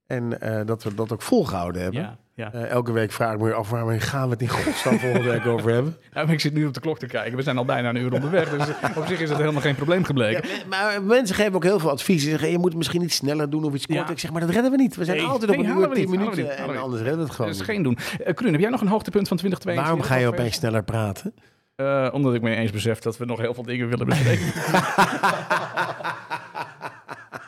[0.06, 2.18] En eh, dat we dat ook volgehouden hebben.
[2.36, 2.54] Ja.
[2.54, 5.00] Eh, elke week vraag ik me weer af waar we gaan we het in godsnaam
[5.00, 5.98] volgende week over hebben.
[6.14, 7.36] Ja, maar ik zit nu op de klok te kijken.
[7.38, 8.50] We zijn al bijna een uur onderweg.
[8.50, 10.50] Dus eh, op zich is het helemaal geen probleem gebleken.
[10.50, 12.24] Ja, maar mensen geven ook heel veel advies.
[12.24, 14.10] Ze zeggen, je moet misschien iets sneller doen of iets korter.
[14.10, 14.96] Ik zeg, maar dat redden we niet.
[14.96, 16.44] We zijn Nee, altijd op een uur, tien minuten.
[16.44, 17.66] niet, En anders redden we het Dat gewoon is niet.
[17.66, 17.98] geen doen.
[18.28, 19.84] Uh, Kruun, heb jij nog een hoogtepunt van 2022?
[19.84, 21.34] Waarom ga je eh, opeens sneller praten?
[21.76, 24.46] eh, omdat ik me eens besef dat we nog heel veel dingen willen bespreken.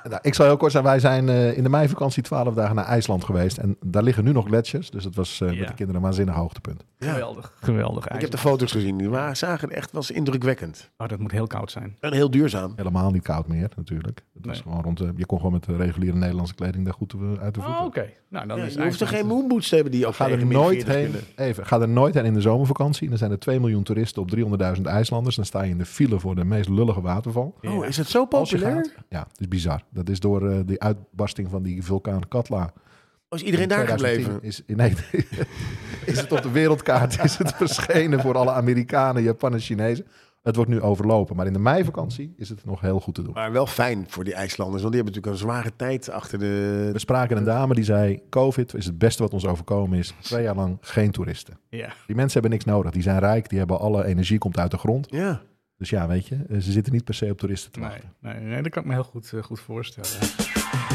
[0.09, 2.85] Nou, ik zal heel kort zijn, wij zijn eh, in de meivakantie twaalf dagen naar
[2.85, 3.57] IJsland geweest.
[3.57, 4.89] En daar liggen nu nog gletsjers.
[4.89, 5.59] Dus dat was eh, Ja.
[5.59, 6.83] met de kinderen een waanzinnig hoogtepunt.
[6.99, 7.53] Geweldig.
[7.61, 8.07] Geweldig.
[8.07, 8.97] Ik heb de foto's gezien.
[8.97, 10.89] Die waren, zagen echt was indrukwekkend.
[10.97, 11.95] Oh, dat moet heel koud zijn.
[11.99, 12.73] En heel duurzaam.
[12.75, 14.23] Helemaal niet koud meer natuurlijk.
[14.33, 14.63] Het was Nee.
[14.63, 17.53] gewoon rond, de- je kon gewoon met de reguliere Nederlandse kleding daar goed eh, uit
[17.53, 17.79] de voeten.
[17.79, 18.09] Oh, oké.
[18.29, 20.45] Nou, dan Ja, is je hoeft er geen moonboots te hebben die ook Ga er
[20.45, 21.03] nooit 40 heen.
[21.03, 21.21] kunnen.
[21.35, 23.09] Even, ga er nooit heen in de zomervakantie.
[23.09, 24.29] Dan zijn er 2 miljoen toeristen op
[24.75, 25.35] 300.000 IJslanders.
[25.35, 27.55] Dan sta je in de file voor de meest lullige waterval.
[27.61, 27.71] Ja.
[27.71, 28.73] Oh, is het zo populair?
[28.75, 29.81] gaat- ja, het is bizar.
[29.95, 32.73] Dat is door eh, die uitbarsting van die vulkaan Katla.
[33.29, 34.47] Oh, is iedereen daar 2010 gebleven?
[34.47, 34.93] Is, nee,
[36.13, 40.05] is het op de wereldkaart is het verschenen voor alle Amerikanen, Japanen, Chinezen.
[40.45, 41.35] Het wordt nu overlopen.
[41.35, 43.33] Maar in de meivakantie is het nog heel goed te doen.
[43.33, 46.89] Maar wel fijn voor die IJslanders, want die hebben natuurlijk een zware tijd achter de...
[46.93, 50.13] We spraken een dame die zei: COVID is het beste wat ons overkomen is.
[50.19, 51.59] Twee jaar lang geen toeristen.
[51.69, 51.93] Ja.
[52.05, 52.91] Die mensen hebben niks nodig.
[52.91, 55.07] Die zijn rijk, die hebben alle energie, komt uit de grond.
[55.09, 55.41] Ja.
[55.77, 58.09] Dus ja, weet je, eh, ze zitten niet per se op toeristen te Nee, wachten.
[58.19, 60.09] nee, nee, dat kan ik me heel goed, eh, goed voorstellen.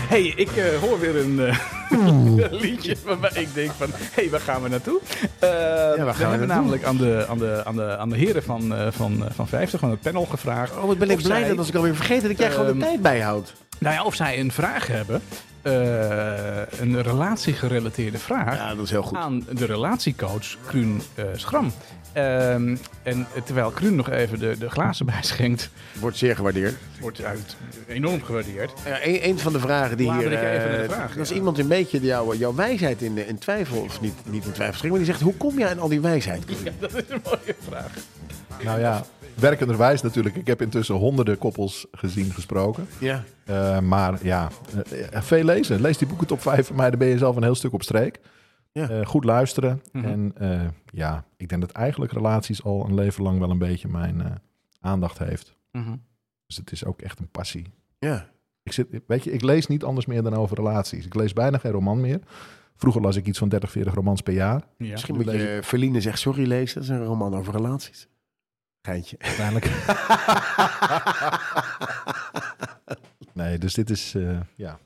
[0.09, 3.89] hey, ik eh, hoor weer een eh, liedje waarbij ik denk van...
[3.93, 5.01] Hé, hey, waar gaan we naartoe?
[5.41, 6.47] Waar gaan we we hebben naartoe?
[6.47, 9.49] namelijk aan de, aan, de, aan, de, aan de heren van, eh, van, eh, van
[9.49, 10.77] 50, van het panel gevraagd...
[10.77, 12.73] Oh, wat ben ik blij zij- dat als ik alweer vergeten dat jij gewoon de
[12.73, 13.55] Ehm, tijd bijhoudt.
[13.79, 15.21] Nou ja, of zij een vraag hebben,
[15.63, 18.57] eh, een relatiegerelateerde vraag...
[18.57, 19.19] Ja, dat is heel goed.
[19.19, 21.73] aan de relatiecoach Kruun eh, Schram.
[22.13, 26.75] Ehm, en terwijl Kruun nog even de, de glazen bijschenkt, Wordt zeer gewaardeerd.
[27.01, 27.57] wordt uit
[27.87, 28.73] enorm gewaardeerd.
[28.85, 30.33] Ja, een, een van de vragen die Laat hier...
[30.33, 31.35] ik even eh, de vraag, dat is ja.
[31.35, 33.81] iemand een beetje jouw, jouw wijsheid in, in twijfel...
[33.81, 35.21] Of niet, niet in twijfel strengt, maar die zegt...
[35.21, 36.45] Hoe kom jij aan al die wijsheid?
[36.65, 37.93] Ja, dat is een mooie vraag.
[38.65, 39.05] Nou ja,
[39.35, 40.37] werkenderwijs natuurlijk.
[40.37, 42.89] Ik heb intussen honderden koppels gezien, gesproken.
[42.99, 43.25] Ja.
[43.45, 44.49] Eh, maar ja,
[44.91, 45.81] eh, eh, veel lezen.
[45.81, 47.83] Lees die boeken top 5 van mij, dan ben je zelf een heel stuk op
[47.83, 48.19] streek.
[48.73, 48.89] Ja.
[48.89, 49.83] Eh, goed luisteren.
[49.93, 50.05] Mhm.
[50.05, 53.89] En eh, ja, ik denk dat eigenlijk relaties al een leven lang wel een beetje
[53.89, 54.31] mijn eh,
[54.81, 55.57] aandacht heeft.
[55.73, 55.97] Mhm.
[56.47, 57.67] Dus het is ook echt een passie.
[57.99, 58.31] Ja.
[58.63, 61.07] Ik, zit, weet je, ik lees niet anders meer dan over relaties.
[61.07, 62.21] Ik lees bijna geen roman meer.
[62.77, 64.65] Vroeger las ik iets van 30, 40 romans per jaar.
[64.79, 64.91] Ja.
[64.91, 66.75] Misschien moet je Verline zegt sorry lezen.
[66.75, 68.09] Dat is een roman over relaties.
[68.83, 69.17] Geintje.
[69.19, 69.65] Uiteindelijk.
[73.33, 74.79] nee, dus dit is, eh, ja.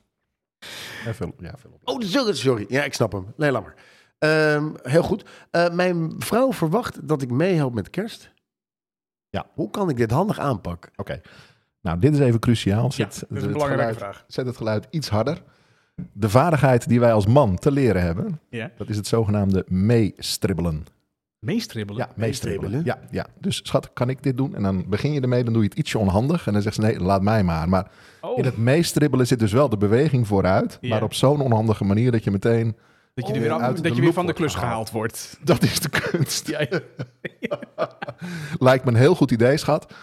[1.05, 1.81] Ja, veel, ja, veel op.
[1.83, 2.65] Oh, sorry, sorry.
[2.67, 3.33] Ja, ik snap hem.
[3.37, 3.75] Nee, laat maar.
[4.19, 5.25] Ehm, heel goed.
[5.51, 8.31] Eh, mijn vrouw verwacht dat ik meehelp met kerst.
[9.29, 9.45] Ja.
[9.53, 10.91] Hoe kan ik dit handig aanpakken?
[10.95, 11.21] Oké.
[11.81, 12.83] Nou, dit is even cruciaal.
[12.83, 14.23] Ja, Zet, dat is het een belangrijke geluid, vraag.
[14.27, 15.41] zet het geluid iets harder.
[16.13, 18.71] De vaardigheid die wij als man te leren hebben, Ja.
[18.77, 20.85] dat is het zogenaamde meestribbelen.
[21.45, 22.01] Meestribbelen.
[22.07, 22.81] Ja, meestribbelen.
[22.85, 23.25] Ja, ja.
[23.39, 24.55] Dus schat, kan ik dit doen?
[24.55, 26.47] En dan begin je ermee, dan doe je het ietsje onhandig.
[26.47, 27.69] En dan zegt ze, nee, laat mij maar.
[27.69, 27.91] Maar
[28.21, 30.77] Oh, in het meestribbelen zit dus wel de beweging vooruit.
[30.81, 30.89] Ja.
[30.89, 32.75] Maar op zo'n onhandige manier dat je meteen...
[33.13, 34.91] dat je, er weer, uit af- de dat je weer loop van de klus gehaald.
[34.91, 35.39] wordt.
[35.43, 36.47] Dat is de kunst.
[36.47, 36.59] Ja,
[37.39, 37.59] ja.
[38.59, 39.93] Lijkt me een heel goed idee, schat.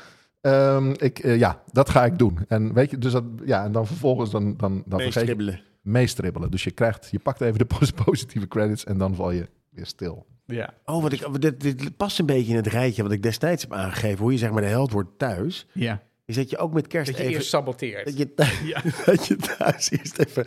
[0.40, 2.38] Ehm, ik, eh, ja, dat ga ik doen.
[2.48, 5.60] En weet je, dus dat, ja, en dan vervolgens dan, dan, dan Meestribbelen.
[5.82, 6.50] meestribbelen.
[6.50, 9.86] Dus je krijgt, je pakt even de pos- positieve credits en dan val je weer
[9.86, 10.26] stil.
[10.44, 10.74] Ja.
[10.84, 13.72] Oh, wat ik, dit, dit past een beetje in het rijtje wat ik destijds heb
[13.72, 14.18] aangegeven.
[14.18, 15.66] Hoe je zeg maar de held wordt thuis.
[15.72, 16.02] ja.
[16.24, 17.34] Is dat je ook met kerst Dat je even...
[17.36, 18.04] eerst saboteert.
[18.04, 18.82] dat, je thuis, Ja.
[19.04, 20.46] dat je thuis eerst even...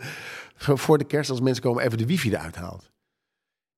[0.56, 2.90] Voor de kerst als mensen komen even de wifi eruit haalt.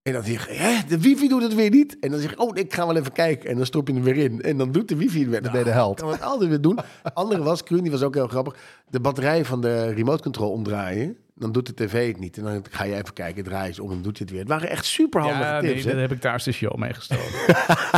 [0.03, 1.99] En dan zeg je, hè, de wifi doet het weer niet.
[2.01, 3.51] En dan zeg je, oh, ik ga wel even kijken.
[3.51, 4.43] En dan stop je hem weer in.
[4.43, 5.43] En dan doet de wifi het weer.
[5.43, 6.01] Dan ben je de held.
[6.01, 6.79] kan het altijd weer doen.
[7.15, 8.57] Andere was, Kruun, die was ook heel grappig.
[8.89, 11.17] De batterij van de remote control omdraaien.
[11.39, 12.37] Dan doet de tv het niet.
[12.39, 14.41] En dan ga je even kijken, draai eens om en doet je het weer.
[14.41, 15.85] Het waren echt super handige Ja, nee, tips.
[15.85, 15.91] hè?
[15.91, 17.25] dat heb ik thuis de show meegestoken.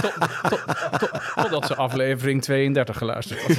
[0.01, 0.15] tot,
[0.51, 0.65] tot,
[0.99, 3.57] tot, totdat ze aflevering 32 geluisterd had.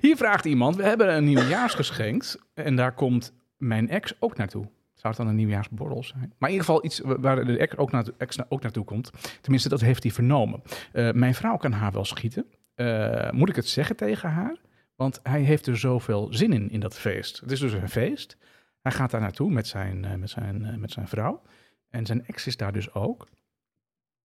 [0.00, 2.24] Hier vraagt iemand, we hebben een nieuwjaarsgeschenk
[2.54, 4.62] en daar komt mijn ex ook naartoe.
[4.94, 6.32] Zou het dan een nieuwjaarsborrel zijn?
[6.38, 9.10] Maar in ieder geval iets waar de ex ook, naartoe, ex ook naartoe komt.
[9.40, 10.62] Tenminste, dat heeft hij vernomen.
[10.92, 12.44] Eh, mijn vrouw kan haar wel schieten.
[12.74, 14.56] Eh, moet ik het zeggen tegen haar?
[14.94, 17.40] Want hij heeft er zoveel zin in, in dat feest.
[17.40, 18.36] Het is dus een feest.
[18.80, 21.42] Hij gaat daar naartoe met zijn, eh, met zijn, eh, met zijn vrouw.
[21.90, 23.28] En zijn ex is daar dus ook.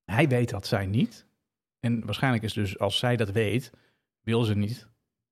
[0.05, 1.25] Hij weet dat zij niet.
[1.79, 3.71] En waarschijnlijk is dus, als zij dat weet,
[4.21, 4.87] wil ze niet.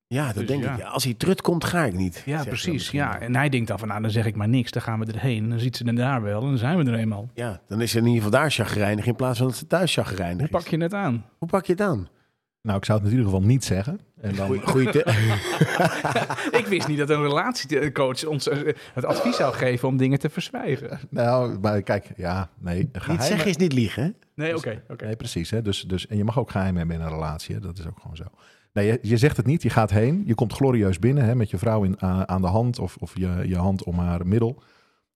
[0.07, 0.73] Ja, dat Dus denk ja.
[0.73, 0.79] ik.
[0.79, 2.23] Ja, als hij terugkomt, ga ik niet.
[2.25, 2.91] Ja, precies.
[2.91, 3.19] Ja.
[3.19, 4.71] En hij denkt dan van, nou, dan zeg ik maar niks.
[4.71, 5.49] Dan gaan we erheen.
[5.49, 6.41] Dan ziet ze er daar wel.
[6.41, 7.29] En dan zijn we er eenmaal.
[7.33, 9.93] Ja, dan is er in ieder geval daar chagrijnig in plaats van dat ze thuis
[9.93, 11.25] chagrijnig Hoe pak je het aan?
[11.37, 12.07] Hoe pak je het aan?
[12.67, 13.99] Nou, ik zou het in ieder geval niet zeggen.
[14.21, 15.05] En dan, Goeie, goeie te-
[16.59, 20.29] ik wist niet dat een relatiecoach ons eh, het advies zou geven om dingen te
[20.29, 20.99] verzwijgen.
[21.09, 22.89] nou, maar kijk, ja, nee.
[23.07, 24.09] niet zeggen is niet liegen, hè?
[24.35, 24.81] Nee, oké.
[24.89, 25.05] oké.
[25.05, 25.49] Nee, precies.
[25.49, 25.61] Hè?
[25.61, 27.55] Dus, dus, en je mag ook geheim hebben in een relatie.
[27.55, 27.61] Hè?
[27.61, 28.23] Dat is ook gewoon zo.
[28.73, 29.61] Nee, je, je zegt het niet.
[29.63, 30.23] Je gaat heen.
[30.25, 32.79] Je komt glorieus binnen hè, met je vrouw in, aan, aan de hand.
[32.79, 34.61] Of, of je, je hand om haar middel.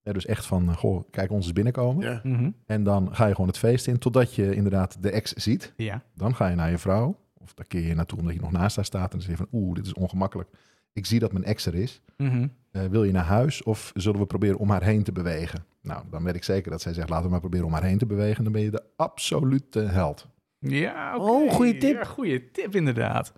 [0.04, 2.06] Ja, dus echt van, goh, kijk ons eens binnenkomen.
[2.06, 2.20] Ja.
[2.24, 2.50] Mhm.
[2.66, 3.98] En dan ga je gewoon het feest in.
[3.98, 5.74] Totdat je inderdaad de ex ziet.
[5.76, 6.02] Ja.
[6.16, 7.20] Dan ga je naar je vrouw.
[7.44, 9.12] Of daar keer je naartoe omdat je nog naast haar staat.
[9.12, 10.50] En dan zeg je van, oeh, dit is ongemakkelijk.
[10.94, 12.02] Ik zie dat mijn ex er is.
[12.18, 12.48] Mhm.
[12.72, 15.66] Eh, wil je naar huis of zullen we proberen om haar heen te bewegen?
[15.82, 17.98] Nou, dan weet ik zeker dat zij zegt, laten we maar proberen om haar heen
[17.98, 18.44] te bewegen.
[18.44, 20.28] Dan ben je de absolute held.
[20.60, 21.24] Ja, oké.
[21.24, 21.96] Oh, goeie tip.
[21.96, 23.34] Ja, goeie tip inderdaad.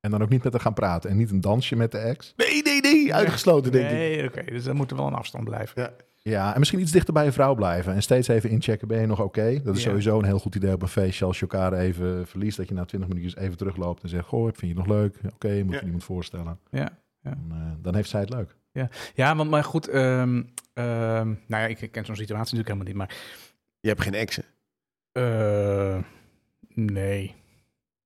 [0.00, 2.34] En dan ook niet met haar gaan praten en niet een dansje met de ex.
[2.36, 3.14] Nee, nee, nee.
[3.14, 3.92] Uitgesloten, denk ik.
[3.92, 4.44] Nee, oké.
[4.44, 5.82] dus dan moet er wel een afstand blijven.
[5.82, 5.92] Ja.
[6.28, 7.94] Ja, en misschien iets dichter bij je vrouw blijven.
[7.94, 9.60] En steeds even inchecken, ben je nog oké?
[9.62, 9.88] Dat is Ja.
[9.88, 11.24] sowieso een heel goed idee op een feestje.
[11.24, 14.26] Als je elkaar even verliest, dat je na 20 minuutjes even terugloopt en zegt...
[14.26, 15.16] Goh, vind je het nog leuk?
[15.34, 15.78] Oké, moet Ja.
[15.80, 16.58] je iemand voorstellen.
[16.70, 16.88] Ja.
[17.22, 18.56] Dan, eh, dan heeft zij het leuk.
[19.14, 19.88] Ja, want maar goed.
[19.88, 22.96] ehm, ehm, nou ja, ik ken zo'n situatie natuurlijk helemaal niet.
[22.96, 23.14] Maar
[23.80, 24.44] Je hebt geen exen.
[25.12, 25.98] eh,
[26.74, 27.34] nee.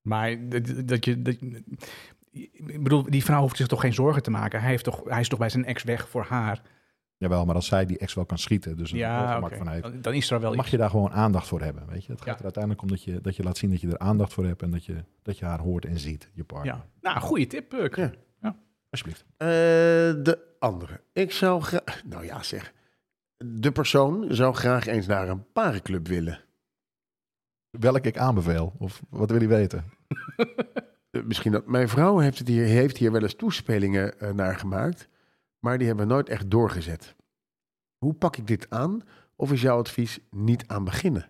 [0.03, 1.23] Maar dat, dat je...
[1.23, 1.37] Dat,
[2.33, 4.61] ik bedoel, die vrouw hoeft zich toch geen zorgen te maken.
[4.61, 6.62] Hij, heeft toch, hij is toch bij zijn ex weg voor haar.
[7.21, 9.83] Jawel, maar als zij die ex wel kan schieten, dus er Ja, van heeft...
[9.83, 10.75] Dan, dan is er wel Dan mag iets.
[10.75, 12.12] je daar gewoon aandacht voor hebben, weet je.
[12.12, 12.37] Het gaat Ja.
[12.39, 14.62] er uiteindelijk om dat je, dat je laat zien dat je er aandacht voor hebt...
[14.62, 16.75] en dat je, dat je haar hoort en ziet, je partner.
[16.75, 16.87] Ja.
[17.01, 17.97] Nou, goede tip, Puk.
[18.41, 18.57] Ja.
[18.91, 19.25] Alsjeblieft.
[19.37, 19.47] Eh,
[20.25, 21.01] de andere.
[21.12, 22.03] Ik zou graag...
[22.05, 22.73] Nou ja, zeg.
[23.37, 26.41] De persoon zou graag eens naar een parenclub willen.
[27.71, 29.85] Welke ik aanbeveel, of wat wil je weten?
[31.11, 31.66] Eh, misschien dat...
[31.66, 35.09] Mijn vrouw heeft, het hier, heeft hier wel eens toespelingen eh, naar gemaakt.
[35.61, 37.16] Maar die hebben we nooit echt doorgezet.
[37.98, 39.02] Hoe pak ik dit aan?
[39.36, 41.28] Of is jouw advies niet aan beginnen?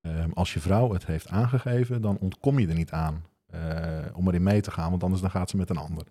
[0.00, 4.28] Ehm, als je vrouw het heeft aangegeven, dan ontkom je er niet aan eh, om
[4.28, 6.06] erin mee te gaan, want anders dan gaat ze met een ander.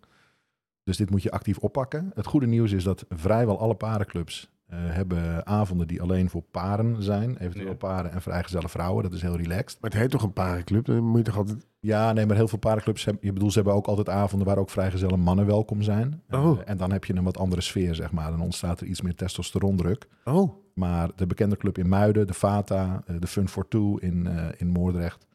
[0.83, 2.11] Dus dit moet je actief oppakken.
[2.15, 7.37] Het goede nieuws is dat vrijwel alle parenclubs hebben avonden die alleen voor paren zijn.
[7.37, 7.75] Eventueel Ja.
[7.75, 9.03] paren en vrijgezelle vrouwen.
[9.03, 9.81] Dat is heel relaxed.
[9.81, 10.85] Maar het heet toch een parenclub?
[10.85, 11.67] Dan moet je toch altijd...
[11.79, 14.57] Ja, nee, maar heel veel parenclubs hebben, je bedoelt, ze hebben ook altijd avonden waar
[14.57, 16.21] ook vrijgezelle mannen welkom zijn.
[16.29, 16.59] Oh.
[16.59, 18.31] Eh, en dan heb je een wat andere sfeer, zeg maar.
[18.31, 20.07] Dan ontstaat er iets meer testosterondruk.
[20.25, 24.27] Oh, Maar de bekende club in Muiden, de Fata, eh, de Fun for Two in,
[24.27, 25.27] eh, in Moordrecht,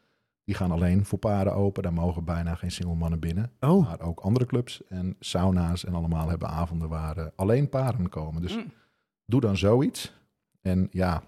[0.45, 1.83] die gaan alleen voor paren open.
[1.83, 3.51] Daar mogen bijna geen single mannen binnen.
[3.61, 3.89] oh.
[3.89, 8.43] Maar ook andere clubs en sauna's en allemaal hebben avonden waar eh, alleen paren komen.
[8.43, 8.73] Dus Mm.
[9.27, 10.13] Doe dan zoiets.
[10.61, 11.23] En ja,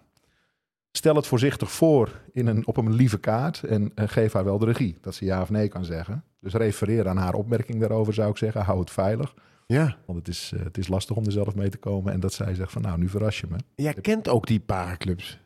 [0.93, 4.59] stel het voorzichtig voor in een, op een lieve kaart en eh, geef haar wel
[4.59, 4.99] de regie.
[5.01, 6.25] Dat ze ja of nee kan zeggen.
[6.41, 8.65] Dus refereer aan haar opmerking daarover zou ik zeggen.
[8.65, 9.35] Hou het veilig.
[9.67, 9.97] Ja.
[10.07, 12.13] Want het is, eh, het is lastig om er zelf mee te komen.
[12.13, 13.57] En dat zij zegt van nou, nu verras je me.
[13.75, 15.41] Jij kent ook die parenclubs.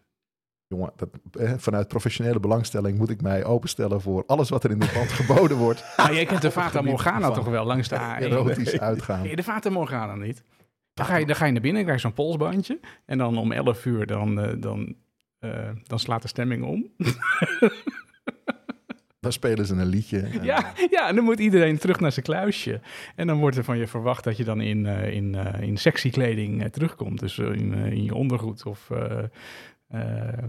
[0.66, 4.78] Jongen, dat, eh, vanuit professionele belangstelling moet ik mij openstellen voor alles wat er in
[4.78, 5.84] dit land geboden wordt.
[5.96, 8.22] Ah, jij kent de Fata gebied Morgana toch wel langs de A1?
[8.22, 9.22] Erotisch uitgaan.
[9.22, 10.42] Nee, de Fata Morgana niet.
[10.94, 12.80] Dan ga, je, dan ga je naar binnen, krijg je zo'n polsbandje.
[13.06, 14.94] En dan om 11 uur, dan, eh, dan,
[15.38, 16.86] eh, dan slaat de stemming om.
[19.20, 20.20] Dan spelen ze een liedje.
[20.20, 22.80] En, Ja, ja, en dan moet iedereen terug naar zijn kluisje.
[23.16, 25.76] En dan wordt er van je verwacht dat je dan in, eh, in, eh, in
[25.76, 27.20] sexy kleding eh, terugkomt.
[27.20, 28.90] Dus in, eh, in je ondergoed of...
[28.90, 29.18] eh,
[29.88, 30.42] eh,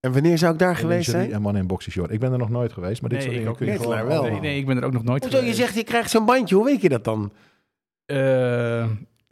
[0.00, 1.32] En wanneer zou ik daar geweest zijn?
[1.32, 2.10] En mannen in boxershort.
[2.10, 4.06] Ik ben er nog nooit geweest, maar dit soort ik dingen ook kun je gewoon...
[4.06, 4.22] Wel.
[4.22, 5.60] nee, nee, ik ben er ook nog nooit Hoezo, je geweest.
[5.62, 6.54] zegt je krijgt zo'n bandje.
[6.54, 7.32] Hoe weet je dat dan?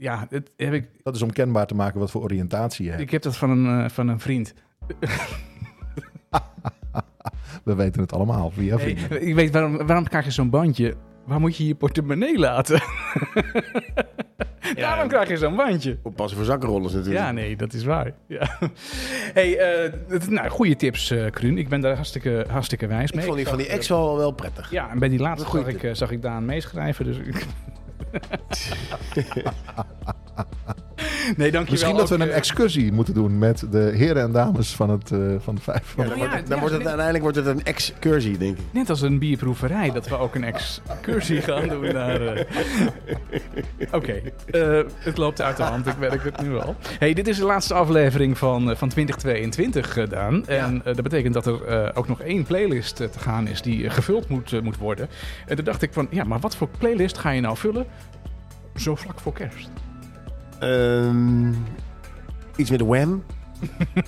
[0.04, 3.02] Ja, het heb ik, Dat is om kenbaar te maken wat voor oriëntatie je hebt.
[3.02, 4.54] ik heb dat van een, eh, van een vriend.
[7.64, 9.26] We weten het allemaal via Hey, vrienden.
[9.28, 10.94] ik weet, waarom, waarom krijg je zo'n bandje?
[11.26, 12.82] Waar moet je je portemonnee laten?
[14.74, 15.98] Daarom krijg je zo'n bandje.
[16.02, 17.24] Oppassen voor zakkenrollers natuurlijk.
[17.24, 18.12] Ja, nee, dat is waar.
[18.26, 18.58] Ja.
[19.34, 19.92] Hey, eh,
[20.28, 21.58] nou, goede tips, eh Kruun.
[21.58, 23.24] Ik ben daar hartstikke, hartstikke wijs Ik mee.
[23.24, 24.70] vond die van die ex wel, wel prettig.
[24.70, 27.04] Ja, en bij die laatste zag ik, zag ik Daan meeschrijven.
[27.04, 27.16] Dus...
[28.12, 30.23] 違う。
[31.36, 31.64] Nee, dankjewel.
[31.70, 35.10] Misschien dat we een eh, excursie moeten doen met de heren en dames van het
[35.10, 35.82] eh, van de vijf.
[35.84, 36.92] Van Ja, dan Ja, wordt het, ja, dan wordt het nee.
[36.92, 38.64] uiteindelijk wordt het een excursie, denk ik.
[38.70, 42.20] Net als een bierproeverij, dat we ook een excursie gaan doen naar...
[42.26, 42.46] eh,
[43.92, 44.20] Oké,
[44.50, 46.76] eh, het loopt uit de hand, ik merk het nu al.
[46.98, 50.46] Hey, dit is de laatste aflevering van, van 2022 gedaan.
[50.46, 54.28] En dat betekent dat er eh, ook nog één playlist te gaan is die gevuld
[54.28, 55.08] moet, moet worden.
[55.46, 57.86] En toen dacht ik van, ja, maar wat voor playlist ga je nou vullen?
[58.76, 59.68] Zo vlak voor kerst.
[60.64, 61.52] Ehm,
[62.56, 63.22] iets met Wham.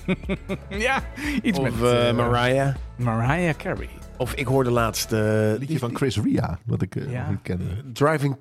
[0.69, 1.03] ja,
[1.41, 2.75] iets Of met eh, eh, Mariah.
[2.95, 3.89] Mariah Carey.
[4.17, 5.11] Of ik hoorde laatst...
[5.11, 7.21] eh, liedje van Chris Ria, wat ik Ja.
[7.21, 7.63] nog niet kende.
[7.93, 8.35] Driving,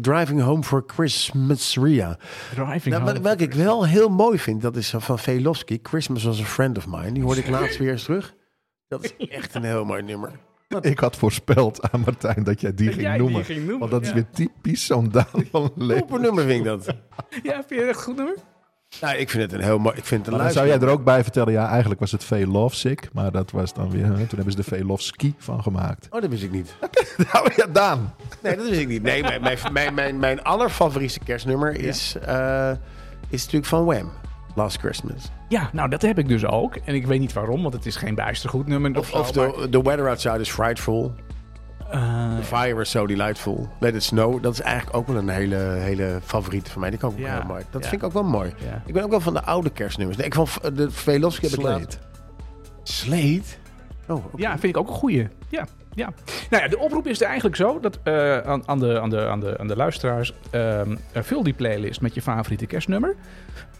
[0.00, 2.18] Driving Home for Christmas Ria.
[2.54, 5.78] Driving Nou, welke ik wel heel mooi vind, dat is van Velofsky.
[5.82, 7.12] Christmas was a friend of mine.
[7.12, 8.34] Die hoorde ik laatst weer eens terug.
[8.88, 10.30] Dat is echt een heel mooi nummer.
[10.80, 13.44] Ik had voorspeld aan Martijn dat jij die Dat ging jij die noemen.
[13.44, 16.20] ging noemen, Want dat is weer typisch zo'n Daan van Open leven.
[16.20, 16.86] nummer vind ik dat.
[17.42, 18.36] Ja, vind je het echt een goed nummer?
[19.00, 19.96] Nou, ik vind het een heel mooi...
[19.96, 22.46] Ik vind het een zou jij er ook bij vertellen, ja, eigenlijk was het Veel
[22.46, 25.34] Love Sick, maar dat was dan weer, hè, toen hebben ze de Veel Love Ski
[25.38, 26.06] van gemaakt.
[26.10, 26.74] Oh, dat wist ik niet.
[27.32, 28.14] Nou ja, Daan.
[28.42, 29.02] Nee, dat wist ik niet.
[29.02, 32.70] Nee, mijn, mijn, mijn, mijn, mijn allerfavoriete kerstnummer is, eh,
[33.28, 34.10] is natuurlijk van Wham.
[34.54, 35.30] Last Christmas.
[35.48, 36.76] Ja, nou dat heb ik dus ook.
[36.76, 38.98] En ik weet niet waarom, want het is geen bijster goed nummer.
[38.98, 41.14] Of, of the, the Weather Outside is Frightful.
[41.90, 43.68] Eh, The Fire was so delightful.
[43.80, 44.42] Let it snow.
[44.42, 46.90] Dat is eigenlijk ook wel een hele, hele favoriet van mij.
[46.90, 47.64] Die kan ik ook Ja, heel mooi.
[47.70, 47.88] Dat ja.
[47.88, 48.52] vind ik ook wel mooi.
[48.58, 48.82] ja.
[48.86, 50.18] Ik ben ook wel van de oude kerstnummers.
[50.18, 51.98] Nee, ik van de Velofsky heb ik
[52.82, 53.42] Slate?
[54.08, 54.24] Oh.
[54.36, 55.28] Ja, vind ik ook een goeie.
[55.48, 56.12] Ja, ja.
[56.50, 59.28] Nou ja, de oproep is er eigenlijk zo dat eh, aan, aan, de, aan, de,
[59.28, 60.32] aan, de, aan de luisteraars.
[60.50, 63.16] ehm, eh, vul die playlist met je favoriete kerstnummer.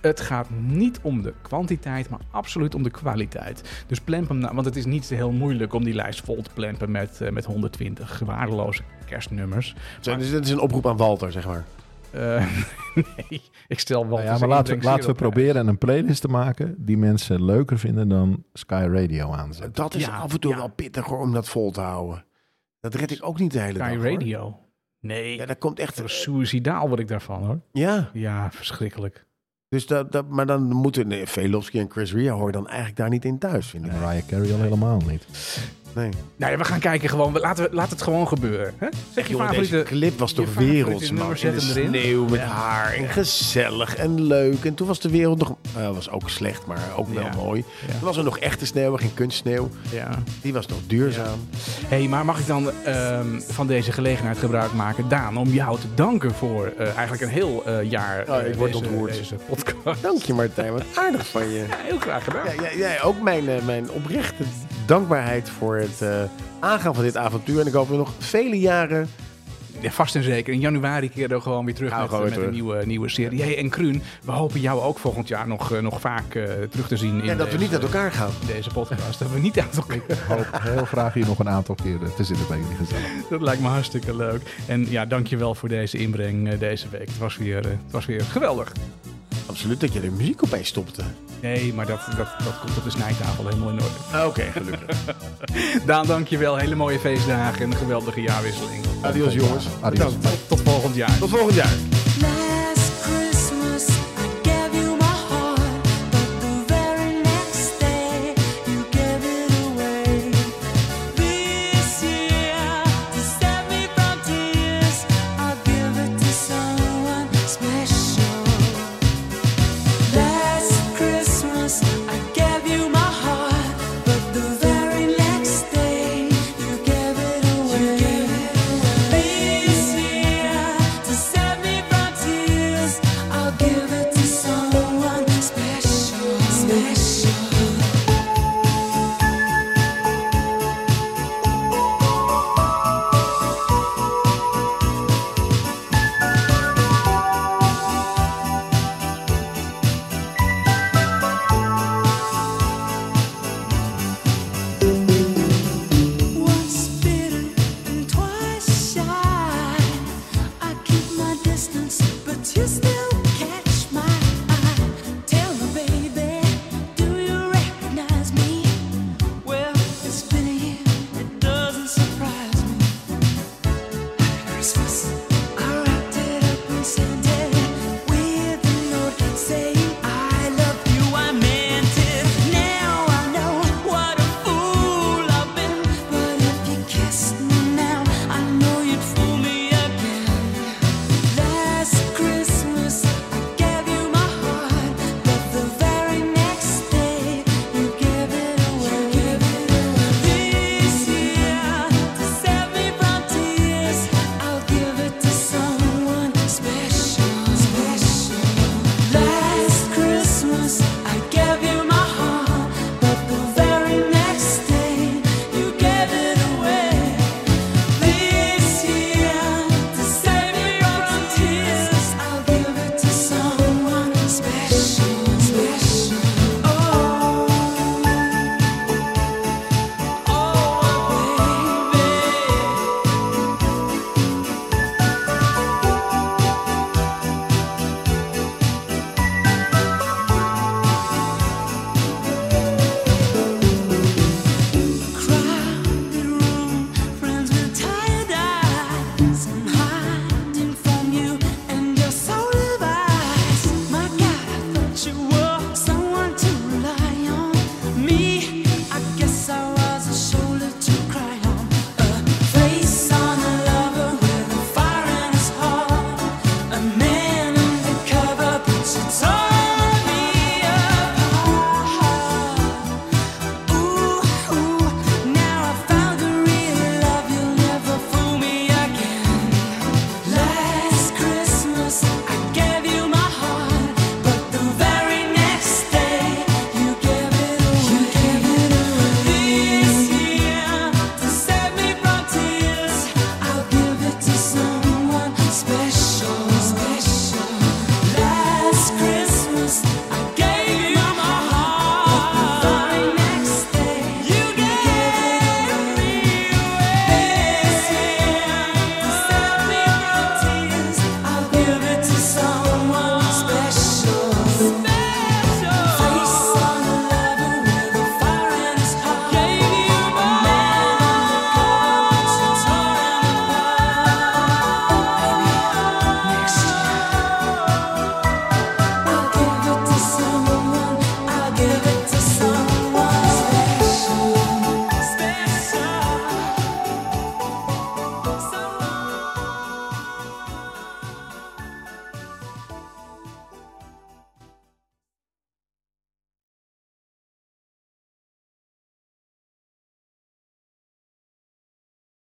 [0.01, 3.85] Het gaat niet om de kwantiteit, maar absoluut om de kwaliteit.
[3.87, 6.51] Dus plemp hem, nou, want het is niet heel moeilijk om die lijst vol te
[6.55, 9.75] plempen met, eh, met 120 waardeloze kerstnummers.
[10.01, 11.65] Dus dit is een oproep aan Walter, zeg maar.
[12.13, 12.47] Eh,
[12.95, 14.17] nee, ik stel wel.
[14.19, 17.79] Nou ja, maar laten we, laten we proberen een playlist te maken die mensen leuker
[17.79, 19.73] vinden dan Sky Radio aanzetten.
[19.75, 20.57] Dat is Ja, af en toe ja.
[20.57, 22.25] wel pittig hoor, om dat vol te houden.
[22.81, 23.93] Dat red ik ook niet de hele prijs.
[23.93, 24.03] dag.
[24.03, 24.21] Sky hoor.
[24.21, 24.59] Radio.
[25.01, 26.01] Nee, Ja, dat komt echt...
[26.01, 27.61] echt suicidaal word ik daarvan hoor.
[27.73, 29.27] Ja, Ja, verschrikkelijk.
[29.69, 31.09] dus dat, dat, maar dan moeten...
[31.09, 33.93] Nee, Velofsky en Chris Ria hoor dan eigenlijk daar niet in thuis, vind ik.
[33.93, 35.27] En Mariah Carey al helemaal niet.
[35.95, 36.09] Nee.
[36.37, 37.39] Nou ja, we gaan kijken gewoon.
[37.39, 38.75] Laten we, laat het gewoon gebeuren.
[38.77, 38.87] Hè?
[39.15, 39.77] Zeg je Jongen, favoriete...
[39.77, 41.37] deze clip was toch werelds, man.
[41.37, 44.65] In de sneeuw met haar en gezellig en leuk.
[44.65, 45.55] En toen was de wereld nog...
[45.77, 47.35] eh, was ook slecht, maar ook wel Ja.
[47.37, 47.65] mooi.
[47.87, 47.93] Ja.
[47.93, 49.69] Toen was er nog echte sneeuw, geen kunstsneeuw.
[49.91, 50.09] Ja.
[50.43, 51.39] Die was nog duurzaam.
[51.87, 55.87] hey, maar mag ik dan ehm, van deze gelegenheid gebruik maken, Daan, om jou te
[55.95, 60.03] danken voor eh, eigenlijk een heel eh, jaar Oh, eh, ik word deze, deze podcast.
[60.03, 61.59] Dank je Martijn, wat aardig van je.
[61.69, 62.47] Ja, heel graag gedaan.
[62.77, 64.43] Ja, ook mijn, eh, mijn oprechte
[64.93, 66.23] dankbaarheid voor het eh,
[66.61, 67.61] aangaan van dit avontuur.
[67.61, 69.09] En ik hoop we nog vele jaren...
[69.81, 70.53] Ja, vast en zeker.
[70.53, 73.09] In januari keren we gewoon weer terug Gaan we met, gewoon met een nieuwe, nieuwe
[73.09, 73.43] serie.
[73.43, 76.89] Hey, en Kruun, we hopen jou ook volgend jaar nog, eh, nog vaak eh, terug
[76.89, 78.31] te zien in Ja, dat we niet uit elkaar gaan.
[78.47, 79.19] deze podcast.
[79.19, 82.25] Dat we niet uit elkaar Ik hoop heel graag hier nog een aantal keren te
[82.25, 83.29] zitten bij jullie gezellig.
[83.31, 84.43] Dat lijkt me hartstikke leuk.
[84.67, 87.09] En ja, dankjewel voor deze inbreng deze week.
[87.09, 88.73] Het was weer, het was weer geweldig.
[89.47, 91.03] Absoluut dat je de muziek opeens stopte.
[91.43, 94.27] Nee, maar dat, dat, dat komt op de snijtafel helemaal in orde.
[94.27, 94.97] Oké, gelukkig.
[95.87, 96.57] Daan, dankjewel.
[96.57, 98.85] Hele mooie feestdagen en een geweldige jaarwisseling.
[99.01, 99.67] Adios jongens.
[99.81, 100.17] Adios.
[100.17, 100.49] Bedankt.
[100.49, 101.19] Tot volgend jaar.
[101.19, 101.92] Tot volgend jaar.